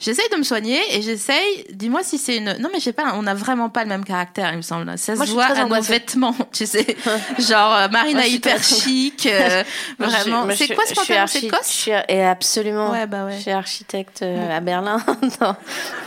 J'essaye 0.00 0.28
de 0.30 0.36
me 0.36 0.42
soigner 0.42 0.78
et 0.92 1.02
j'essaye. 1.02 1.64
Dis-moi 1.72 2.02
si 2.02 2.18
c'est 2.18 2.36
une. 2.36 2.56
Non 2.60 2.68
mais 2.72 2.78
je 2.78 2.84
sais 2.84 2.92
pas. 2.92 3.12
On 3.14 3.26
a 3.26 3.34
vraiment 3.34 3.68
pas 3.68 3.82
le 3.82 3.88
même 3.88 4.04
caractère, 4.04 4.50
il 4.52 4.58
me 4.58 4.62
semble. 4.62 4.96
Ça 4.98 5.14
Moi, 5.14 5.26
se 5.26 5.32
voit 5.32 5.44
à 5.44 5.64
nos 5.64 5.80
vêtements, 5.80 6.34
tu 6.52 6.66
sais. 6.66 6.96
Genre 7.38 7.74
euh, 7.74 7.88
Marina 7.88 8.20
Moi, 8.20 8.28
hyper 8.28 8.62
chic. 8.62 9.26
euh, 9.26 9.62
Moi, 9.98 10.08
je 10.08 10.14
suis- 10.16 10.30
vraiment. 10.30 10.54
C'est 10.56 10.74
quoi 10.74 10.84
ce 10.86 10.94
pantalon? 10.94 11.26
C'est 11.26 11.48
Cosse 11.48 11.68
je 11.68 11.72
suis- 11.72 11.90
Et 12.08 12.22
absolument. 12.24 12.90
Ouais, 12.90 13.06
bah 13.06 13.24
ouais. 13.26 13.36
Je 13.36 13.42
suis 13.42 13.50
architecte 13.50 14.22
euh, 14.22 14.56
à 14.56 14.60
Berlin 14.60 15.02
dans 15.40 15.56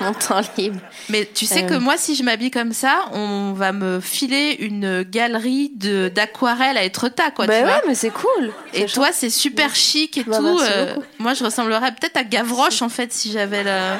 mon 0.01 0.13
temps 0.13 0.41
libre. 0.58 0.79
Mais 1.10 1.27
tu 1.34 1.45
sais 1.45 1.63
Euh. 1.63 1.67
que 1.67 1.73
moi, 1.75 1.95
si 1.97 2.15
je 2.15 2.23
m'habille 2.23 2.51
comme 2.51 2.73
ça, 2.73 3.05
on 3.13 3.53
va 3.53 3.71
me 3.71 3.99
filer 3.99 4.55
une 4.60 5.03
galerie 5.03 5.71
de 5.75 6.10
d'aquarelles 6.10 6.77
à 6.77 6.84
Etretat, 6.84 7.32
quoi. 7.32 7.45
bah 7.47 7.53
tu 7.60 7.65
ouais, 7.65 7.65
vois 7.71 7.82
mais 7.88 7.95
c'est 7.95 8.10
cool. 8.10 8.51
et 8.73 8.86
toi, 8.86 9.10
c'est 9.12 9.29
super 9.29 9.75
chic 9.75 10.17
et 10.17 10.23
Bah, 10.23 10.38
tout. 10.38 10.43
beaucoup. 10.43 11.03
moi, 11.19 11.34
je 11.34 11.43
ressemblerais 11.43 11.91
peut-être 11.91 12.17
à 12.17 12.23
Gavroche, 12.23 12.82
en 12.82 12.89
fait, 12.89 13.12
si 13.13 13.32
j'avais 13.32 13.59
le. 13.63 13.98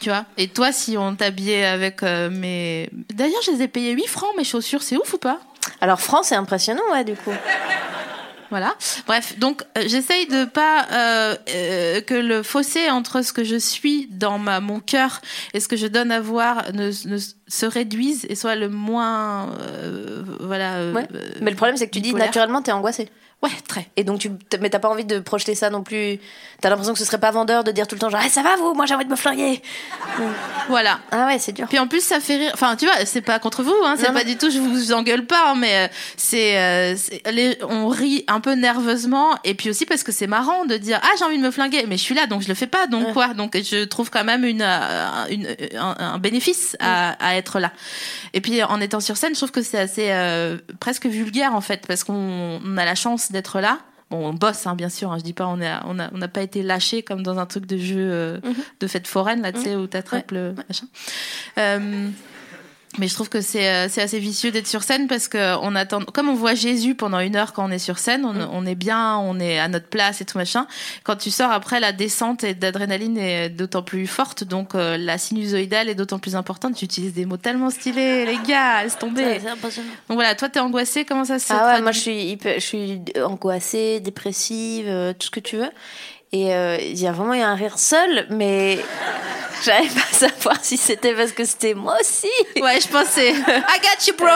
Tu 0.00 0.10
vois? 0.10 0.24
Et 0.36 0.48
toi, 0.48 0.72
si 0.72 0.96
on 0.98 1.14
t'habillait 1.16 1.64
avec 1.64 2.02
euh, 2.02 2.28
mes. 2.30 2.90
D'ailleurs, 3.14 3.40
je 3.44 3.50
les 3.52 3.62
ai 3.62 3.68
payés 3.68 3.92
8 3.92 4.06
francs, 4.06 4.30
mes 4.36 4.44
chaussures, 4.44 4.82
c'est 4.82 4.96
ouf 4.96 5.14
ou 5.14 5.18
pas? 5.18 5.38
Alors 5.80 6.00
France, 6.00 6.28
c'est 6.28 6.34
impressionnant, 6.36 6.82
ouais, 6.92 7.04
du 7.04 7.14
coup. 7.14 7.32
Voilà. 8.50 8.76
Bref, 9.08 9.36
donc 9.40 9.62
euh, 9.76 9.82
j'essaye 9.86 10.26
de 10.28 10.44
pas 10.44 10.86
euh, 10.92 11.34
euh, 11.52 12.00
que 12.00 12.14
le 12.14 12.44
fossé 12.44 12.88
entre 12.90 13.22
ce 13.22 13.32
que 13.32 13.42
je 13.42 13.56
suis 13.56 14.06
dans 14.12 14.38
ma, 14.38 14.60
mon 14.60 14.78
cœur 14.78 15.20
et 15.52 15.58
ce 15.58 15.66
que 15.66 15.76
je 15.76 15.88
donne 15.88 16.12
à 16.12 16.20
voir 16.20 16.62
ne, 16.72 16.90
ne 17.08 17.18
se 17.48 17.66
réduise 17.66 18.24
et 18.28 18.36
soit 18.36 18.54
le 18.54 18.68
moins 18.68 19.50
euh, 19.60 20.22
voilà. 20.38 20.74
euh, 20.76 20.92
Ouais. 20.92 21.08
euh, 21.12 21.30
Mais 21.40 21.50
le 21.50 21.56
problème, 21.56 21.76
c'est 21.76 21.86
que 21.88 21.92
tu 21.92 22.00
dis 22.00 22.14
naturellement, 22.14 22.62
t'es 22.62 22.70
angoissé. 22.70 23.08
Ouais, 23.42 23.50
très. 23.68 23.86
Et 23.96 24.02
donc, 24.02 24.18
tu, 24.18 24.30
mais 24.60 24.70
t'as 24.70 24.78
pas 24.78 24.88
envie 24.88 25.04
de 25.04 25.18
projeter 25.18 25.54
ça 25.54 25.68
non 25.70 25.82
plus? 25.82 26.18
T'as 26.62 26.70
l'impression 26.70 26.94
que 26.94 26.98
ce 26.98 27.04
serait 27.04 27.20
pas 27.20 27.30
vendeur 27.30 27.64
de 27.64 27.70
dire 27.70 27.86
tout 27.86 27.94
le 27.94 28.00
temps 28.00 28.08
genre, 28.08 28.22
Eh, 28.24 28.30
ça 28.30 28.42
va 28.42 28.56
vous, 28.56 28.72
moi 28.74 28.86
j'ai 28.86 28.94
envie 28.94 29.04
de 29.04 29.10
me 29.10 29.16
flinguer. 29.16 29.60
Voilà. 30.68 30.98
Ah 31.12 31.26
ouais, 31.26 31.38
c'est 31.38 31.52
dur. 31.52 31.66
Puis 31.68 31.78
en 31.78 31.86
plus, 31.86 32.02
ça 32.02 32.18
fait 32.20 32.36
rire. 32.38 32.50
Enfin, 32.54 32.76
tu 32.76 32.86
vois, 32.86 33.04
c'est 33.04 33.20
pas 33.20 33.38
contre 33.38 33.62
vous, 33.62 33.74
hein, 33.84 33.94
c'est 33.98 34.06
pas 34.06 34.24
non. 34.24 34.30
du 34.30 34.36
tout, 34.36 34.50
je 34.50 34.58
vous 34.58 34.92
engueule 34.92 35.26
pas, 35.26 35.50
hein, 35.50 35.54
mais 35.56 35.86
euh, 35.86 35.92
c'est, 36.16 36.58
euh, 36.58 36.94
les- 37.30 37.58
on 37.68 37.88
rit 37.88 38.24
un 38.26 38.40
peu 38.40 38.52
nerveusement, 38.54 39.36
et 39.44 39.54
puis 39.54 39.70
aussi 39.70 39.86
parce 39.86 40.02
que 40.02 40.12
c'est 40.12 40.26
marrant 40.26 40.64
de 40.64 40.76
dire 40.76 40.98
ah 41.02 41.08
j'ai 41.18 41.24
envie 41.24 41.38
de 41.38 41.42
me 41.42 41.50
flinguer, 41.50 41.84
mais 41.86 41.96
je 41.98 42.02
suis 42.02 42.14
là 42.14 42.26
donc 42.26 42.42
je 42.42 42.48
le 42.48 42.54
fais 42.54 42.66
pas, 42.66 42.86
donc 42.86 43.08
Ouais. 43.08 43.12
quoi, 43.12 43.34
donc 43.34 43.56
je 43.56 43.84
trouve 43.84 44.10
quand 44.10 44.24
même 44.24 44.44
une, 44.44 44.62
euh, 44.62 45.06
une 45.30 45.46
un, 45.78 45.94
un 45.98 46.18
bénéfice 46.18 46.76
à, 46.80 47.10
à 47.24 47.36
être 47.36 47.60
là. 47.60 47.70
Et 48.32 48.40
puis 48.40 48.62
en 48.62 48.80
étant 48.80 49.00
sur 49.00 49.16
scène, 49.16 49.34
je 49.34 49.38
trouve 49.38 49.50
que 49.52 49.62
c'est 49.62 49.78
assez 49.78 50.06
euh, 50.10 50.56
presque 50.80 51.06
vulgaire 51.06 51.54
en 51.54 51.60
fait, 51.60 51.86
parce 51.86 52.02
qu'on 52.02 52.60
on 52.64 52.76
a 52.78 52.84
la 52.84 52.94
chance 52.94 53.25
d'être 53.32 53.60
là. 53.60 53.78
Bon, 54.10 54.28
on 54.28 54.32
bosse, 54.34 54.66
hein, 54.68 54.76
bien 54.76 54.88
sûr. 54.88 55.10
hein, 55.10 55.18
je 55.18 55.24
dis 55.24 55.32
pas, 55.32 55.46
on 55.48 55.60
a, 55.60 55.84
on 55.86 55.98
a, 55.98 56.08
on 56.14 56.18
n'a 56.18 56.28
pas 56.28 56.42
été 56.42 56.62
lâché 56.62 57.02
comme 57.02 57.22
dans 57.24 57.38
un 57.38 57.46
truc 57.46 57.66
de 57.66 57.76
jeu 57.76 57.96
euh, 57.98 58.40
de 58.78 58.86
fête 58.86 59.08
foraine 59.08 59.42
là, 59.42 59.52
tu 59.52 59.60
sais, 59.62 59.74
où 59.74 59.86
t'attrapes 59.88 60.30
le 60.30 60.54
machin. 60.68 60.86
Euh, 61.58 62.08
mais 62.98 63.08
je 63.08 63.14
trouve 63.14 63.28
que 63.28 63.40
c'est 63.40 63.68
euh, 63.68 63.88
c'est 63.88 64.02
assez 64.02 64.18
vicieux 64.18 64.50
d'être 64.50 64.66
sur 64.66 64.82
scène 64.82 65.06
parce 65.08 65.28
que 65.28 65.56
on 65.62 65.74
attend, 65.74 66.00
comme 66.04 66.28
on 66.28 66.34
voit 66.34 66.54
Jésus 66.54 66.94
pendant 66.94 67.20
une 67.20 67.36
heure 67.36 67.52
quand 67.52 67.66
on 67.68 67.70
est 67.70 67.78
sur 67.78 67.98
scène, 67.98 68.24
on, 68.24 68.34
on 68.52 68.66
est 68.66 68.74
bien, 68.74 69.16
on 69.18 69.38
est 69.38 69.58
à 69.58 69.68
notre 69.68 69.86
place 69.88 70.20
et 70.20 70.24
tout 70.24 70.38
machin. 70.38 70.66
Quand 71.04 71.16
tu 71.16 71.30
sors 71.30 71.50
après, 71.50 71.80
la 71.80 71.92
descente 71.92 72.44
et 72.44 72.54
d'adrénaline 72.54 73.18
est 73.18 73.48
d'autant 73.50 73.82
plus 73.82 74.06
forte, 74.06 74.44
donc 74.44 74.74
euh, 74.74 74.96
la 74.96 75.18
sinusoïdale 75.18 75.88
est 75.88 75.94
d'autant 75.94 76.18
plus 76.18 76.36
importante. 76.36 76.74
Tu 76.76 76.84
utilises 76.84 77.12
des 77.14 77.26
mots 77.26 77.36
tellement 77.36 77.70
stylés, 77.70 78.24
les 78.26 78.38
gars, 78.46 78.82
laisse 78.84 78.98
tomber. 78.98 79.38
Donc 80.08 80.16
voilà, 80.16 80.34
toi 80.34 80.48
t'es 80.48 80.60
angoissée, 80.60 81.04
comment 81.04 81.24
ça 81.24 81.38
se 81.38 81.52
Ah 81.52 81.74
ouais, 81.74 81.82
moi 81.82 81.92
je 81.92 82.00
suis, 82.00 82.30
hyper- 82.32 82.54
je 82.60 82.64
suis 82.66 83.00
angoissée, 83.24 84.00
dépressive, 84.00 84.86
euh, 84.88 85.12
tout 85.12 85.26
ce 85.26 85.30
que 85.30 85.40
tu 85.40 85.56
veux. 85.56 85.70
Et 86.32 86.54
euh, 86.54 86.76
il 86.80 86.98
y 86.98 87.06
a 87.06 87.12
vraiment 87.12 87.34
eu 87.34 87.40
un 87.40 87.54
rire 87.54 87.78
seul, 87.78 88.26
mais 88.30 88.78
j'arrive 89.64 89.94
pas 89.94 90.00
à 90.10 90.28
savoir 90.28 90.56
si 90.62 90.76
c'était 90.76 91.14
parce 91.14 91.32
que 91.32 91.44
c'était 91.44 91.74
moi 91.74 91.96
aussi. 92.00 92.30
Ouais, 92.60 92.80
je 92.80 92.88
pensais. 92.88 93.30
I 93.36 93.80
got 93.80 94.06
you, 94.06 94.14
bro. 94.16 94.30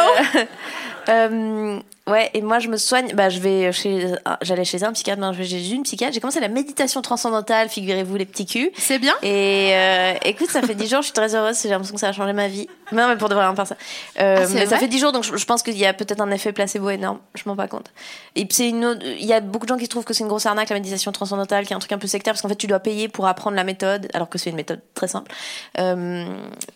Euh, 2.10 2.12
ouais, 2.12 2.30
et 2.34 2.42
moi 2.42 2.58
je 2.58 2.68
me 2.68 2.76
soigne. 2.76 3.12
Bah, 3.14 3.28
je 3.28 3.40
vais 3.40 3.72
chez, 3.72 4.06
ah, 4.24 4.38
j'allais 4.42 4.64
chez 4.64 4.82
un 4.84 4.92
psychiatre, 4.92 5.20
maintenant 5.20 5.32
je 5.32 5.38
vais 5.38 5.48
chez 5.48 5.70
une 5.70 5.82
psychiatre. 5.84 6.12
J'ai 6.14 6.20
commencé 6.20 6.40
la 6.40 6.48
méditation 6.48 7.02
transcendantale, 7.02 7.68
figurez-vous 7.68 8.16
les 8.16 8.26
petits 8.26 8.46
culs. 8.46 8.70
C'est 8.76 8.98
bien. 8.98 9.14
Et 9.22 9.70
euh, 9.74 10.14
écoute, 10.24 10.50
ça 10.50 10.62
fait 10.62 10.74
10 10.74 10.88
jours, 10.88 11.00
je 11.00 11.06
suis 11.06 11.12
très 11.14 11.34
heureuse, 11.34 11.58
j'ai 11.62 11.68
l'impression 11.68 11.94
que 11.94 12.00
ça 12.00 12.08
a 12.08 12.12
changé 12.12 12.32
ma 12.32 12.48
vie. 12.48 12.68
Non, 12.92 13.08
mais 13.08 13.16
pour 13.16 13.28
de 13.28 13.34
vrai, 13.34 13.46
on 13.46 13.54
faire 13.54 13.66
ça. 13.66 13.76
Euh, 14.20 14.38
Ah, 14.42 14.46
mais 14.54 14.66
ça 14.66 14.78
fait 14.78 14.88
10 14.88 14.98
jours, 14.98 15.12
donc 15.12 15.24
je, 15.24 15.36
je 15.36 15.44
pense 15.44 15.62
qu'il 15.62 15.76
y 15.78 15.86
a 15.86 15.92
peut-être 15.94 16.20
un 16.20 16.30
effet 16.30 16.52
placebo 16.52 16.90
énorme. 16.90 17.18
Je 17.34 17.42
m'en 17.46 17.52
rends 17.52 17.56
pas 17.56 17.68
compte. 17.68 17.90
Et 18.36 18.46
c'est 18.50 18.68
une 18.68 18.84
autre- 18.84 19.02
il 19.04 19.24
y 19.26 19.32
a 19.32 19.40
beaucoup 19.40 19.66
de 19.66 19.68
gens 19.72 19.78
qui 19.78 19.88
trouvent 19.88 20.04
que 20.04 20.12
c'est 20.14 20.22
une 20.24 20.28
grosse 20.28 20.46
arnaque, 20.46 20.68
la 20.70 20.74
méditation 20.76 21.12
transcendantale, 21.12 21.66
qui 21.66 21.72
est 21.72 21.76
un 21.76 21.80
truc 21.80 21.92
un 21.92 21.98
peu 21.98 22.06
sectaire, 22.08 22.32
parce 22.32 22.42
qu'en 22.42 22.48
fait, 22.48 22.56
tu 22.56 22.66
dois 22.66 22.80
payer 22.80 23.08
pour 23.08 23.26
apprendre 23.26 23.56
la 23.56 23.64
méthode, 23.64 24.08
alors 24.14 24.28
que 24.28 24.38
c'est 24.38 24.50
une 24.50 24.56
méthode 24.56 24.80
très 24.94 25.08
simple. 25.08 25.30
Euh, 25.78 26.24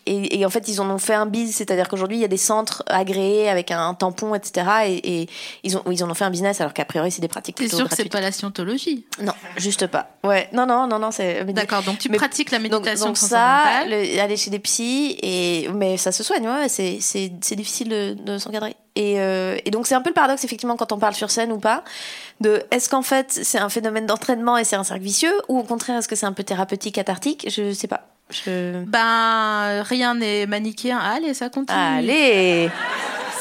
et, 0.05 0.39
et 0.39 0.45
en 0.45 0.49
fait, 0.49 0.67
ils 0.67 0.79
en 0.81 0.89
ont 0.89 0.97
fait 0.97 1.13
un 1.13 1.25
biz, 1.25 1.55
c'est-à-dire 1.55 1.89
qu'aujourd'hui, 1.89 2.17
il 2.17 2.21
y 2.21 2.25
a 2.25 2.29
des 2.29 2.37
centres 2.37 2.83
agréés 2.87 3.49
avec 3.49 3.71
un 3.71 3.93
tampon, 3.93 4.35
etc. 4.35 4.65
Et, 4.87 5.21
et 5.21 5.24
ils, 5.63 5.77
ont, 5.77 5.83
ils 5.91 6.03
en 6.03 6.09
ont 6.09 6.13
fait 6.13 6.25
un 6.25 6.29
business, 6.29 6.61
alors 6.61 6.73
qu'a 6.73 6.85
priori, 6.85 7.11
c'est 7.11 7.21
des 7.21 7.27
pratiques 7.27 7.55
plutôt 7.55 7.77
sûr 7.77 7.89
que 7.89 7.95
c'est 7.95 8.09
pas 8.09 8.21
la 8.21 8.31
scientologie? 8.31 9.05
Non, 9.21 9.33
juste 9.57 9.87
pas. 9.87 10.09
Ouais, 10.23 10.49
non, 10.53 10.65
non, 10.65 10.87
non, 10.87 10.99
non, 10.99 11.11
c'est. 11.11 11.43
D'accord, 11.45 11.83
donc 11.83 11.99
tu 11.99 12.09
Mais- 12.09 12.17
pratiques 12.17 12.51
la 12.51 12.59
méditation 12.59 13.07
donc 13.07 13.17
ça, 13.17 13.85
le- 13.87 14.19
aller 14.19 14.37
chez 14.37 14.49
des 14.49 14.59
psys, 14.59 15.17
et, 15.21 15.69
mais 15.73 15.97
ça 15.97 16.11
se 16.11 16.23
soigne, 16.23 16.47
ouais, 16.47 16.69
c'est, 16.69 16.97
c'est, 17.01 17.31
c'est 17.41 17.55
difficile 17.55 17.89
de, 17.89 18.13
de 18.13 18.37
s'encadrer. 18.37 18.75
Et, 18.97 19.19
euh, 19.19 19.57
et 19.65 19.71
donc 19.71 19.87
c'est 19.87 19.95
un 19.95 20.01
peu 20.01 20.09
le 20.09 20.13
paradoxe, 20.13 20.43
effectivement, 20.45 20.77
quand 20.77 20.91
on 20.93 20.97
parle 20.97 21.15
sur 21.15 21.29
scène 21.29 21.51
ou 21.51 21.59
pas, 21.59 21.83
de 22.39 22.63
est-ce 22.71 22.87
qu'en 22.89 23.01
fait 23.01 23.29
c'est 23.29 23.59
un 23.59 23.67
phénomène 23.69 24.05
d'entraînement 24.05 24.57
et 24.57 24.63
c'est 24.63 24.77
un 24.77 24.85
cercle 24.85 25.03
vicieux, 25.03 25.33
ou 25.49 25.59
au 25.59 25.63
contraire 25.63 25.97
est-ce 25.97 26.07
que 26.07 26.15
c'est 26.15 26.25
un 26.25 26.31
peu 26.33 26.43
thérapeutique, 26.43 26.95
cathartique? 26.95 27.45
Je 27.49 27.73
sais 27.73 27.87
pas. 27.87 28.07
Je... 28.29 28.83
Ben, 28.85 29.83
rien 29.83 30.15
n'est 30.15 30.45
manichéen. 30.47 30.97
Allez, 30.97 31.33
ça 31.33 31.49
continue. 31.49 31.77
Allez 31.77 32.71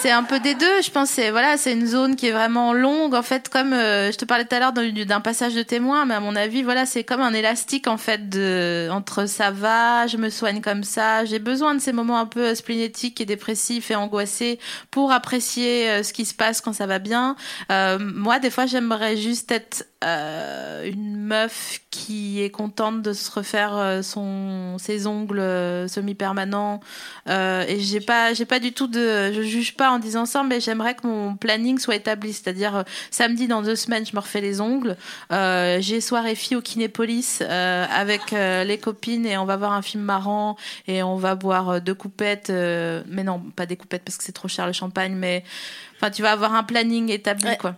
C'est 0.04 0.10
un 0.10 0.22
peu 0.22 0.38
des 0.38 0.54
deux. 0.54 0.82
Je 0.82 0.90
pense 0.90 1.08
c'est 1.08 1.30
voilà, 1.30 1.56
c'est 1.56 1.72
une 1.72 1.86
zone 1.86 2.14
qui 2.14 2.26
est 2.26 2.32
vraiment 2.32 2.74
longue. 2.74 3.14
En 3.14 3.22
fait, 3.22 3.48
comme 3.48 3.72
euh, 3.72 4.12
je 4.12 4.18
te 4.18 4.26
parlais 4.26 4.44
tout 4.44 4.54
à 4.54 4.58
l'heure 4.60 4.74
d'un 4.74 5.22
passage 5.22 5.54
de 5.54 5.62
témoin, 5.62 6.04
mais 6.04 6.12
à 6.12 6.20
mon 6.20 6.36
avis, 6.36 6.62
voilà, 6.62 6.84
c'est 6.84 7.04
comme 7.04 7.22
un 7.22 7.32
élastique 7.32 7.86
en 7.86 7.96
fait 7.96 8.28
de 8.28 8.90
entre 8.92 9.24
ça 9.24 9.50
va, 9.50 10.06
je 10.06 10.18
me 10.18 10.28
soigne 10.28 10.60
comme 10.60 10.84
ça. 10.84 11.24
J'ai 11.24 11.38
besoin 11.38 11.74
de 11.74 11.80
ces 11.80 11.94
moments 11.94 12.18
un 12.18 12.26
peu 12.26 12.54
splénétiques 12.54 13.18
et 13.22 13.24
dépressifs 13.24 13.90
et 13.90 13.94
angoissés 13.94 14.58
pour 14.90 15.10
apprécier 15.10 15.88
euh, 15.88 16.02
ce 16.02 16.12
qui 16.12 16.26
se 16.26 16.34
passe 16.34 16.60
quand 16.60 16.74
ça 16.74 16.84
va 16.84 16.98
bien. 16.98 17.34
Euh, 17.72 17.98
moi, 17.98 18.40
des 18.40 18.50
fois, 18.50 18.66
j'aimerais 18.66 19.16
juste 19.16 19.50
être 19.52 19.86
euh, 20.04 20.84
une 20.90 21.16
meuf 21.16 21.80
qui 21.90 22.42
est 22.42 22.50
contente 22.50 23.00
de 23.02 23.12
se 23.12 23.30
refaire 23.30 23.76
euh, 23.76 24.02
son 24.02 24.76
ses 24.78 25.06
ongles 25.06 25.38
euh, 25.40 25.88
semi-permanents. 25.88 26.80
Euh, 27.28 27.64
et 27.66 27.80
j'ai 27.80 28.00
pas 28.00 28.34
j'ai 28.34 28.44
pas 28.44 28.58
du 28.60 28.72
tout 28.72 28.86
de 28.86 29.32
je 29.32 29.42
juge 29.42 29.74
pas 29.76 29.90
en 29.90 29.98
disant 29.98 30.26
ça 30.26 30.42
mais 30.42 30.60
j'aimerais 30.60 30.94
que 30.94 31.06
mon 31.06 31.36
planning 31.36 31.78
soit 31.78 31.96
établi. 31.96 32.32
C'est-à-dire 32.32 32.76
euh, 32.76 32.82
samedi 33.10 33.46
dans 33.48 33.62
deux 33.62 33.76
semaines 33.76 34.04
je 34.04 34.14
me 34.14 34.20
refais 34.20 34.40
les 34.40 34.60
ongles. 34.60 34.96
Euh, 35.32 35.78
j'ai 35.80 36.00
soirée 36.00 36.34
fille 36.34 36.56
au 36.56 36.62
Kinépolis 36.62 37.40
euh, 37.42 37.86
avec 37.90 38.30
les 38.32 38.78
copines 38.78 39.26
et 39.26 39.38
on 39.38 39.44
va 39.44 39.56
voir 39.56 39.72
un 39.72 39.82
film 39.82 40.02
marrant 40.02 40.56
et 40.86 41.02
on 41.02 41.16
va 41.16 41.34
boire 41.34 41.80
deux 41.80 41.94
coupettes 41.94 42.50
euh, 42.50 43.02
mais 43.08 43.22
non 43.24 43.40
pas 43.40 43.66
des 43.66 43.76
coupettes 43.76 44.02
parce 44.04 44.16
que 44.18 44.24
c'est 44.24 44.32
trop 44.32 44.48
cher 44.48 44.66
le 44.66 44.72
champagne 44.72 45.14
mais 45.14 45.44
enfin 45.96 46.10
tu 46.10 46.22
vas 46.22 46.32
avoir 46.32 46.54
un 46.54 46.62
planning 46.64 47.10
établi 47.10 47.44
Ouais. 47.44 47.56
quoi 47.56 47.76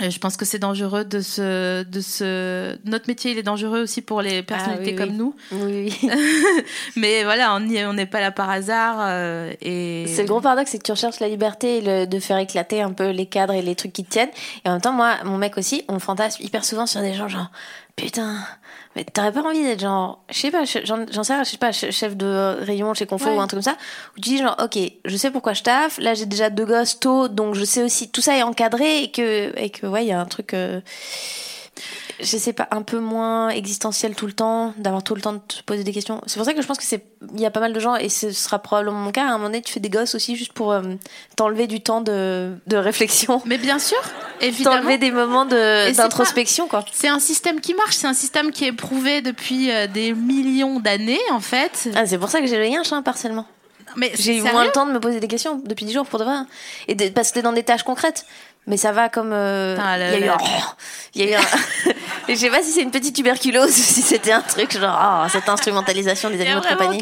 je 0.00 0.18
pense 0.18 0.36
que 0.36 0.44
c'est 0.44 0.58
dangereux 0.58 1.04
de 1.04 1.20
se, 1.20 1.84
de 1.84 2.00
se. 2.00 2.76
Notre 2.84 3.08
métier, 3.08 3.30
il 3.30 3.38
est 3.38 3.44
dangereux 3.44 3.80
aussi 3.80 4.02
pour 4.02 4.22
les 4.22 4.42
personnalités 4.42 4.90
oui, 4.90 4.96
comme 4.96 5.10
oui. 5.10 5.16
nous. 5.16 5.34
Oui, 5.52 5.96
oui. 6.02 6.10
Mais 6.96 7.22
voilà, 7.22 7.54
on 7.54 7.60
n'est 7.60 8.06
pas 8.06 8.20
là 8.20 8.32
par 8.32 8.50
hasard. 8.50 8.96
euh, 9.00 9.52
et 9.60 10.06
C'est 10.08 10.22
le 10.22 10.28
gros 10.28 10.40
paradoxe, 10.40 10.72
c'est 10.72 10.78
que 10.78 10.82
tu 10.82 10.90
recherches 10.90 11.20
la 11.20 11.28
liberté 11.28 11.78
et 11.78 11.80
le- 11.80 12.06
de 12.06 12.18
faire 12.18 12.38
éclater 12.38 12.82
un 12.82 12.92
peu 12.92 13.10
les 13.10 13.26
cadres 13.26 13.52
et 13.54 13.62
les 13.62 13.76
trucs 13.76 13.92
qui 13.92 14.04
te 14.04 14.10
tiennent. 14.10 14.30
Et 14.64 14.68
en 14.68 14.72
même 14.72 14.80
temps, 14.80 14.92
moi, 14.92 15.14
mon 15.24 15.38
mec 15.38 15.56
aussi, 15.58 15.84
on 15.88 16.00
fantasme 16.00 16.42
hyper 16.42 16.64
souvent 16.64 16.86
sur 16.86 17.00
des 17.00 17.14
gens 17.14 17.28
genre, 17.28 17.50
putain, 17.96 18.36
mais 18.96 19.04
t'aurais 19.04 19.32
pas 19.32 19.42
envie 19.42 19.62
d'être 19.62 19.80
genre, 19.80 20.24
je 20.30 20.38
sais 20.38 20.50
pas, 20.50 20.64
j'en 20.64 21.24
sais 21.24 21.32
rien, 21.34 21.44
je 21.44 21.50
sais 21.50 21.58
pas, 21.58 21.70
che- 21.70 21.90
chef 21.90 22.16
de 22.16 22.56
rayon 22.60 22.92
chez 22.94 23.06
Confo 23.06 23.26
Ouais. 23.26 23.36
ou 23.36 23.40
un 23.40 23.46
truc 23.46 23.62
comme 23.62 23.72
ça, 23.72 23.78
où 24.16 24.20
tu 24.20 24.30
dis 24.30 24.38
genre, 24.38 24.56
ok, 24.62 24.78
je 25.04 25.16
sais 25.16 25.30
pourquoi 25.30 25.52
je 25.52 25.62
taffe, 25.62 25.98
là 25.98 26.14
j'ai 26.14 26.26
déjà 26.26 26.50
deux 26.50 26.64
gosses 26.66 26.98
tôt, 26.98 27.28
donc 27.28 27.54
je 27.54 27.64
sais 27.64 27.82
aussi, 27.82 28.10
tout 28.10 28.20
ça 28.20 28.36
est 28.36 28.42
encadré 28.42 29.02
et 29.04 29.10
que, 29.10 29.52
et 29.58 29.70
que 29.70 29.86
ouais, 29.86 30.04
il 30.04 30.08
y 30.08 30.12
a 30.12 30.20
un 30.20 30.26
truc, 30.26 30.54
euh, 30.54 30.80
je 32.20 32.36
sais 32.36 32.52
pas, 32.52 32.68
un 32.70 32.82
peu 32.82 32.98
moins 32.98 33.50
existentiel 33.50 34.14
tout 34.14 34.26
le 34.26 34.32
temps, 34.32 34.74
d'avoir 34.76 35.02
tout 35.02 35.14
le 35.14 35.20
temps 35.20 35.34
de 35.34 35.38
te 35.38 35.62
poser 35.64 35.84
des 35.84 35.92
questions. 35.92 36.20
C'est 36.26 36.36
pour 36.36 36.44
ça 36.44 36.54
que 36.54 36.62
je 36.62 36.66
pense 36.66 36.78
que 36.78 36.84
c'est, 36.84 37.04
il 37.34 37.40
y 37.40 37.46
a 37.46 37.50
pas 37.50 37.60
mal 37.60 37.72
de 37.72 37.80
gens, 37.80 37.96
et 37.96 38.08
ce 38.08 38.30
sera 38.30 38.58
probablement 38.58 38.98
mon 38.98 39.10
cas, 39.10 39.22
à 39.22 39.28
un 39.28 39.32
moment 39.32 39.44
donné, 39.44 39.62
tu 39.62 39.72
fais 39.72 39.80
des 39.80 39.90
gosses 39.90 40.14
aussi 40.14 40.36
juste 40.36 40.52
pour 40.52 40.72
euh, 40.72 40.82
t'enlever 41.36 41.66
du 41.66 41.80
temps 41.80 42.00
de, 42.00 42.54
de 42.66 42.76
réflexion, 42.76 43.42
Mais 43.46 43.58
bien 43.58 43.78
sûr, 43.78 43.98
évidemment. 44.40 44.76
t'enlever 44.76 44.98
des 44.98 45.10
moments 45.10 45.44
de, 45.44 45.94
d'introspection, 45.94 46.68
quoi. 46.68 46.84
C'est 46.92 47.08
un 47.08 47.20
système 47.20 47.60
qui 47.60 47.74
marche, 47.74 47.96
c'est 47.96 48.06
un 48.06 48.14
système 48.14 48.50
qui 48.50 48.64
est 48.64 48.72
prouvé 48.72 49.20
depuis 49.22 49.70
euh, 49.70 49.86
des 49.86 50.12
millions 50.12 50.80
d'années, 50.80 51.20
en 51.32 51.40
fait. 51.40 51.88
Ah, 51.94 52.06
c'est 52.06 52.18
pour 52.18 52.30
ça 52.30 52.40
que 52.40 52.46
j'ai 52.46 52.58
le 52.58 52.66
yinche, 52.66 52.92
hein, 52.92 53.02
partiellement. 53.02 53.46
Mais 53.96 54.12
J'ai 54.18 54.36
eu 54.36 54.42
moins 54.42 54.64
le 54.64 54.72
temps 54.72 54.86
de 54.86 54.92
me 54.92 55.00
poser 55.00 55.20
des 55.20 55.28
questions 55.28 55.60
depuis 55.64 55.84
10 55.84 55.92
jours, 55.92 56.06
pour 56.06 56.18
de 56.18 56.24
vrai. 56.24 56.34
Et 56.88 56.94
de, 56.94 57.08
parce 57.08 57.30
que 57.30 57.34
t'es 57.34 57.42
dans 57.42 57.52
des 57.52 57.62
tâches 57.62 57.82
concrètes. 57.84 58.26
Mais 58.66 58.76
ça 58.76 58.92
va 58.92 59.08
comme. 59.08 59.32
euh, 59.32 59.74
Putain, 59.76 59.96
Il 60.14 60.20
y 60.20 60.24
a 60.24 60.26
eu 60.26 60.28
un. 60.28 60.38
Il 61.14 61.24
y 61.24 61.34
a 61.34 61.38
eu 61.38 61.40
un. 61.42 61.90
Et 62.28 62.34
je 62.34 62.40
sais 62.40 62.50
pas 62.50 62.62
si 62.62 62.72
c'est 62.72 62.80
une 62.82 62.90
petite 62.90 63.14
tuberculose 63.14 63.68
ou 63.68 63.72
si 63.82 64.00
c'était 64.02 64.32
un 64.32 64.40
truc 64.40 64.72
genre. 64.78 64.96
ah, 64.98 65.26
cette 65.30 65.48
instrumentalisation 65.48 66.30
des 66.30 66.40
animaux 66.40 66.60
de 66.60 66.66
compagnie. 66.66 66.98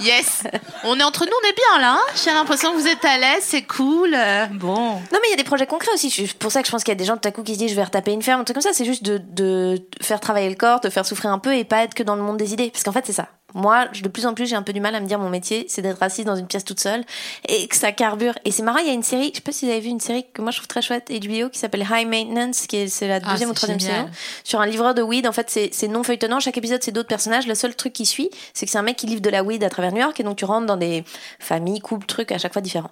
Yes 0.00 0.42
On 0.82 0.98
est 0.98 1.02
entre 1.04 1.24
nous, 1.24 1.30
on 1.42 1.48
est 1.48 1.54
bien 1.54 1.80
là. 1.80 1.92
hein 1.94 2.00
J'ai 2.22 2.32
l'impression 2.32 2.72
que 2.72 2.76
vous 2.78 2.86
êtes 2.88 3.04
à 3.04 3.16
l'aise, 3.16 3.42
c'est 3.42 3.62
cool. 3.62 4.12
euh, 4.14 4.46
Bon. 4.52 4.74
Non, 4.96 5.00
mais 5.12 5.28
il 5.28 5.30
y 5.30 5.34
a 5.34 5.36
des 5.36 5.44
projets 5.44 5.66
concrets 5.66 5.92
aussi. 5.94 6.10
C'est 6.10 6.34
pour 6.34 6.50
ça 6.50 6.60
que 6.62 6.66
je 6.66 6.72
pense 6.72 6.82
qu'il 6.82 6.90
y 6.92 6.96
a 6.96 6.98
des 6.98 7.04
gens 7.04 7.16
tout 7.16 7.28
à 7.28 7.30
coup 7.32 7.42
qui 7.44 7.54
se 7.54 7.58
disent 7.60 7.70
je 7.70 7.76
vais 7.76 7.84
retaper 7.84 8.12
une 8.12 8.20
ferme, 8.22 8.40
un 8.40 8.44
truc 8.44 8.56
comme 8.56 8.62
ça. 8.62 8.72
C'est 8.72 8.84
juste 8.84 9.04
de, 9.04 9.18
de 9.18 9.80
faire 10.02 10.18
travailler 10.20 10.48
le 10.48 10.56
corps, 10.56 10.80
de 10.80 10.90
faire 10.90 11.06
souffrir 11.06 11.30
un 11.30 11.38
peu 11.38 11.54
et 11.56 11.64
pas 11.64 11.84
être 11.84 11.94
que 11.94 12.02
dans 12.02 12.16
le 12.16 12.22
monde 12.22 12.36
des 12.36 12.52
idées. 12.52 12.70
Parce 12.70 12.82
qu'en 12.82 12.92
fait, 12.92 13.04
c'est 13.06 13.12
ça. 13.12 13.28
Moi, 13.54 13.86
de 13.86 14.08
plus 14.08 14.26
en 14.26 14.34
plus, 14.34 14.46
j'ai 14.46 14.56
un 14.56 14.62
peu 14.62 14.72
du 14.72 14.80
mal 14.80 14.94
à 14.94 15.00
me 15.00 15.06
dire 15.06 15.18
mon 15.18 15.30
métier, 15.30 15.64
c'est 15.68 15.80
d'être 15.80 16.02
assise 16.02 16.24
dans 16.24 16.34
une 16.36 16.46
pièce 16.46 16.64
toute 16.64 16.80
seule 16.80 17.04
et 17.48 17.66
que 17.68 17.76
ça 17.76 17.92
carbure. 17.92 18.34
Et 18.44 18.50
c'est 18.50 18.62
marrant, 18.64 18.78
il 18.80 18.86
y 18.86 18.90
a 18.90 18.92
une 18.92 19.02
série, 19.04 19.28
je 19.30 19.36
sais 19.36 19.40
pas 19.40 19.52
si 19.52 19.64
vous 19.66 19.70
avez 19.70 19.80
vu 19.80 19.88
une 19.88 20.00
série 20.00 20.26
que 20.32 20.42
moi 20.42 20.50
je 20.50 20.56
trouve 20.58 20.66
très 20.68 20.82
chouette, 20.82 21.08
HBO, 21.10 21.48
qui 21.50 21.58
s'appelle 21.60 21.86
High 21.88 22.06
Maintenance, 22.08 22.66
qui 22.66 22.76
est, 22.76 22.88
c'est 22.88 23.06
la 23.08 23.20
Ah, 23.24 23.30
deuxième 23.32 23.50
ou 23.50 23.54
troisième 23.54 23.78
génial. 23.78 24.00
saison, 24.06 24.10
sur 24.42 24.60
un 24.60 24.66
livreur 24.66 24.94
de 24.94 25.02
weed. 25.02 25.26
En 25.26 25.32
fait, 25.32 25.48
c'est, 25.50 25.70
c'est 25.72 25.88
non 25.88 26.02
feuilletonnant. 26.02 26.40
Chaque 26.40 26.58
épisode, 26.58 26.82
c'est 26.82 26.90
d'autres 26.92 27.08
personnages. 27.08 27.46
Le 27.46 27.54
seul 27.54 27.74
truc 27.76 27.92
qui 27.92 28.06
suit, 28.06 28.28
c'est 28.54 28.66
que 28.66 28.72
c'est 28.72 28.78
un 28.78 28.82
mec 28.82 28.96
qui 28.96 29.06
livre 29.06 29.20
de 29.22 29.30
la 29.30 29.42
weed 29.44 29.62
à 29.62 29.70
travers 29.70 29.92
New 29.92 30.00
York 30.00 30.18
et 30.18 30.22
donc 30.24 30.36
tu 30.36 30.44
rentres 30.44 30.66
dans 30.66 30.76
des 30.76 31.04
familles, 31.38 31.80
couples, 31.80 32.06
trucs 32.06 32.32
à 32.32 32.38
chaque 32.38 32.52
fois 32.52 32.62
différents. 32.62 32.90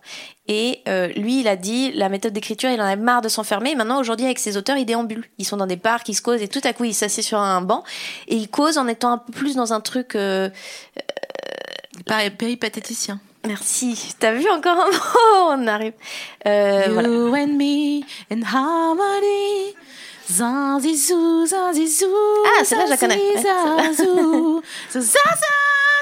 Et 0.48 0.80
euh, 0.88 1.08
lui, 1.08 1.40
il 1.40 1.48
a 1.48 1.56
dit 1.56 1.92
la 1.92 2.08
méthode 2.08 2.32
d'écriture, 2.32 2.70
il 2.70 2.80
en 2.80 2.84
a 2.84 2.96
marre 2.96 3.22
de 3.22 3.28
s'enfermer. 3.28 3.74
Maintenant, 3.74 3.98
aujourd'hui, 4.00 4.26
avec 4.26 4.38
ses 4.38 4.56
auteurs, 4.56 4.76
il 4.76 4.84
déambule. 4.86 5.24
Ils 5.38 5.44
sont 5.44 5.56
dans 5.56 5.66
des 5.66 5.76
parcs, 5.76 6.08
ils 6.08 6.14
se 6.14 6.22
causent 6.22 6.42
et 6.42 6.48
tout 6.48 6.60
à 6.64 6.72
coup, 6.72 6.84
il 6.84 6.94
s'assied 6.94 7.22
sur 7.22 7.38
un 7.38 7.60
banc 7.62 7.82
et 8.28 8.36
il 8.36 8.48
cause 8.48 8.78
en 8.78 8.86
étant 8.86 9.12
un 9.12 9.18
peu 9.18 9.32
plus 9.32 9.56
dans 9.56 9.72
un 9.72 9.80
truc. 9.80 10.14
euh, 10.14 10.50
péripatéticien. 12.38 13.20
Merci. 13.46 14.14
T'as 14.18 14.32
vu 14.32 14.48
encore 14.48 14.78
un 14.78 14.90
mot? 14.90 15.62
On 15.62 15.66
arrive. 15.66 15.94
Euh, 16.46 16.84
you 16.86 16.92
voilà. 16.94 17.42
and 17.42 17.56
me 17.58 18.02
in 18.30 18.42
harmony. 18.42 19.74
Zanzizou, 20.30 21.46
zanzizou. 21.46 22.06
Ah, 22.46 22.64
celle-là, 22.64 22.84
je 22.86 22.90
la 22.90 22.96
connais. 22.96 23.16
Ouais, 23.16 23.42
zanzizazou. 23.42 24.62
Zaza, 24.90 25.18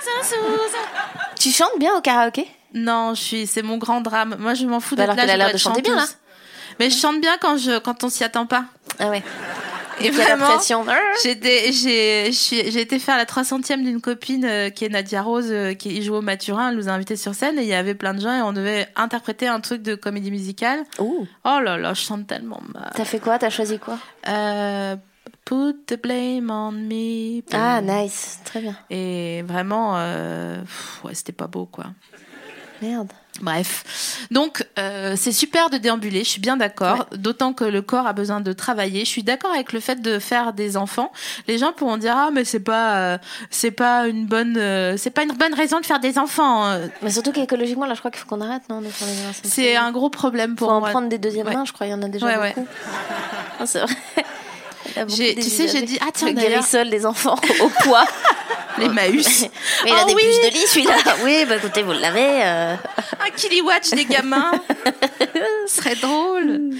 zazou, 0.04 0.56
za- 0.70 1.34
Tu 1.38 1.50
chantes 1.50 1.78
bien 1.78 1.96
au 1.96 2.00
karaoké? 2.00 2.46
Non, 2.74 3.14
je 3.14 3.20
suis, 3.22 3.46
c'est 3.46 3.62
mon 3.62 3.78
grand 3.78 4.00
drame. 4.02 4.36
Moi, 4.38 4.54
je 4.54 4.66
m'en 4.66 4.78
fous 4.78 4.94
Bah 4.94 5.02
d'être 5.06 5.12
alors 5.12 5.16
là. 5.16 5.22
qu'elle 5.22 5.40
a 5.40 5.44
l'air 5.44 5.52
de 5.52 5.58
chanter 5.58 5.82
bien, 5.82 5.98
chanteuse. 5.98 6.16
Mais 6.78 6.90
je 6.90 6.96
chante 6.98 7.20
bien 7.20 7.36
quand 7.40 7.56
je, 7.56 7.78
quand 7.78 8.04
on 8.04 8.08
s'y 8.10 8.22
attend 8.22 8.46
pas. 8.46 8.64
Ah 8.98 9.08
ouais. 9.08 9.22
Et 10.00 10.10
vraiment. 10.10 10.46
J'ai 11.22 11.30
été, 11.30 11.72
j'ai, 11.72 12.80
été 12.80 12.98
faire 12.98 13.16
la 13.16 13.24
300e 13.24 13.82
d'une 13.82 14.00
copine 14.00 14.44
euh, 14.44 14.70
qui 14.70 14.84
est 14.84 14.88
Nadia 14.88 15.22
Rose, 15.22 15.48
euh, 15.50 15.74
qui 15.74 16.02
joue 16.02 16.14
au 16.14 16.20
Maturin. 16.20 16.70
Elle 16.70 16.76
nous 16.76 16.88
a 16.88 16.92
invités 16.92 17.16
sur 17.16 17.34
scène 17.34 17.58
et 17.58 17.62
il 17.62 17.68
y 17.68 17.74
avait 17.74 17.94
plein 17.94 18.14
de 18.14 18.20
gens 18.20 18.32
et 18.32 18.42
on 18.42 18.52
devait 18.52 18.88
interpréter 18.96 19.46
un 19.46 19.60
truc 19.60 19.82
de 19.82 19.94
comédie 19.94 20.30
musicale. 20.30 20.84
Ouh. 20.98 21.26
Oh 21.44 21.58
là 21.62 21.76
là, 21.76 21.94
je 21.94 22.00
chante 22.00 22.26
tellement 22.26 22.60
mal. 22.72 22.90
T'as 22.94 23.04
fait 23.04 23.18
quoi? 23.18 23.38
T'as 23.38 23.50
choisi 23.50 23.78
quoi? 23.78 23.98
Euh, 24.28 24.96
put 25.44 25.74
the 25.86 26.00
blame 26.00 26.50
on 26.50 26.72
me. 26.72 27.42
Ah, 27.52 27.80
nice. 27.80 28.40
Très 28.44 28.60
bien. 28.60 28.76
Et 28.90 29.42
vraiment, 29.42 29.94
ouais, 31.04 31.14
c'était 31.14 31.32
pas 31.32 31.46
beau 31.46 31.66
quoi. 31.66 31.86
Merde. 32.82 33.12
Bref, 33.40 34.26
donc 34.30 34.66
euh, 34.78 35.14
c'est 35.16 35.32
super 35.32 35.70
de 35.70 35.78
déambuler, 35.78 36.24
je 36.24 36.28
suis 36.28 36.40
bien 36.40 36.56
d'accord, 36.58 37.06
d'autant 37.12 37.52
que 37.54 37.64
le 37.64 37.80
corps 37.82 38.06
a 38.06 38.12
besoin 38.12 38.40
de 38.40 38.52
travailler. 38.52 39.00
Je 39.06 39.10
suis 39.10 39.22
d'accord 39.22 39.52
avec 39.52 39.72
le 39.72 39.80
fait 39.80 40.02
de 40.02 40.18
faire 40.18 40.52
des 40.52 40.76
enfants. 40.76 41.10
Les 41.48 41.56
gens 41.56 41.72
pourront 41.72 41.96
dire 41.96 42.14
ah 42.16 42.30
mais 42.32 42.44
c'est 42.44 42.60
pas 42.60 42.96
euh, 42.96 43.18
c'est 43.50 43.70
pas 43.70 44.06
une 44.08 44.26
bonne 44.26 44.56
euh, 44.58 44.96
c'est 44.98 45.10
pas 45.10 45.22
une 45.22 45.32
bonne 45.32 45.54
raison 45.54 45.80
de 45.80 45.86
faire 45.86 46.00
des 46.00 46.18
enfants. 46.18 46.66
Euh, 46.66 46.86
Mais 47.02 47.10
surtout 47.10 47.32
qu'écologiquement, 47.32 47.86
là, 47.86 47.94
je 47.94 48.00
crois 48.00 48.10
qu'il 48.10 48.20
faut 48.20 48.28
qu'on 48.28 48.40
arrête, 48.42 48.62
non, 48.68 48.80
de 48.82 48.88
faire 48.88 49.08
les 49.08 49.20
incendies. 49.24 49.48
C'est 49.48 49.76
un 49.76 49.90
gros 49.90 50.10
problème 50.10 50.50
Faut 50.50 50.66
pour 50.66 50.72
en 50.74 50.80
moi. 50.80 50.90
prendre 50.90 51.08
des 51.08 51.18
deuxièmes 51.18 51.46
Ouais. 51.46 51.54
mains, 51.54 51.64
je 51.64 51.72
crois. 51.72 51.86
Il 51.86 51.90
y 51.90 51.94
en 51.94 52.02
a 52.02 52.08
déjà 52.08 52.26
Ouais, 52.26 52.48
beaucoup. 52.54 52.66
Non, 53.60 53.66
c'est 53.66 53.80
vrai. 53.80 53.94
Tu 55.36 55.42
sais, 55.42 55.68
j'ai 55.68 55.82
dit, 55.82 55.98
ah, 56.02 56.10
tiens, 56.12 56.28
Le 56.28 56.34
guérissol 56.34 56.90
des 56.90 57.06
enfants 57.06 57.36
au 57.62 57.68
poids. 57.84 58.04
Les 58.80 58.88
Maüs. 58.94 59.42
Mais 59.84 59.90
il 59.90 59.92
a 59.92 60.00
Oh 60.02 60.06
des 60.08 60.14
oui. 60.14 60.22
puces 60.22 60.40
de 60.40 60.52
lit, 60.54 60.66
celui-là. 60.66 60.96
Oui, 61.24 61.44
bah 61.48 61.56
écoutez, 61.56 61.82
vous 61.82 61.92
l'avez. 61.92 62.42
euh. 62.44 62.74
un 63.26 63.30
kiliwatch 63.36 63.90
des 63.90 64.04
gamins. 64.06 64.52
Ce 65.68 65.76
serait 65.76 65.94
drôle. 65.96 66.70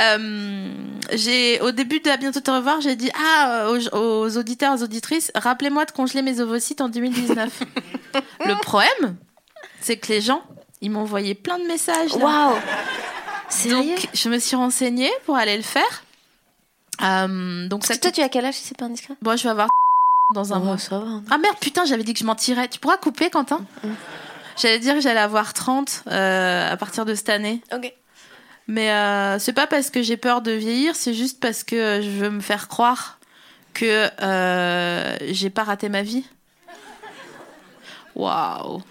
Euh, 0.00 0.72
j'ai 1.12 1.60
au 1.60 1.70
début 1.70 2.00
de 2.00 2.10
à 2.10 2.16
bientôt 2.16 2.40
te 2.40 2.50
revoir, 2.50 2.80
j'ai 2.80 2.96
dit 2.96 3.10
ah 3.14 3.68
aux, 3.70 3.96
aux 3.96 4.36
auditeurs, 4.36 4.74
aux 4.74 4.82
auditrices, 4.82 5.30
rappelez-moi 5.34 5.84
de 5.84 5.92
congeler 5.92 6.22
mes 6.22 6.40
ovocytes 6.40 6.80
en 6.80 6.88
2019. 6.88 7.48
Le 8.46 8.54
problème, 8.62 9.16
c'est 9.80 9.96
que 9.98 10.08
les 10.08 10.20
gens, 10.20 10.42
ils 10.80 10.90
m'ont 10.90 11.00
envoyé 11.00 11.34
plein 11.34 11.58
de 11.58 11.64
messages. 11.64 12.14
Waouh 12.14 12.56
Sérieux? 13.48 13.94
Donc 13.96 14.08
je 14.14 14.28
me 14.28 14.38
suis 14.38 14.56
renseignée 14.56 15.10
pour 15.26 15.36
aller 15.36 15.56
le 15.56 15.62
faire. 15.62 16.04
Euh, 17.02 17.66
donc 17.68 17.82
ça 17.84 17.88
Parce 17.88 17.98
que 17.98 18.02
toi, 18.02 18.12
tu 18.12 18.20
as 18.22 18.28
quel 18.28 18.44
âge 18.44 18.54
si 18.54 18.64
c'est 18.64 18.76
pas 18.76 18.84
indiscret? 18.86 19.14
Bon, 19.22 19.36
je 19.36 19.42
vais 19.44 19.48
avoir 19.50 19.68
dans 20.34 20.52
un 20.52 20.58
mois. 20.58 20.78
ça 20.78 20.98
va. 20.98 21.06
Ah 21.30 21.38
merde, 21.38 21.56
putain, 21.60 21.84
j'avais 21.84 22.02
dit 22.04 22.12
que 22.14 22.20
je 22.20 22.24
mentirais. 22.24 22.68
Tu 22.68 22.78
pourras 22.78 22.96
couper, 22.96 23.30
Quentin 23.30 23.60
J'allais 24.56 24.78
dire 24.78 24.94
que 24.94 25.00
j'allais 25.00 25.20
avoir 25.20 25.54
30 25.54 26.04
euh, 26.08 26.72
à 26.72 26.76
partir 26.76 27.04
de 27.04 27.14
cette 27.14 27.28
année. 27.30 27.62
Ok. 27.72 27.92
Mais 28.66 28.90
euh, 28.92 29.38
c'est 29.38 29.52
pas 29.52 29.66
parce 29.66 29.90
que 29.90 30.02
j'ai 30.02 30.16
peur 30.16 30.42
de 30.42 30.52
vieillir, 30.52 30.94
c'est 30.94 31.14
juste 31.14 31.40
parce 31.40 31.64
que 31.64 32.00
je 32.02 32.08
veux 32.10 32.30
me 32.30 32.40
faire 32.40 32.68
croire 32.68 33.18
que 33.74 34.08
euh, 34.22 35.16
j'ai 35.30 35.50
pas 35.50 35.64
raté 35.64 35.88
ma 35.88 36.02
vie. 36.02 36.24
Waouh. 38.14 38.82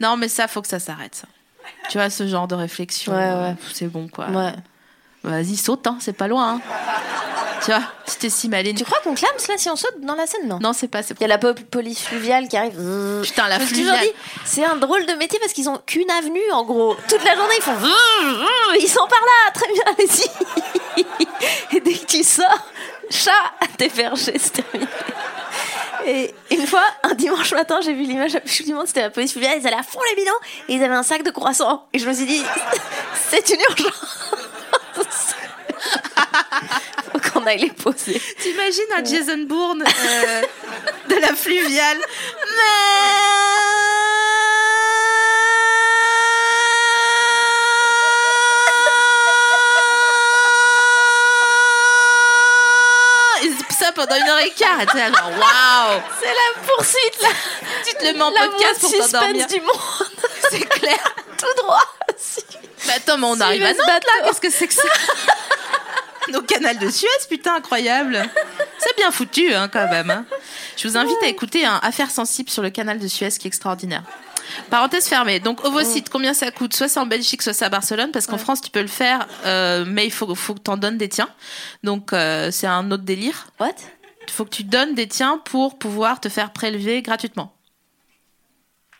Non, 0.00 0.16
mais 0.16 0.28
ça, 0.28 0.48
faut 0.48 0.62
que 0.62 0.68
ça 0.68 0.78
s'arrête. 0.78 1.24
Tu 1.90 1.98
vois, 1.98 2.08
ce 2.10 2.26
genre 2.26 2.48
de 2.48 2.54
réflexion, 2.54 3.12
Ouais, 3.12 3.32
ouais. 3.32 3.54
c'est 3.74 3.88
bon, 3.88 4.08
quoi. 4.08 4.28
Ouais. 4.30 4.54
Vas-y, 5.22 5.56
saute, 5.56 5.86
hein, 5.86 5.98
c'est 6.00 6.14
pas 6.14 6.28
loin. 6.28 6.54
hein. 6.54 6.60
tu 7.62 7.70
vois, 7.70 7.82
t'es 8.18 8.30
si 8.30 8.48
maline. 8.48 8.74
Tu 8.76 8.84
crois 8.84 8.98
qu'on 9.04 9.14
clame 9.14 9.30
là 9.48 9.54
si 9.58 9.68
on 9.68 9.76
saute 9.76 10.00
dans 10.00 10.14
la 10.14 10.26
scène 10.26 10.48
Non? 10.48 10.58
Non, 10.60 10.72
c'est 10.72 10.88
pas. 10.88 11.00
Il 11.02 11.20
y 11.20 11.24
a 11.24 11.28
la 11.28 11.38
police 11.38 12.00
fluviale 12.02 12.48
qui 12.48 12.56
arrive. 12.56 12.78
Putain, 13.22 13.48
la 13.48 13.60
fluviale. 13.60 14.06
c'est 14.46 14.64
un 14.64 14.76
drôle 14.76 15.04
de 15.06 15.12
métier 15.14 15.38
parce 15.38 15.52
qu'ils 15.52 15.68
ont 15.68 15.78
qu'une 15.84 16.10
avenue 16.10 16.50
en 16.52 16.64
gros. 16.64 16.96
Toute 17.08 17.22
la 17.24 17.34
journée, 17.36 17.54
ils 17.58 17.62
font. 17.62 17.72
Ils 18.80 18.88
sont 18.88 19.06
par 19.08 19.20
là, 19.20 19.50
très 19.52 19.66
bien, 19.72 19.82
allez-y. 19.98 21.76
Et 21.76 21.80
dès 21.80 21.92
que 21.94 22.06
tu 22.06 22.22
sors, 22.22 22.46
chat, 23.10 23.30
t'es 23.76 23.88
perché, 23.88 24.38
c'est 24.38 24.62
terminé. 24.62 24.90
Et 26.06 26.34
une 26.50 26.66
fois, 26.66 26.82
un 27.02 27.14
dimanche 27.14 27.52
matin, 27.52 27.80
j'ai 27.84 27.92
vu 27.92 28.02
l'image 28.04 28.38
chou 28.46 28.62
du 28.64 28.72
monde, 28.72 28.86
c'était 28.86 29.02
la 29.02 29.10
police 29.10 29.32
fluviale, 29.32 29.58
ils 29.60 29.66
allaient 29.66 29.76
à 29.76 29.82
fond 29.82 29.98
les 30.10 30.16
bidons 30.22 30.32
et 30.68 30.74
ils 30.74 30.82
avaient 30.82 30.94
un 30.94 31.02
sac 31.02 31.22
de 31.22 31.30
croissants. 31.30 31.84
Et 31.92 31.98
je 31.98 32.08
me 32.08 32.14
suis 32.14 32.24
dit, 32.26 32.42
c'est 33.30 33.50
une 33.50 33.60
urgence. 33.68 34.16
Faut 37.12 37.18
qu'on 37.32 37.46
aille 37.46 37.60
les 37.62 37.70
poser. 37.70 38.20
T'imagines 38.38 38.92
un 38.96 39.04
Jason 39.04 39.44
Bourne 39.46 39.82
euh, 39.82 40.42
de 41.08 41.14
la 41.20 41.34
fluviale 41.34 41.98
ça 53.80 53.92
pendant 53.92 54.16
une 54.16 54.28
heure 54.28 54.38
et 54.40 54.50
quart, 54.50 54.78
t'es 54.92 54.98
genre, 54.98 55.30
waouh! 55.30 56.00
C'est 56.20 56.26
la 56.26 56.62
poursuite, 56.66 57.22
là. 57.22 57.28
Tu 57.86 57.94
te 57.94 58.04
le 58.04 58.12
mets 58.12 58.22
en 58.22 58.32
podcast 58.32 58.80
pour 58.80 58.90
suspense 58.90 59.46
du 59.46 59.60
monde. 59.60 60.10
C'est 60.50 60.68
clair. 60.68 61.14
Tout 61.38 61.62
droit. 61.62 61.84
Mais 62.90 62.96
attends, 62.96 63.18
mais 63.18 63.26
on 63.26 63.40
arrive 63.40 63.62
à 63.62 63.68
Nantes 63.72 63.78
là, 63.88 64.26
qu'est-ce 64.26 64.40
que 64.40 64.50
c'est 64.50 64.66
que 64.66 64.74
ça 64.74 64.82
Nos 66.32 66.42
canals 66.42 66.78
de 66.78 66.90
Suez, 66.90 67.08
putain, 67.28 67.54
incroyable. 67.56 68.20
C'est 68.78 68.96
bien 68.96 69.10
foutu, 69.10 69.52
hein, 69.54 69.68
quand 69.68 69.88
même. 69.88 70.10
hein. 70.10 70.26
Je 70.76 70.86
vous 70.88 70.96
invite 70.96 71.16
à 71.22 71.26
écouter 71.28 71.64
un 71.64 71.78
Affaire 71.82 72.10
sensible 72.10 72.50
sur 72.50 72.62
le 72.62 72.70
canal 72.70 72.98
de 72.98 73.08
Suez 73.08 73.30
qui 73.30 73.46
est 73.46 73.48
extraordinaire. 73.48 74.02
Parenthèse 74.68 75.06
fermée. 75.06 75.38
Donc, 75.40 75.64
ovocyte, 75.64 76.08
combien 76.08 76.34
ça 76.34 76.50
coûte? 76.50 76.74
Soit 76.74 76.88
c'est 76.88 76.98
en 77.00 77.06
Belgique, 77.06 77.42
soit 77.42 77.52
c'est 77.52 77.64
à 77.64 77.68
Barcelone, 77.68 78.10
parce 78.12 78.26
qu'en 78.26 78.38
France, 78.38 78.60
tu 78.60 78.70
peux 78.70 78.82
le 78.82 78.88
faire, 78.88 79.26
euh, 79.46 79.84
mais 79.86 80.06
il 80.06 80.12
faut, 80.12 80.32
faut 80.34 80.54
que 80.54 80.60
t'en 80.60 80.76
donnes 80.76 80.98
des 80.98 81.08
tiens. 81.08 81.28
Donc, 81.84 82.12
euh, 82.12 82.50
c'est 82.50 82.66
un 82.66 82.90
autre 82.90 83.04
délire. 83.04 83.48
What? 83.60 83.74
Il 84.26 84.32
faut 84.32 84.44
que 84.44 84.50
tu 84.50 84.64
donnes 84.64 84.94
des 84.94 85.08
tiens 85.08 85.38
pour 85.44 85.78
pouvoir 85.78 86.20
te 86.20 86.28
faire 86.28 86.52
prélever 86.52 87.02
gratuitement. 87.02 87.54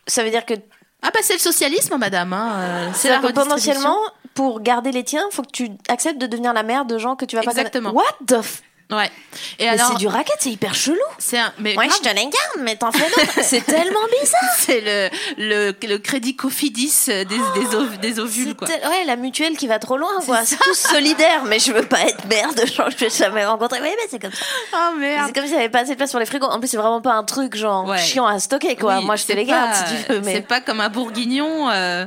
Ça 0.07 0.25
veut 0.25 0.31
dire 0.31 0.47
que, 0.47 0.55
Ah 1.03 1.11
bah 1.13 1.21
c'est 1.23 1.33
le 1.35 1.39
socialisme, 1.39 1.97
madame. 1.97 2.33
hein, 2.33 2.53
euh, 2.59 2.89
C'est 2.95 3.09
la 3.09 3.21
potentiellement, 3.21 3.97
pour 4.35 4.61
garder 4.61 4.93
les 4.93 5.05
tiens, 5.05 5.25
faut 5.31 5.43
que 5.43 5.51
tu 5.51 5.71
acceptes 5.89 6.21
de 6.21 6.27
devenir 6.27 6.53
la 6.53 6.63
mère 6.63 6.85
de 6.85 6.99
gens 6.99 7.17
que 7.17 7.25
tu 7.25 7.37
vas 7.37 7.43
Exactement. 7.43 7.93
pas 7.93 7.97
connaître. 7.97 8.17
What 8.21 8.41
the 8.41 8.43
f... 8.45 8.63
Ouais. 8.91 9.11
Et 9.59 9.65
Mais 9.65 9.69
alors, 9.69 9.89
c'est 9.93 9.99
du 9.99 10.09
racket, 10.09 10.35
c'est 10.41 10.51
hyper 10.51 10.75
chelou. 10.75 10.97
c'est 11.19 11.39
un, 11.39 11.53
mais 11.59 11.77
Ouais, 11.77 11.87
grave, 11.87 11.99
je 12.03 12.09
te 12.09 12.15
les 12.15 12.23
garde, 12.23 12.33
mais 12.61 12.75
t'en 12.77 12.91
fais 12.91 12.99
d'autres. 13.09 13.33
c'est 13.43 13.65
tellement 13.65 14.01
bizarre. 14.21 14.41
c'est 14.59 14.81
le, 14.81 15.11
le, 15.39 15.87
le 15.89 15.99
crédit 15.99 16.35
Cofidis 16.37 17.05
des, 17.07 17.25
des, 17.25 17.75
ov- 17.77 17.99
des 17.99 18.19
ovules, 18.19 18.49
C'est 18.49 18.57
quoi. 18.57 18.67
tel- 18.69 18.81
Ouais, 18.89 19.05
la 19.05 19.17
mutuelle 19.17 19.57
qui 19.57 19.67
va 19.69 19.79
trop 19.79 19.97
loin, 19.97 20.11
quoi. 20.27 20.45
C'est 20.45 20.59
tous 20.59 20.75
solidaires, 20.77 21.45
mais 21.45 21.59
je 21.61 21.73
veux 21.73 21.87
pas 21.87 22.01
être 22.03 22.25
mère 22.27 22.53
de 22.55 22.67
gens 22.67 22.87
que 22.87 22.93
je 22.93 23.05
vais 23.05 23.11
jamais 23.11 23.45
rencontrer. 23.47 23.81
Oui, 23.81 23.89
mais 23.91 24.09
c'est 24.11 24.19
comme 24.21 24.33
ça. 24.33 24.45
Oh 24.75 24.77
C'est 24.95 24.99
merde. 24.99 25.33
comme 25.35 25.45
s'il 25.45 25.55
y 25.55 25.59
avait 25.59 25.69
pas 25.69 25.81
assez 25.81 25.93
de 25.93 25.97
place 25.97 26.11
sur 26.11 26.19
les 26.19 26.27
frigos. 26.27 26.47
En 26.47 26.59
plus, 26.59 26.69
c'est 26.69 26.77
vraiment 26.77 27.01
pas 27.01 27.13
un 27.13 27.25
truc 27.25 27.57
genre 27.57 27.87
Ouais. 27.87 27.99
chiant 27.99 28.27
à 28.27 28.39
stocker, 28.41 28.75
quoi. 28.77 28.99
Oui, 28.99 29.05
Moi, 29.05 29.17
je 29.17 29.23
te 29.23 29.27
c'est 29.29 29.35
les 29.37 29.45
garde 29.45 29.75
si 29.75 29.95
tu 30.07 30.13
veux, 30.13 30.21
C'est 30.25 30.41
pas 30.47 30.61
comme 30.61 30.81
un 30.81 30.89
bourguignon. 30.89 31.71
euh, 31.71 32.07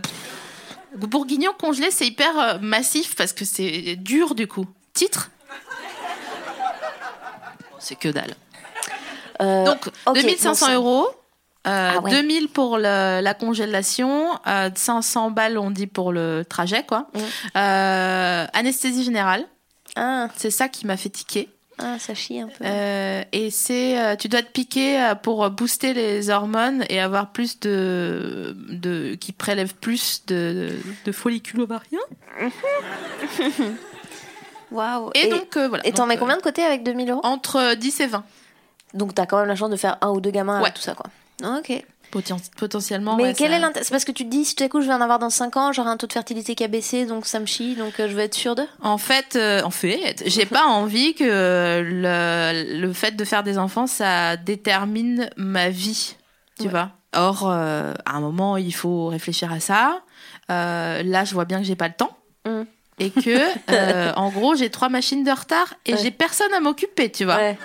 Bourguignon 0.95 1.51
congelé, 1.59 1.89
c'est 1.89 2.05
hyper 2.05 2.37
euh, 2.39 2.53
massif 2.61 3.15
parce 3.15 3.33
que 3.33 3.45
c'est 3.45 3.95
dur 3.97 4.35
du 4.35 4.45
coup. 4.47 4.65
Titre? 4.93 5.31
C'est 7.83 7.95
que 7.95 8.07
dalle. 8.09 8.33
Euh, 9.41 9.65
Donc, 9.65 9.87
ok, 10.05 10.15
2500 10.15 10.49
bon, 10.49 10.55
ça- 10.71 10.73
euros. 10.75 11.07
euh, 11.67 11.91
Ah 11.95 11.99
ouais. 11.99 12.11
2000 12.11 12.47
pour 12.49 12.77
le- 12.77 13.19
la 13.21 13.33
congélation, 13.33 14.29
euh, 14.47 14.69
500 14.73 15.31
balles 15.31 15.57
on 15.57 15.69
dit 15.71 15.87
pour 15.87 16.11
le 16.13 16.43
trajet 16.47 16.83
quoi. 16.83 17.07
Mm. 17.13 17.19
Euh, 17.57 18.45
anesthésie 18.53 19.03
générale, 19.03 19.45
Ah, 19.95 20.27
c'est 20.37 20.51
ça 20.51 20.69
qui 20.69 20.85
m'a 20.87 20.97
fait 20.97 21.09
tiquer. 21.09 21.49
ah, 21.79 21.97
ça 21.99 22.13
chie 22.15 22.39
un 22.39 22.47
peu. 22.47 22.63
Euh, 22.63 23.23
et 23.31 23.49
c'est, 23.51 23.99
euh, 23.99 24.15
tu 24.15 24.27
dois 24.29 24.43
te 24.43 24.51
piquer 24.51 25.01
euh, 25.01 25.15
pour 25.15 25.49
booster 25.49 25.93
les 25.93 26.29
hormones 26.29 26.85
et 26.89 26.99
avoir 27.01 27.31
plus 27.31 27.59
de, 27.59 28.55
de 28.69 29.15
qui 29.15 29.31
prélève 29.33 29.73
plus 29.75 30.23
de, 30.27 30.69
de 31.05 31.11
follicules 31.11 31.59
ovariens. 31.61 31.99
Waouh. 34.73 35.11
Et, 35.15 35.27
donc 35.27 35.55
euh, 35.55 35.67
voilà. 35.69 35.85
Et 35.87 35.91
t'en 35.93 36.05
mets 36.05 36.15
euh, 36.15 36.19
combien 36.19 36.35
de 36.37 36.41
côté 36.41 36.63
avec 36.63 36.83
2000 36.83 37.09
euros? 37.11 37.21
Entre 37.23 37.75
10 37.75 37.99
et 38.01 38.07
20. 38.07 38.23
Donc 38.93 39.15
t'as 39.15 39.25
quand 39.25 39.37
même 39.37 39.47
la 39.47 39.55
chance 39.55 39.69
de 39.69 39.75
faire 39.75 39.97
un 40.01 40.09
ou 40.09 40.19
deux 40.19 40.31
gamins 40.31 40.57
Ouais. 40.57 40.63
avec 40.63 40.73
tout 40.75 40.81
ça, 40.81 40.93
quoi. 40.95 41.05
Ok. 41.57 41.71
Poten- 42.11 42.51
potentiellement. 42.57 43.15
Mais 43.15 43.23
ouais, 43.23 43.33
quel 43.35 43.49
ça- 43.49 43.55
est 43.55 43.59
l'intérêt? 43.59 43.83
C'est 43.83 43.89
parce 43.91 44.05
que 44.05 44.11
tu 44.11 44.23
te 44.25 44.29
dis, 44.29 44.45
si 44.45 44.55
tout 44.55 44.63
à 44.63 44.69
coup 44.69 44.81
je 44.81 44.87
vais 44.87 44.93
en 44.93 45.01
avoir 45.01 45.17
dans 45.17 45.31
5 45.31 45.57
ans, 45.57 45.71
j'aurai 45.71 45.89
un 45.89 45.97
taux 45.97 46.05
de 46.05 46.13
fertilité 46.13 46.53
qui 46.53 46.63
a 46.63 46.67
baissé, 46.67 47.05
donc 47.07 47.25
ça 47.25 47.39
me 47.39 47.47
chie, 47.47 47.75
donc 47.75 47.99
euh, 47.99 48.07
je 48.07 48.15
vais 48.15 48.25
être 48.25 48.35
sûre 48.35 48.53
d'eux? 48.53 48.67
En 48.83 48.99
fait, 48.99 49.35
euh, 49.35 49.63
en 49.63 49.71
fait, 49.71 50.21
j'ai 50.27 50.45
pas 50.45 50.63
envie 50.67 51.15
que 51.15 51.23
le, 51.23 52.79
le 52.79 52.93
fait 52.93 53.15
de 53.15 53.25
faire 53.25 53.41
des 53.43 53.57
enfants, 53.57 53.87
ça 53.87 54.37
détermine 54.37 55.29
ma 55.37 55.69
vie. 55.69 56.15
Tu 56.59 56.65
Ouais. 56.65 56.69
vois? 56.69 56.91
Or, 57.15 57.49
euh, 57.49 57.93
à 58.05 58.15
un 58.17 58.19
moment, 58.21 58.57
il 58.57 58.73
faut 58.75 59.07
réfléchir 59.07 59.51
à 59.51 59.59
ça. 59.59 60.01
Euh, 60.51 61.01
là, 61.03 61.25
je 61.25 61.33
vois 61.33 61.45
bien 61.45 61.59
que 61.59 61.63
j'ai 61.65 61.75
pas 61.75 61.87
le 61.87 61.93
temps. 61.95 62.15
Mm. 62.45 62.63
Et 62.99 63.09
que, 63.09 63.39
euh, 63.71 64.11
en 64.15 64.29
gros, 64.29 64.55
j'ai 64.55 64.69
trois 64.69 64.89
machines 64.89 65.23
de 65.23 65.31
retard 65.31 65.73
et 65.85 65.93
Ouais. 65.93 65.99
j'ai 66.01 66.11
personne 66.11 66.53
à 66.53 66.59
m'occuper, 66.59 67.09
tu 67.11 67.25
vois. 67.25 67.37
Ouais. 67.37 67.57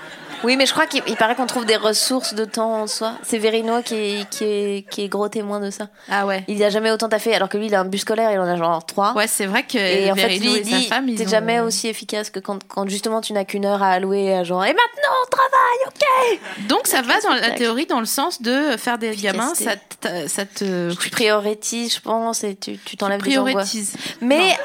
Oui, 0.44 0.56
mais 0.56 0.66
je 0.66 0.72
crois 0.72 0.86
qu'il 0.86 1.02
il 1.08 1.16
paraît 1.16 1.34
qu'on 1.34 1.46
trouve 1.46 1.64
des 1.66 1.74
ressources 1.76 2.32
de 2.32 2.44
temps 2.44 2.82
en 2.82 2.86
soi. 2.86 3.14
C'est 3.24 3.38
Verino 3.38 3.82
qui 3.82 3.94
est, 3.96 4.30
qui, 4.30 4.44
est, 4.44 4.88
qui 4.88 5.02
est 5.02 5.08
gros 5.08 5.28
témoin 5.28 5.58
de 5.58 5.68
ça. 5.70 5.88
Ah 6.08 6.26
ouais. 6.26 6.44
Il 6.46 6.62
a 6.62 6.70
jamais 6.70 6.92
autant 6.92 7.08
taffé, 7.08 7.34
alors 7.34 7.48
que 7.48 7.58
lui, 7.58 7.66
il 7.66 7.74
a 7.74 7.80
un 7.80 7.84
bus 7.84 8.02
scolaire, 8.02 8.30
il 8.30 8.38
en 8.38 8.46
a 8.46 8.56
genre 8.56 8.86
trois. 8.86 9.14
Ouais, 9.14 9.26
c'est 9.26 9.46
vrai 9.46 9.64
que 9.64 9.76
Et 9.76 10.10
en 10.12 10.14
fait, 10.14 10.28
lui, 10.38 10.54
et 10.54 10.62
sa 10.64 10.76
dit, 10.78 10.84
femme, 10.86 11.12
t'es 11.12 11.26
ont... 11.26 11.28
jamais 11.28 11.58
aussi 11.58 11.88
efficace 11.88 12.30
que 12.30 12.38
quand, 12.38 12.62
quand 12.68 12.88
justement 12.88 13.20
tu 13.20 13.32
n'as 13.32 13.44
qu'une 13.44 13.64
heure 13.66 13.82
à 13.82 13.88
allouer 13.90 14.32
à 14.32 14.44
genre, 14.44 14.64
et 14.64 14.68
maintenant 14.72 15.14
on 15.24 15.28
travaille, 15.28 16.38
ok 16.38 16.68
Donc 16.68 16.86
ça 16.86 17.02
va 17.02 17.20
dans 17.20 17.34
la 17.34 17.50
théorie 17.50 17.86
dans 17.86 18.00
le 18.00 18.06
sens 18.06 18.40
de 18.40 18.76
faire 18.76 18.98
des 18.98 19.16
gamins, 19.16 19.54
ça 19.56 19.72
te, 19.76 20.28
ça 20.28 20.44
te 20.44 20.94
Tu 20.94 21.10
priorises, 21.10 21.94
je 21.96 22.00
pense, 22.00 22.44
et 22.44 22.54
tu 22.54 22.78
t'enlèves 22.96 23.22
des 23.22 23.38
angoisses. 23.38 23.54
prioritises. 23.70 23.96
Mais 24.20 24.56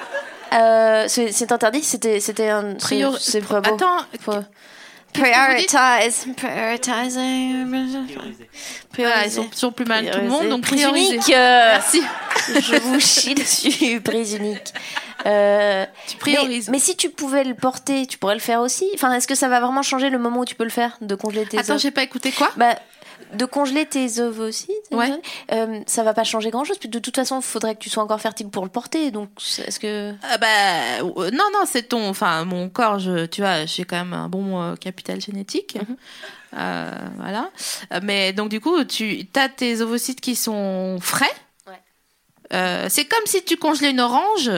euh, 0.53 1.05
c'est 1.07 1.51
interdit, 1.51 1.83
c'était 1.83 2.19
c'était 2.19 2.49
un. 2.49 2.71
c'est- 2.79 2.85
Priori- 2.95 3.17
C'est 3.21 3.41
beau. 3.41 3.55
Attends, 3.55 3.97
Faut- 4.21 4.33
Prioritize, 5.13 6.25
prioritizing. 6.35 7.67
voilà, 8.97 9.25
ils 9.25 9.31
sont 9.53 9.71
plus 9.71 9.85
mal 9.85 10.09
tout 10.09 10.17
le 10.19 10.27
monde, 10.27 10.49
donc 10.49 10.63
prise 10.63 10.83
unique. 10.83 11.29
euh, 11.29 11.71
Merci. 11.73 12.01
je 12.47 12.75
vous 12.79 12.99
chie 12.99 13.35
dessus, 13.35 14.01
prise 14.03 14.33
unique. 14.33 14.73
Euh, 15.25 15.85
Tu 16.07 16.15
mais, 16.15 16.19
priorises. 16.33 16.69
mais 16.69 16.79
si 16.79 16.95
tu 16.95 17.09
pouvais 17.09 17.43
le 17.43 17.53
porter, 17.53 18.05
tu 18.07 18.17
pourrais 18.17 18.33
le 18.33 18.41
faire 18.41 18.59
aussi. 18.59 18.89
Enfin, 18.95 19.13
est-ce 19.13 19.27
que 19.27 19.35
ça 19.35 19.47
va 19.47 19.59
vraiment 19.59 19.83
changer 19.83 20.09
le 20.09 20.17
moment 20.17 20.39
où 20.41 20.45
tu 20.45 20.55
peux 20.55 20.63
le 20.65 20.69
faire, 20.69 20.97
de 21.01 21.15
congeler 21.15 21.45
tes 21.45 21.59
Attends, 21.59 21.77
j'ai 21.77 21.91
pas 21.91 22.03
écouté 22.03 22.31
quoi? 22.31 22.49
Bah, 22.57 22.75
de 23.33 23.45
congeler 23.45 23.85
tes 23.85 24.19
œufs 24.19 24.39
aussi, 24.39 24.71
Ouais. 24.91 25.11
euh, 25.51 25.81
ça 25.87 26.03
va 26.03 26.13
pas 26.13 26.23
changer 26.23 26.49
grand 26.51 26.63
chose. 26.63 26.79
De 26.79 26.99
toute 26.99 27.15
façon, 27.15 27.37
il 27.39 27.43
faudrait 27.43 27.75
que 27.75 27.79
tu 27.79 27.89
sois 27.89 28.03
encore 28.03 28.21
fertile 28.21 28.49
pour 28.49 28.63
le 28.63 28.69
porter. 28.69 29.11
Donc, 29.11 29.29
est-ce 29.65 29.79
que. 29.79 30.13
Ah 30.23 30.37
bah 30.37 30.47
euh, 31.01 31.31
non 31.31 31.45
non 31.53 31.63
c'est 31.65 31.83
ton 31.83 32.07
enfin 32.09 32.45
mon 32.45 32.69
corps 32.69 32.99
je 32.99 33.25
tu 33.25 33.41
vois 33.41 33.65
j'ai 33.65 33.83
quand 33.85 33.97
même 33.97 34.13
un 34.13 34.29
bon 34.29 34.61
euh, 34.61 34.75
capital 34.75 35.19
génétique 35.21 35.75
Mhm. 35.75 35.97
Euh, 36.55 36.91
voilà 37.17 37.49
mais 38.03 38.31
donc 38.31 38.49
du 38.49 38.59
coup 38.61 38.83
tu 38.83 39.25
as 39.35 39.49
tes 39.49 39.81
ovocytes 39.81 40.21
qui 40.21 40.35
sont 40.35 40.99
frais 41.01 41.25
Ouais. 41.67 41.79
Euh, 42.53 42.85
c'est 42.89 43.05
comme 43.05 43.25
si 43.25 43.43
tu 43.43 43.57
congelais 43.57 43.89
une 43.89 43.99
orange 43.99 44.51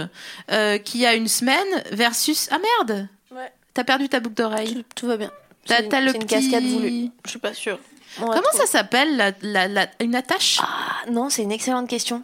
euh, 0.51 0.77
qui 0.77 1.05
a 1.05 1.13
une 1.15 1.29
semaine 1.29 1.83
versus 1.91 2.49
ah 2.51 2.57
merde 2.59 3.07
Ouais. 3.31 3.49
t'as 3.73 3.85
perdu 3.85 4.09
ta 4.09 4.19
boucle 4.19 4.35
d'oreille 4.35 4.73
Tout, 4.73 4.83
tout 4.95 5.07
va 5.07 5.15
bien. 5.15 5.31
t'as 5.65 5.77
C'est 5.77 5.87
t'as 5.89 5.99
une- 5.99 6.05
le 6.07 6.15
une 6.15 6.19
petit 6.25 6.27
cascade 6.49 6.63
voulue. 6.65 7.09
Je 7.23 7.29
suis 7.29 7.39
pas 7.39 7.53
sûre. 7.53 7.79
On 8.21 8.27
comment 8.27 8.51
ça 8.53 8.65
s'appelle 8.65 9.17
la, 9.17 9.31
la, 9.41 9.67
la- 9.67 9.87
une 9.99 10.15
attache? 10.15 10.59
Ah, 10.61 11.09
non, 11.11 11.29
c'est 11.29 11.43
une 11.43 11.51
excellente 11.51 11.89
question. 11.89 12.23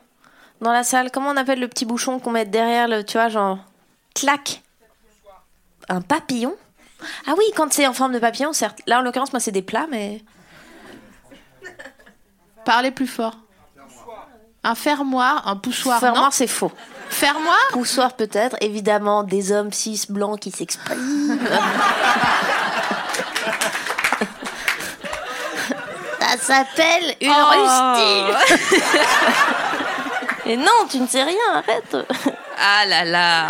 Dans 0.61 0.71
la 0.71 0.83
salle, 0.83 1.11
comment 1.11 1.29
on 1.31 1.37
appelle 1.37 1.59
le 1.59 1.67
petit 1.67 1.85
bouchon 1.85 2.19
qu'on 2.19 2.31
met 2.31 2.45
derrière 2.45 2.87
le, 2.87 3.03
tu 3.03 3.13
vois, 3.17 3.29
genre, 3.29 3.57
clac 4.13 4.61
Un 5.89 6.01
papillon? 6.01 6.55
Ah 7.27 7.33
oui, 7.37 7.43
quand 7.55 7.73
c'est 7.73 7.87
en 7.87 7.93
forme 7.93 8.13
de 8.13 8.19
papillon, 8.19 8.53
certes. 8.53 8.79
Là, 8.85 8.99
en 8.99 9.01
l'occurrence, 9.01 9.33
moi, 9.33 9.39
c'est 9.39 9.51
des 9.51 9.63
plats, 9.63 9.87
mais. 9.89 10.21
parlez 12.65 12.91
plus 12.91 13.07
fort 13.07 13.35
un 14.63 14.75
fermoir 14.75 15.47
un 15.47 15.55
poussoir 15.55 15.99
Fermoir, 15.99 16.31
c'est 16.31 16.45
faux. 16.45 16.71
fermoir? 17.09 17.57
Poussoir, 17.71 18.13
peut-être. 18.15 18.55
Évidemment, 18.61 19.23
des 19.23 19.51
hommes 19.51 19.73
cis 19.73 20.05
blancs 20.07 20.39
qui 20.39 20.51
s'expriment. 20.51 21.39
Ça 26.19 26.37
s'appelle 26.53 27.15
une 27.21 27.31
Oh. 27.31 27.49
rustine. 27.51 28.81
Et 30.45 30.57
non, 30.57 30.87
tu 30.89 30.99
ne 30.99 31.07
sais 31.07 31.23
rien, 31.23 31.37
arrête. 31.55 31.95
Ah 32.59 32.85
là 32.85 33.05
là 33.05 33.47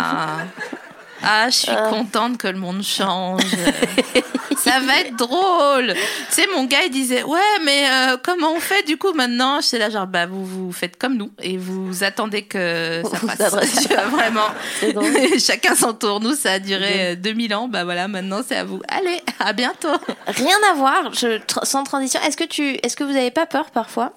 Ah, 1.24 1.48
je 1.50 1.56
suis 1.56 1.70
Euh. 1.70 1.90
contente 1.90 2.38
que 2.38 2.48
le 2.48 2.58
monde 2.58 2.82
change. 2.82 3.42
Ça 4.58 4.78
va 4.80 5.00
être 5.00 5.16
drôle. 5.16 5.92
Tu 5.94 6.34
sais, 6.34 6.46
mon 6.54 6.64
gars, 6.64 6.82
il 6.84 6.90
disait 6.90 7.22
Ouais, 7.24 7.40
mais 7.64 7.84
euh, 7.90 8.16
comment 8.22 8.52
on 8.52 8.60
fait 8.60 8.86
du 8.86 8.96
coup 8.96 9.12
maintenant? 9.12 9.60
Je 9.60 9.66
suis 9.66 9.78
là, 9.78 9.90
genre, 9.90 10.06
bah, 10.06 10.26
vous, 10.26 10.44
vous 10.44 10.72
faites 10.72 10.96
comme 10.96 11.16
nous 11.16 11.32
et 11.42 11.56
vous 11.56 12.04
attendez 12.04 12.42
que 12.42 13.02
ça 13.10 13.18
passe. 13.26 13.54
vraiment. 14.10 14.46
C'est. 14.78 15.38
Chacun 15.44 15.74
son 15.74 15.94
tour. 15.94 16.20
Nous, 16.20 16.34
ça 16.34 16.52
a 16.52 16.58
duré 16.58 17.12
euh, 17.12 17.16
2000 17.16 17.54
ans. 17.54 17.68
Bah 17.68 17.84
voilà, 17.84 18.06
maintenant, 18.08 18.40
c'est 18.46 18.56
à 18.56 18.64
vous. 18.64 18.80
Allez, 18.88 19.20
à 19.40 19.52
bientôt. 19.52 19.88
Rien 20.28 20.56
à 20.70 20.74
voir, 20.74 21.12
je, 21.14 21.40
sans 21.64 21.82
transition. 21.84 22.20
Est-ce 22.22 22.36
que, 22.36 22.44
tu, 22.44 22.74
est-ce 22.82 22.94
que 22.96 23.04
vous 23.04 23.12
n'avez 23.12 23.30
pas 23.32 23.46
peur 23.46 23.70
parfois 23.70 24.12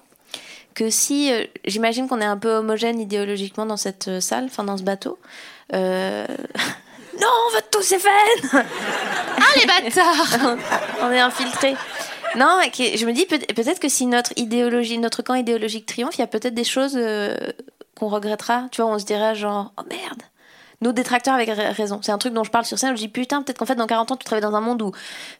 que 0.74 0.90
si, 0.90 1.32
euh, 1.32 1.44
j'imagine 1.64 2.06
qu'on 2.06 2.20
est 2.20 2.24
un 2.26 2.36
peu 2.36 2.50
homogène 2.56 3.00
idéologiquement 3.00 3.64
dans 3.66 3.78
cette 3.78 4.08
euh, 4.08 4.20
salle, 4.20 4.44
enfin 4.44 4.62
dans 4.62 4.76
ce 4.76 4.82
bateau, 4.82 5.18
euh, 5.72 6.26
non, 7.20 7.28
on 7.48 7.52
vote 7.54 7.66
tous 7.70 7.94
FN 7.94 8.58
Ah, 9.38 9.58
les 9.58 9.66
bâtards 9.66 10.56
On 11.02 11.10
est 11.12 11.20
infiltrés. 11.20 11.76
Non, 12.36 12.60
je 12.62 13.06
me 13.06 13.12
dis 13.12 13.24
peut- 13.26 13.38
peut-être 13.38 13.80
que 13.80 13.88
si 13.88 14.06
notre 14.06 14.32
idéologie, 14.36 14.98
notre 14.98 15.22
camp 15.22 15.34
idéologique 15.34 15.86
triomphe, 15.86 16.16
il 16.16 16.20
y 16.20 16.24
a 16.24 16.26
peut-être 16.26 16.54
des 16.54 16.64
choses 16.64 16.94
euh, 16.96 17.34
qu'on 17.98 18.08
regrettera. 18.08 18.64
Tu 18.72 18.82
vois, 18.82 18.90
on 18.90 18.98
se 18.98 19.04
dirait 19.04 19.34
genre, 19.34 19.72
oh 19.78 19.82
merde. 19.88 20.22
Nos 20.82 20.92
détracteurs 20.92 21.32
avec 21.32 21.48
ra- 21.48 21.70
raison. 21.72 22.00
C'est 22.02 22.12
un 22.12 22.18
truc 22.18 22.34
dont 22.34 22.44
je 22.44 22.50
parle 22.50 22.66
sur 22.66 22.78
scène. 22.78 22.90
Je 22.94 23.00
dis 23.00 23.08
putain, 23.08 23.40
peut-être 23.42 23.56
qu'en 23.58 23.64
fait 23.64 23.76
dans 23.76 23.86
40 23.86 24.12
ans 24.12 24.16
tu 24.16 24.24
travailles 24.24 24.42
dans 24.42 24.54
un 24.54 24.60
monde 24.60 24.82
où 24.82 24.92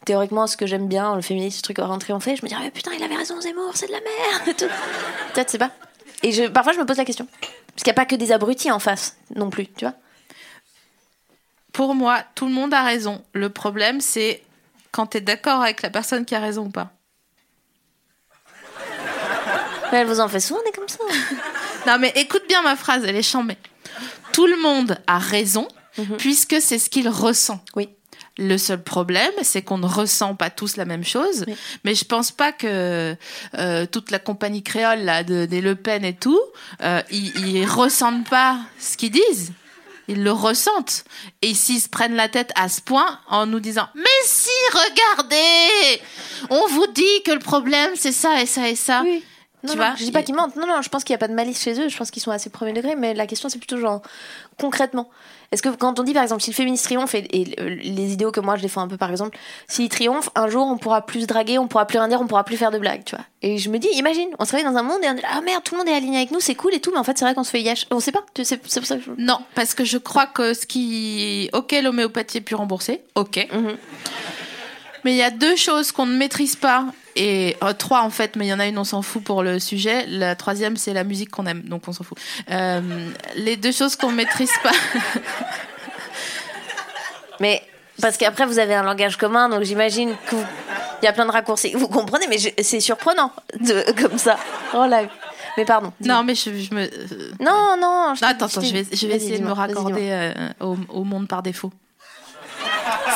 théoriquement 0.06 0.46
ce 0.46 0.56
que 0.56 0.64
j'aime 0.66 0.88
bien, 0.88 1.14
le 1.14 1.20
féminisme, 1.20 1.58
ce 1.58 1.62
truc 1.62 1.78
aura 1.78 1.96
triomphé. 1.98 2.36
Je 2.36 2.42
me 2.42 2.48
dirais 2.48 2.62
mais 2.64 2.70
putain, 2.70 2.92
il 2.96 3.02
avait 3.04 3.16
raison, 3.16 3.38
Zemmour, 3.40 3.72
c'est 3.74 3.86
de 3.88 3.92
la 3.92 4.00
merde. 4.00 4.56
peut-être, 5.34 5.50
c'est 5.50 5.58
pas. 5.58 5.72
Et 6.22 6.32
je, 6.32 6.44
parfois 6.44 6.72
je 6.72 6.78
me 6.78 6.86
pose 6.86 6.96
la 6.96 7.04
question. 7.04 7.26
Parce 7.42 7.82
qu'il 7.82 7.88
n'y 7.92 7.98
a 7.98 8.00
pas 8.02 8.06
que 8.06 8.14
des 8.16 8.32
abrutis 8.32 8.70
en 8.70 8.78
face 8.78 9.16
non 9.34 9.50
plus, 9.50 9.66
tu 9.66 9.84
vois. 9.84 9.92
Pour 11.76 11.94
moi, 11.94 12.22
tout 12.34 12.46
le 12.46 12.54
monde 12.54 12.72
a 12.72 12.82
raison. 12.82 13.22
Le 13.34 13.50
problème, 13.50 14.00
c'est 14.00 14.42
quand 14.92 15.04
t'es 15.08 15.20
d'accord 15.20 15.60
avec 15.60 15.82
la 15.82 15.90
personne 15.90 16.24
qui 16.24 16.34
a 16.34 16.40
raison 16.40 16.64
ou 16.64 16.70
pas. 16.70 16.90
Mais 19.92 19.98
elle 20.00 20.06
vous 20.06 20.20
en 20.20 20.28
fait 20.28 20.40
souvent 20.40 20.60
des 20.64 20.72
comme 20.72 20.88
ça. 20.88 20.98
Non, 21.86 21.98
mais 22.00 22.12
écoute 22.16 22.44
bien 22.48 22.62
ma 22.62 22.76
phrase, 22.76 23.04
elle 23.04 23.14
est 23.14 23.22
chambée. 23.22 23.58
Tout 24.32 24.46
le 24.46 24.56
monde 24.56 24.98
a 25.06 25.18
raison, 25.18 25.68
Mhm. 25.98 26.16
puisque 26.16 26.56
c'est 26.62 26.78
ce 26.78 26.88
qu'il 26.90 27.08
ressent. 27.10 27.62
Oui. 27.74 27.90
Le 28.38 28.56
seul 28.58 28.82
problème, 28.82 29.32
c'est 29.42 29.60
qu'on 29.62 29.78
ne 29.78 29.86
ressent 29.86 30.34
pas 30.34 30.48
tous 30.50 30.76
la 30.78 30.84
même 30.86 31.04
chose. 31.04 31.44
Oui. 31.46 31.54
Mais 31.84 31.94
je 31.94 32.04
pense 32.06 32.32
pas 32.32 32.52
que 32.52 33.14
euh, 33.58 33.86
toute 33.86 34.10
la 34.10 34.18
compagnie 34.18 34.62
créole 34.62 35.00
là, 35.00 35.24
de, 35.24 35.44
des 35.44 35.60
Le 35.60 35.74
Pen 35.74 36.04
et 36.06 36.14
tout, 36.16 36.40
euh, 36.82 37.02
ils, 37.10 37.36
ils 37.46 37.66
ressentent 37.66 38.28
pas 38.28 38.58
ce 38.78 38.96
qu'ils 38.96 39.12
disent. 39.12 39.52
Ils 40.08 40.22
le 40.22 40.32
ressentent. 40.32 41.04
Et 41.42 41.54
s'ils 41.54 41.80
se 41.80 41.88
prennent 41.88 42.14
la 42.14 42.28
tête 42.28 42.52
à 42.54 42.68
ce 42.68 42.80
point 42.80 43.18
en 43.28 43.46
nous 43.46 43.60
disant 43.60 43.88
Mais 43.94 44.04
si, 44.24 44.50
regardez 44.72 46.02
On 46.50 46.66
vous 46.68 46.86
dit 46.88 47.22
que 47.24 47.32
le 47.32 47.38
problème, 47.38 47.90
c'est 47.96 48.12
ça 48.12 48.40
et 48.40 48.46
ça 48.46 48.68
et 48.68 48.76
ça. 48.76 49.02
Non, 49.66 49.72
Tu 49.72 49.78
non, 49.78 49.84
vois, 49.84 49.94
je 49.96 50.04
dis 50.04 50.12
pas 50.12 50.20
il- 50.20 50.24
qu'ils 50.24 50.34
mentent. 50.34 50.56
Non, 50.56 50.66
non, 50.66 50.80
je 50.82 50.88
pense 50.88 51.04
qu'il 51.04 51.12
n'y 51.12 51.16
a 51.16 51.18
pas 51.18 51.28
de 51.28 51.34
malice 51.34 51.60
chez 51.62 51.80
eux. 51.80 51.88
Je 51.88 51.96
pense 51.96 52.10
qu'ils 52.10 52.22
sont 52.22 52.30
assez 52.30 52.50
premier 52.50 52.72
degré. 52.72 52.94
Mais 52.96 53.14
la 53.14 53.26
question, 53.26 53.48
c'est 53.48 53.58
plutôt 53.58 53.78
genre, 53.78 54.02
concrètement. 54.58 55.08
Est-ce 55.52 55.62
que 55.62 55.68
quand 55.68 56.00
on 56.00 56.02
dit, 56.02 56.12
par 56.12 56.24
exemple, 56.24 56.42
si 56.42 56.50
le 56.50 56.56
féminisme 56.56 56.84
triomphe 56.84 57.14
et, 57.14 57.24
et 57.30 57.60
euh, 57.60 57.68
les 57.68 58.12
idéaux 58.12 58.32
que 58.32 58.40
moi 58.40 58.56
je 58.56 58.62
défends 58.62 58.80
un 58.80 58.88
peu, 58.88 58.96
par 58.96 59.10
exemple, 59.12 59.38
s'il 59.68 59.88
triomphe, 59.88 60.28
un 60.34 60.48
jour 60.48 60.66
on 60.66 60.76
pourra 60.76 61.06
plus 61.06 61.20
se 61.22 61.26
draguer, 61.26 61.56
on 61.58 61.68
pourra 61.68 61.86
plus 61.86 61.98
rien 61.98 62.08
dire, 62.08 62.20
on 62.20 62.26
pourra 62.26 62.42
plus 62.42 62.56
faire 62.56 62.72
de 62.72 62.78
blagues, 62.78 63.04
tu 63.04 63.14
vois. 63.14 63.24
Et 63.42 63.56
je 63.58 63.70
me 63.70 63.78
dis, 63.78 63.86
imagine, 63.92 64.28
on 64.40 64.44
se 64.44 64.50
réveille 64.56 64.64
dans 64.68 64.76
un 64.76 64.82
monde 64.82 64.98
et 65.04 65.08
on 65.08 65.14
là, 65.14 65.20
ah 65.30 65.40
merde, 65.42 65.62
tout 65.62 65.74
le 65.74 65.78
monde 65.78 65.88
est 65.88 65.94
aligné 65.94 66.16
avec 66.16 66.32
nous, 66.32 66.40
c'est 66.40 66.56
cool 66.56 66.74
et 66.74 66.80
tout, 66.80 66.90
mais 66.90 66.98
en 66.98 67.04
fait, 67.04 67.16
c'est 67.16 67.24
vrai 67.24 67.32
qu'on 67.34 67.44
se 67.44 67.50
fait 67.50 67.62
yash. 67.62 67.86
On 67.92 68.00
sait 68.00 68.10
pas. 68.10 68.24
C'est 68.42 68.56
pour 68.56 68.70
ça 68.86 68.96
que 68.96 69.02
je. 69.02 69.10
Non, 69.18 69.38
parce 69.54 69.74
que 69.74 69.84
je 69.84 69.98
crois 69.98 70.26
que 70.26 70.52
ce 70.52 70.66
qui. 70.66 71.48
Ok, 71.52 71.76
l'homéopathie 71.80 72.38
est 72.38 72.40
plus 72.40 72.56
remboursée. 72.56 73.02
Ok. 73.14 73.46
Mhm. 73.52 73.76
Mais 75.04 75.12
il 75.12 75.16
y 75.18 75.22
a 75.22 75.30
deux 75.30 75.54
choses 75.54 75.92
qu'on 75.92 76.06
ne 76.06 76.16
maîtrise 76.16 76.56
pas. 76.56 76.86
Et 77.18 77.56
euh, 77.64 77.72
trois 77.72 78.02
en 78.02 78.10
fait, 78.10 78.36
mais 78.36 78.44
il 78.46 78.48
y 78.48 78.52
en 78.52 78.60
a 78.60 78.66
une, 78.66 78.78
on 78.78 78.84
s'en 78.84 79.00
fout 79.02 79.24
pour 79.24 79.42
le 79.42 79.58
sujet. 79.58 80.04
La 80.06 80.36
troisième, 80.36 80.76
c'est 80.76 80.92
la 80.92 81.02
musique 81.02 81.30
qu'on 81.30 81.46
aime, 81.46 81.62
donc 81.62 81.88
on 81.88 81.92
s'en 81.92 82.04
fout. 82.04 82.18
Euh, 82.50 82.80
les 83.36 83.56
deux 83.56 83.72
choses 83.72 83.96
qu'on 83.96 84.12
maîtrise 84.12 84.52
pas. 84.62 84.70
Mais 87.40 87.62
parce 88.00 88.16
qu'après, 88.16 88.46
vous 88.46 88.58
avez 88.58 88.74
un 88.74 88.82
langage 88.82 89.16
commun, 89.16 89.48
donc 89.48 89.62
j'imagine 89.62 90.14
que 90.26 90.36
vous- 90.36 90.44
il 91.02 91.04
y 91.04 91.08
a 91.08 91.12
plein 91.12 91.26
de 91.26 91.30
raccourcis. 91.30 91.72
Vous 91.74 91.88
comprenez, 91.88 92.26
mais 92.28 92.38
je- 92.38 92.48
c'est 92.62 92.80
surprenant 92.80 93.30
de, 93.60 93.84
comme 94.02 94.18
ça. 94.18 94.38
Oh 94.74 94.86
là. 94.86 95.02
Mais 95.58 95.64
pardon. 95.64 95.92
non, 96.00 96.22
mais 96.22 96.34
je, 96.34 96.50
je 96.54 96.74
me. 96.74 96.82
euh, 96.82 96.88
Non, 97.40 97.76
non. 97.80 98.14
je 98.14 98.22
Non, 98.22 98.28
attends, 98.30 98.46
attends, 98.46 98.60
je 98.60 98.72
vais, 98.72 98.84
je 98.92 99.06
vais 99.06 99.12
Vas-y, 99.14 99.16
essayer 99.16 99.38
de 99.38 99.44
me 99.44 99.52
raccorder 99.52 100.08
euh, 100.10 100.32
au 100.60 101.04
monde 101.04 101.28
par 101.28 101.42
défaut. 101.42 101.72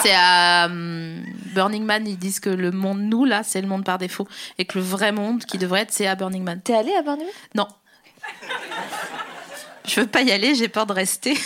C'est 0.02 0.14
à 0.14 0.66
hum, 0.66 1.22
Burning 1.50 1.84
Man, 1.84 2.06
ils 2.06 2.18
disent 2.18 2.40
que 2.40 2.50
le 2.50 2.70
monde, 2.70 3.00
nous, 3.00 3.24
là, 3.24 3.42
c'est 3.42 3.60
le 3.60 3.68
monde 3.68 3.84
par 3.84 3.98
défaut. 3.98 4.26
Et 4.58 4.64
que 4.64 4.78
le 4.78 4.84
vrai 4.84 5.12
monde 5.12 5.44
qui 5.44 5.58
devrait 5.58 5.82
être, 5.82 5.92
c'est 5.92 6.06
à 6.06 6.14
Burning 6.14 6.42
Man. 6.42 6.60
T'es 6.62 6.74
allé 6.74 6.94
à 6.94 7.02
Bornéo 7.02 7.26
Non. 7.54 7.66
Je 9.86 10.00
veux 10.00 10.06
pas 10.06 10.22
y 10.22 10.30
aller, 10.30 10.54
j'ai 10.54 10.68
peur 10.68 10.86
de 10.86 10.92
rester. 10.92 11.36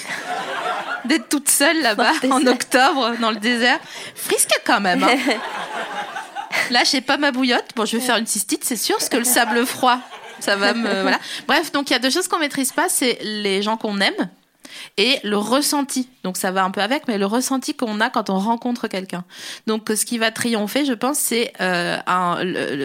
D'être 1.04 1.28
toute 1.28 1.48
seule 1.48 1.82
là-bas 1.82 2.12
en 2.30 2.46
octobre 2.46 3.16
dans 3.20 3.30
le 3.30 3.36
désert. 3.36 3.78
Frisque 4.14 4.60
quand 4.64 4.80
même. 4.80 5.02
Hein. 5.02 5.16
Là, 6.70 6.82
j'ai 6.84 7.00
pas 7.00 7.16
ma 7.16 7.30
bouillotte. 7.30 7.70
Bon, 7.76 7.84
je 7.84 7.96
vais 7.96 8.02
faire 8.02 8.16
une 8.16 8.26
cystite, 8.26 8.64
c'est 8.64 8.76
sûr, 8.76 8.96
parce 8.96 9.08
que 9.08 9.16
le 9.16 9.24
sable 9.24 9.66
froid, 9.66 9.98
Ça 10.40 10.56
va 10.56 10.72
me 10.72 11.02
voilà. 11.02 11.18
Bref, 11.46 11.72
donc 11.72 11.90
il 11.90 11.92
y 11.92 11.96
a 11.96 11.98
deux 11.98 12.10
choses 12.10 12.28
qu'on 12.28 12.38
maîtrise 12.38 12.72
pas, 12.72 12.88
c'est 12.88 13.18
les 13.22 13.62
gens 13.62 13.76
qu'on 13.76 14.00
aime 14.00 14.30
et 14.96 15.18
le 15.24 15.36
ressenti. 15.36 16.08
Donc 16.22 16.36
ça 16.36 16.50
va 16.50 16.64
un 16.64 16.70
peu 16.70 16.80
avec, 16.80 17.08
mais 17.08 17.18
le 17.18 17.26
ressenti 17.26 17.74
qu'on 17.74 18.00
a 18.00 18.10
quand 18.10 18.30
on 18.30 18.38
rencontre 18.38 18.88
quelqu'un. 18.88 19.24
Donc 19.66 19.88
ce 19.88 20.04
qui 20.04 20.18
va 20.18 20.30
triompher, 20.30 20.84
je 20.84 20.92
pense, 20.92 21.18
c'est 21.18 21.52
euh, 21.60 21.98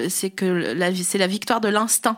c'est 0.10 0.30
que 0.30 0.46
la 0.46 0.94
c'est 0.96 1.18
la 1.18 1.28
victoire 1.28 1.62
de 1.62 1.70
l'instinct. 1.70 2.18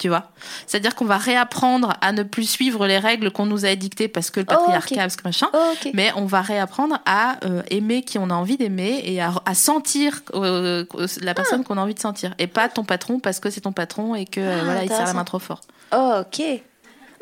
Tu 0.00 0.08
vois, 0.08 0.30
c'est-à-dire 0.68 0.94
qu'on 0.94 1.06
va 1.06 1.16
réapprendre 1.18 1.94
à 2.00 2.12
ne 2.12 2.22
plus 2.22 2.48
suivre 2.48 2.86
les 2.86 2.98
règles 2.98 3.32
qu'on 3.32 3.46
nous 3.46 3.64
a 3.64 3.70
édictées 3.70 4.06
parce 4.06 4.30
que 4.30 4.38
le 4.38 4.46
Oh, 4.48 4.54
patriarcat, 4.54 4.94
parce 4.94 5.16
que 5.16 5.24
machin. 5.24 5.48
Oh. 5.52 5.72
Mais 5.92 6.12
on 6.14 6.24
va 6.24 6.40
réapprendre 6.40 7.00
à 7.04 7.44
euh, 7.44 7.62
aimer 7.72 8.02
qui 8.02 8.16
on 8.16 8.30
a 8.30 8.34
envie 8.34 8.56
d'aimer 8.56 9.00
et 9.02 9.20
à, 9.20 9.32
à 9.44 9.54
sentir 9.54 10.20
euh, 10.34 10.84
la 11.20 11.34
personne 11.34 11.64
qu'on 11.64 11.78
a 11.78 11.80
envie 11.80 11.94
de 11.94 11.98
sentir. 11.98 12.32
Et 12.38 12.46
pas 12.46 12.68
ton 12.68 12.84
patron 12.84 13.18
parce 13.18 13.40
que 13.40 13.50
c'est 13.50 13.62
ton 13.62 13.72
patron 13.72 14.14
et 14.14 14.24
que 14.24 14.40
Ah, 14.40 14.62
voilà, 14.64 14.84
il 14.84 14.88
serre 14.88 15.04
la 15.04 15.14
main 15.14 15.24
trop 15.24 15.40
fort. 15.40 15.62
Oh, 15.92 16.20
ok. 16.20 16.42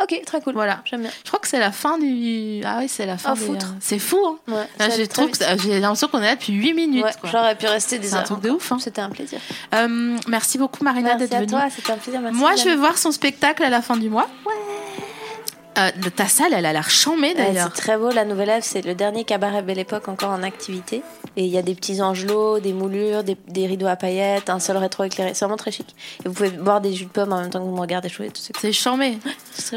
Ok, 0.03 0.21
très 0.27 0.41
cool. 0.41 0.53
Voilà. 0.55 0.81
J'aime 0.85 1.03
bien. 1.03 1.11
Je 1.25 1.29
crois 1.29 1.39
que 1.41 1.49
c'est 1.49 1.59
la 1.59 1.73
fin 1.73 1.99
du. 1.99 2.61
Ah 2.65 2.79
oui, 2.81 2.89
c'est 2.89 3.07
la 3.07 3.17
fin. 3.17 3.33
Oh, 3.33 3.39
des- 3.39 3.45
foutre. 3.47 3.75
C'est 3.81 3.99
fou, 3.99 4.19
hein. 4.27 4.37
Ouais, 4.49 4.55
Là, 4.79 4.91
ça 4.91 4.97
j'ai 4.97 5.81
l'impression 5.81 6.09
qu'on 6.09 6.19
est 6.23 6.27
là 6.27 6.35
depuis 6.35 6.53
8 6.53 6.75
minutes. 6.75 7.05
Ouais, 7.05 7.11
j'aurais 7.25 7.55
pu 7.57 7.67
rester 7.67 7.99
des 7.99 8.09
C'est 8.09 8.15
un 8.15 8.19
heures. 8.19 8.25
truc 8.25 8.41
de 8.43 8.51
ouf, 8.51 8.73
hein. 8.73 8.79
C'était 8.81 9.01
un 9.01 9.09
plaisir. 9.11 9.39
Euh, 9.75 10.17
merci 10.29 10.59
beaucoup, 10.59 10.85
Marina, 10.85 11.09
Merci 11.17 11.21
d'être 11.25 11.35
à 11.35 11.39
venue. 11.41 11.51
toi, 11.51 11.65
c'était 11.75 11.93
un 11.93 11.97
plaisir. 11.97 12.21
Merci. 12.21 12.39
Moi, 12.39 12.55
je 12.57 12.65
vais 12.65 12.77
voir 12.77 12.99
son 12.99 13.11
spectacle 13.11 13.63
à 13.65 13.71
la 13.71 13.81
fin 13.83 13.97
du 13.97 14.11
mois. 14.11 14.29
Ouais. 14.45 15.93
ta 16.15 16.27
salle, 16.27 16.53
elle 16.55 16.65
a 16.67 16.73
l'air 16.73 16.89
chambée 16.91 17.29
Ouais, 17.29 17.35
d'ailleurs. 17.35 17.71
c'est 17.75 17.81
très 17.83 17.97
beau, 17.99 18.11
la 18.11 18.25
Nouvelle 18.25 18.49
Ève, 18.51 18.63
c'est 18.63 18.83
le 18.83 18.95
dernier 18.95 19.25
cabaret 19.25 19.61
Belle 19.63 19.79
Époque 19.79 20.09
encore 20.09 20.31
en 20.31 20.43
activité. 20.43 21.03
Et 21.39 21.45
il 21.45 21.51
y 21.51 21.59
a 21.59 21.63
des 21.63 21.75
petits 21.75 22.01
angelots, 22.01 22.61
des 22.61 22.73
moulures, 22.73 23.23
des, 23.23 23.37
des 23.49 23.67
rideaux 23.67 23.87
à 23.87 23.97
paillettes, 23.97 24.49
un 24.49 24.59
sol 24.59 24.79
rétro-éclairé. 24.79 25.33
C'est 25.35 25.45
vraiment 25.45 25.59
très 25.59 25.71
chic. 25.71 25.95
Et 26.25 26.29
vous 26.29 26.35
pouvez 26.35 26.49
boire 26.49 26.81
des 26.81 26.95
jus 26.95 27.05
de 27.05 27.11
pomme 27.11 27.31
en 27.33 27.41
même 27.43 27.51
temps 27.51 27.59
que 27.61 27.65
vous 27.65 27.75
me 27.75 27.81
regardez 27.81 28.09
jouer. 28.09 28.31
C'est 28.35 28.55
très 28.55 28.73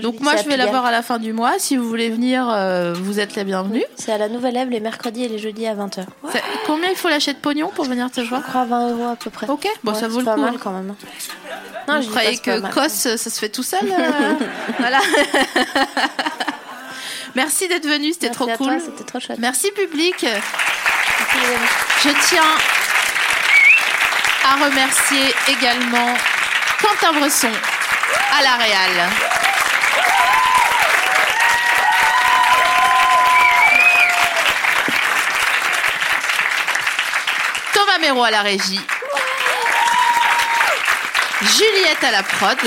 Donc 0.01 0.21
moi, 0.21 0.37
je 0.37 0.43
vais 0.47 0.53
à 0.53 0.57
la 0.57 0.63
Pigalle. 0.63 0.69
voir 0.69 0.85
à 0.85 0.91
la 0.91 1.01
fin 1.01 1.19
du 1.19 1.33
mois. 1.33 1.59
Si 1.59 1.75
vous 1.75 1.87
voulez 1.87 2.09
venir, 2.09 2.47
euh, 2.49 2.93
vous 2.93 3.19
êtes 3.19 3.35
les 3.35 3.43
bienvenus. 3.43 3.83
C'est 3.97 4.13
à 4.13 4.17
la 4.17 4.29
Nouvelle 4.29 4.55
Ève 4.55 4.69
les 4.69 4.79
mercredis 4.79 5.25
et 5.25 5.27
les 5.27 5.37
jeudis 5.37 5.67
à 5.67 5.75
20h. 5.75 6.05
C'est- 6.31 6.41
Combien 6.65 6.89
il 6.91 6.95
faut 6.95 7.09
lâcher 7.09 7.33
de 7.33 7.39
pognon 7.39 7.69
pour 7.75 7.83
venir 7.83 8.09
te 8.09 8.21
voir? 8.21 8.41
Je 8.41 8.47
crois 8.47 8.63
20 8.63 8.89
euros 8.91 9.09
à 9.11 9.15
peu 9.17 9.29
près. 9.29 9.49
Ok, 9.49 9.67
bon, 9.83 9.93
ça 9.93 10.07
vaut 10.07 10.19
le 10.19 10.25
pas 10.25 10.35
coup. 10.35 10.41
mal 10.41 10.53
hein. 10.55 10.59
quand 10.63 10.71
même. 10.71 10.95
Non, 11.89 11.95
Vous 11.97 12.03
je 12.03 12.09
pas, 12.09 12.21
pas 12.21 12.69
que. 12.69 12.73
COS, 12.73 12.87
ça 13.17 13.17
se 13.17 13.29
fait 13.39 13.49
tout 13.49 13.63
seul 13.63 13.81
euh, 13.83 14.33
Voilà. 14.79 14.99
Merci 17.35 17.67
d'être 17.67 17.85
venu, 17.87 18.11
c'était 18.13 18.29
trop 18.29 18.45
cool. 18.47 18.55
toi, 18.67 18.77
C'était 18.83 19.03
trop 19.03 19.19
chouette. 19.19 19.39
Merci 19.39 19.71
public. 19.71 20.25
Je 22.03 22.09
tiens 22.27 22.57
à 24.43 24.55
remercier 24.63 25.35
également 25.47 26.13
Quentin 26.81 27.13
Bresson 27.19 27.51
à 28.37 28.41
la 28.43 28.55
Réal. 28.55 29.09
Thomas 37.73 37.97
Méro 37.99 38.23
à 38.23 38.31
la 38.31 38.41
régie. 38.41 38.81
Juliette 41.41 42.03
à 42.03 42.11
la 42.11 42.23
prod. 42.23 42.57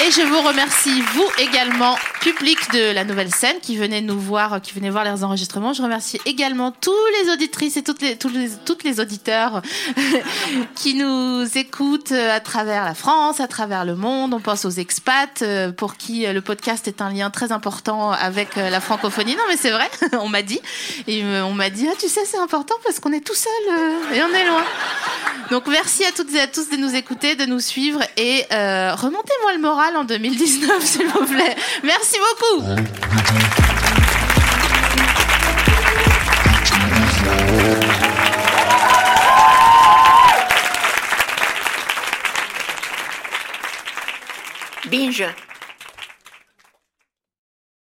Et 0.00 0.10
je 0.10 0.22
vous 0.22 0.42
remercie, 0.42 1.02
vous 1.14 1.30
également, 1.38 1.96
public 2.24 2.72
de 2.72 2.90
la 2.92 3.04
nouvelle 3.04 3.30
scène, 3.30 3.56
qui 3.60 3.76
venez 3.76 4.00
nous 4.00 4.18
voir, 4.18 4.62
qui 4.62 4.72
venez 4.72 4.88
voir 4.88 5.04
les 5.04 5.22
enregistrements. 5.24 5.74
Je 5.74 5.82
remercie 5.82 6.18
également 6.24 6.72
tous 6.72 6.90
les 7.20 7.30
auditrices 7.30 7.76
et 7.76 7.82
toutes 7.82 8.00
les, 8.00 8.16
tous 8.16 8.30
les, 8.82 9.00
auditeurs 9.00 9.60
qui 10.74 10.94
nous 10.94 11.44
écoutent 11.58 12.12
à 12.12 12.40
travers 12.40 12.84
la 12.84 12.94
France, 12.94 13.40
à 13.40 13.46
travers 13.46 13.84
le 13.84 13.94
monde. 13.94 14.32
On 14.32 14.40
pense 14.40 14.64
aux 14.64 14.70
expats, 14.70 15.42
euh, 15.42 15.70
pour 15.70 15.98
qui 15.98 16.24
euh, 16.24 16.32
le 16.32 16.40
podcast 16.40 16.88
est 16.88 17.02
un 17.02 17.10
lien 17.10 17.28
très 17.28 17.52
important 17.52 18.12
avec 18.12 18.56
euh, 18.56 18.70
la 18.70 18.80
francophonie. 18.80 19.36
Non, 19.36 19.44
mais 19.48 19.58
c'est 19.58 19.70
vrai, 19.70 19.90
on 20.18 20.30
m'a 20.30 20.40
dit. 20.40 20.60
Euh, 21.08 21.42
on 21.42 21.52
m'a 21.52 21.68
dit, 21.68 21.86
ah, 21.90 21.94
tu 22.00 22.08
sais, 22.08 22.24
c'est 22.24 22.38
important 22.38 22.74
parce 22.84 23.00
qu'on 23.00 23.12
est 23.12 23.24
tout 23.24 23.34
seul 23.34 23.52
euh, 23.70 24.14
et 24.14 24.22
on 24.22 24.34
est 24.34 24.46
loin. 24.46 24.64
Donc 25.50 25.66
merci 25.66 26.04
à 26.04 26.12
toutes 26.12 26.32
et 26.34 26.40
à 26.40 26.46
tous 26.46 26.70
de 26.70 26.76
nous 26.76 26.94
écouter, 26.94 27.36
de 27.36 27.44
nous 27.44 27.60
suivre 27.60 28.00
et 28.16 28.44
euh, 28.52 28.94
remontez-moi 28.94 29.52
le 29.52 29.60
moral 29.60 29.96
en 29.96 30.04
2019 30.04 30.82
s'il 30.84 31.06
vous 31.06 31.26
plaît. 31.26 31.56
Merci 32.14 32.20
beaucoup. 32.20 32.62
Binge. 44.90 45.24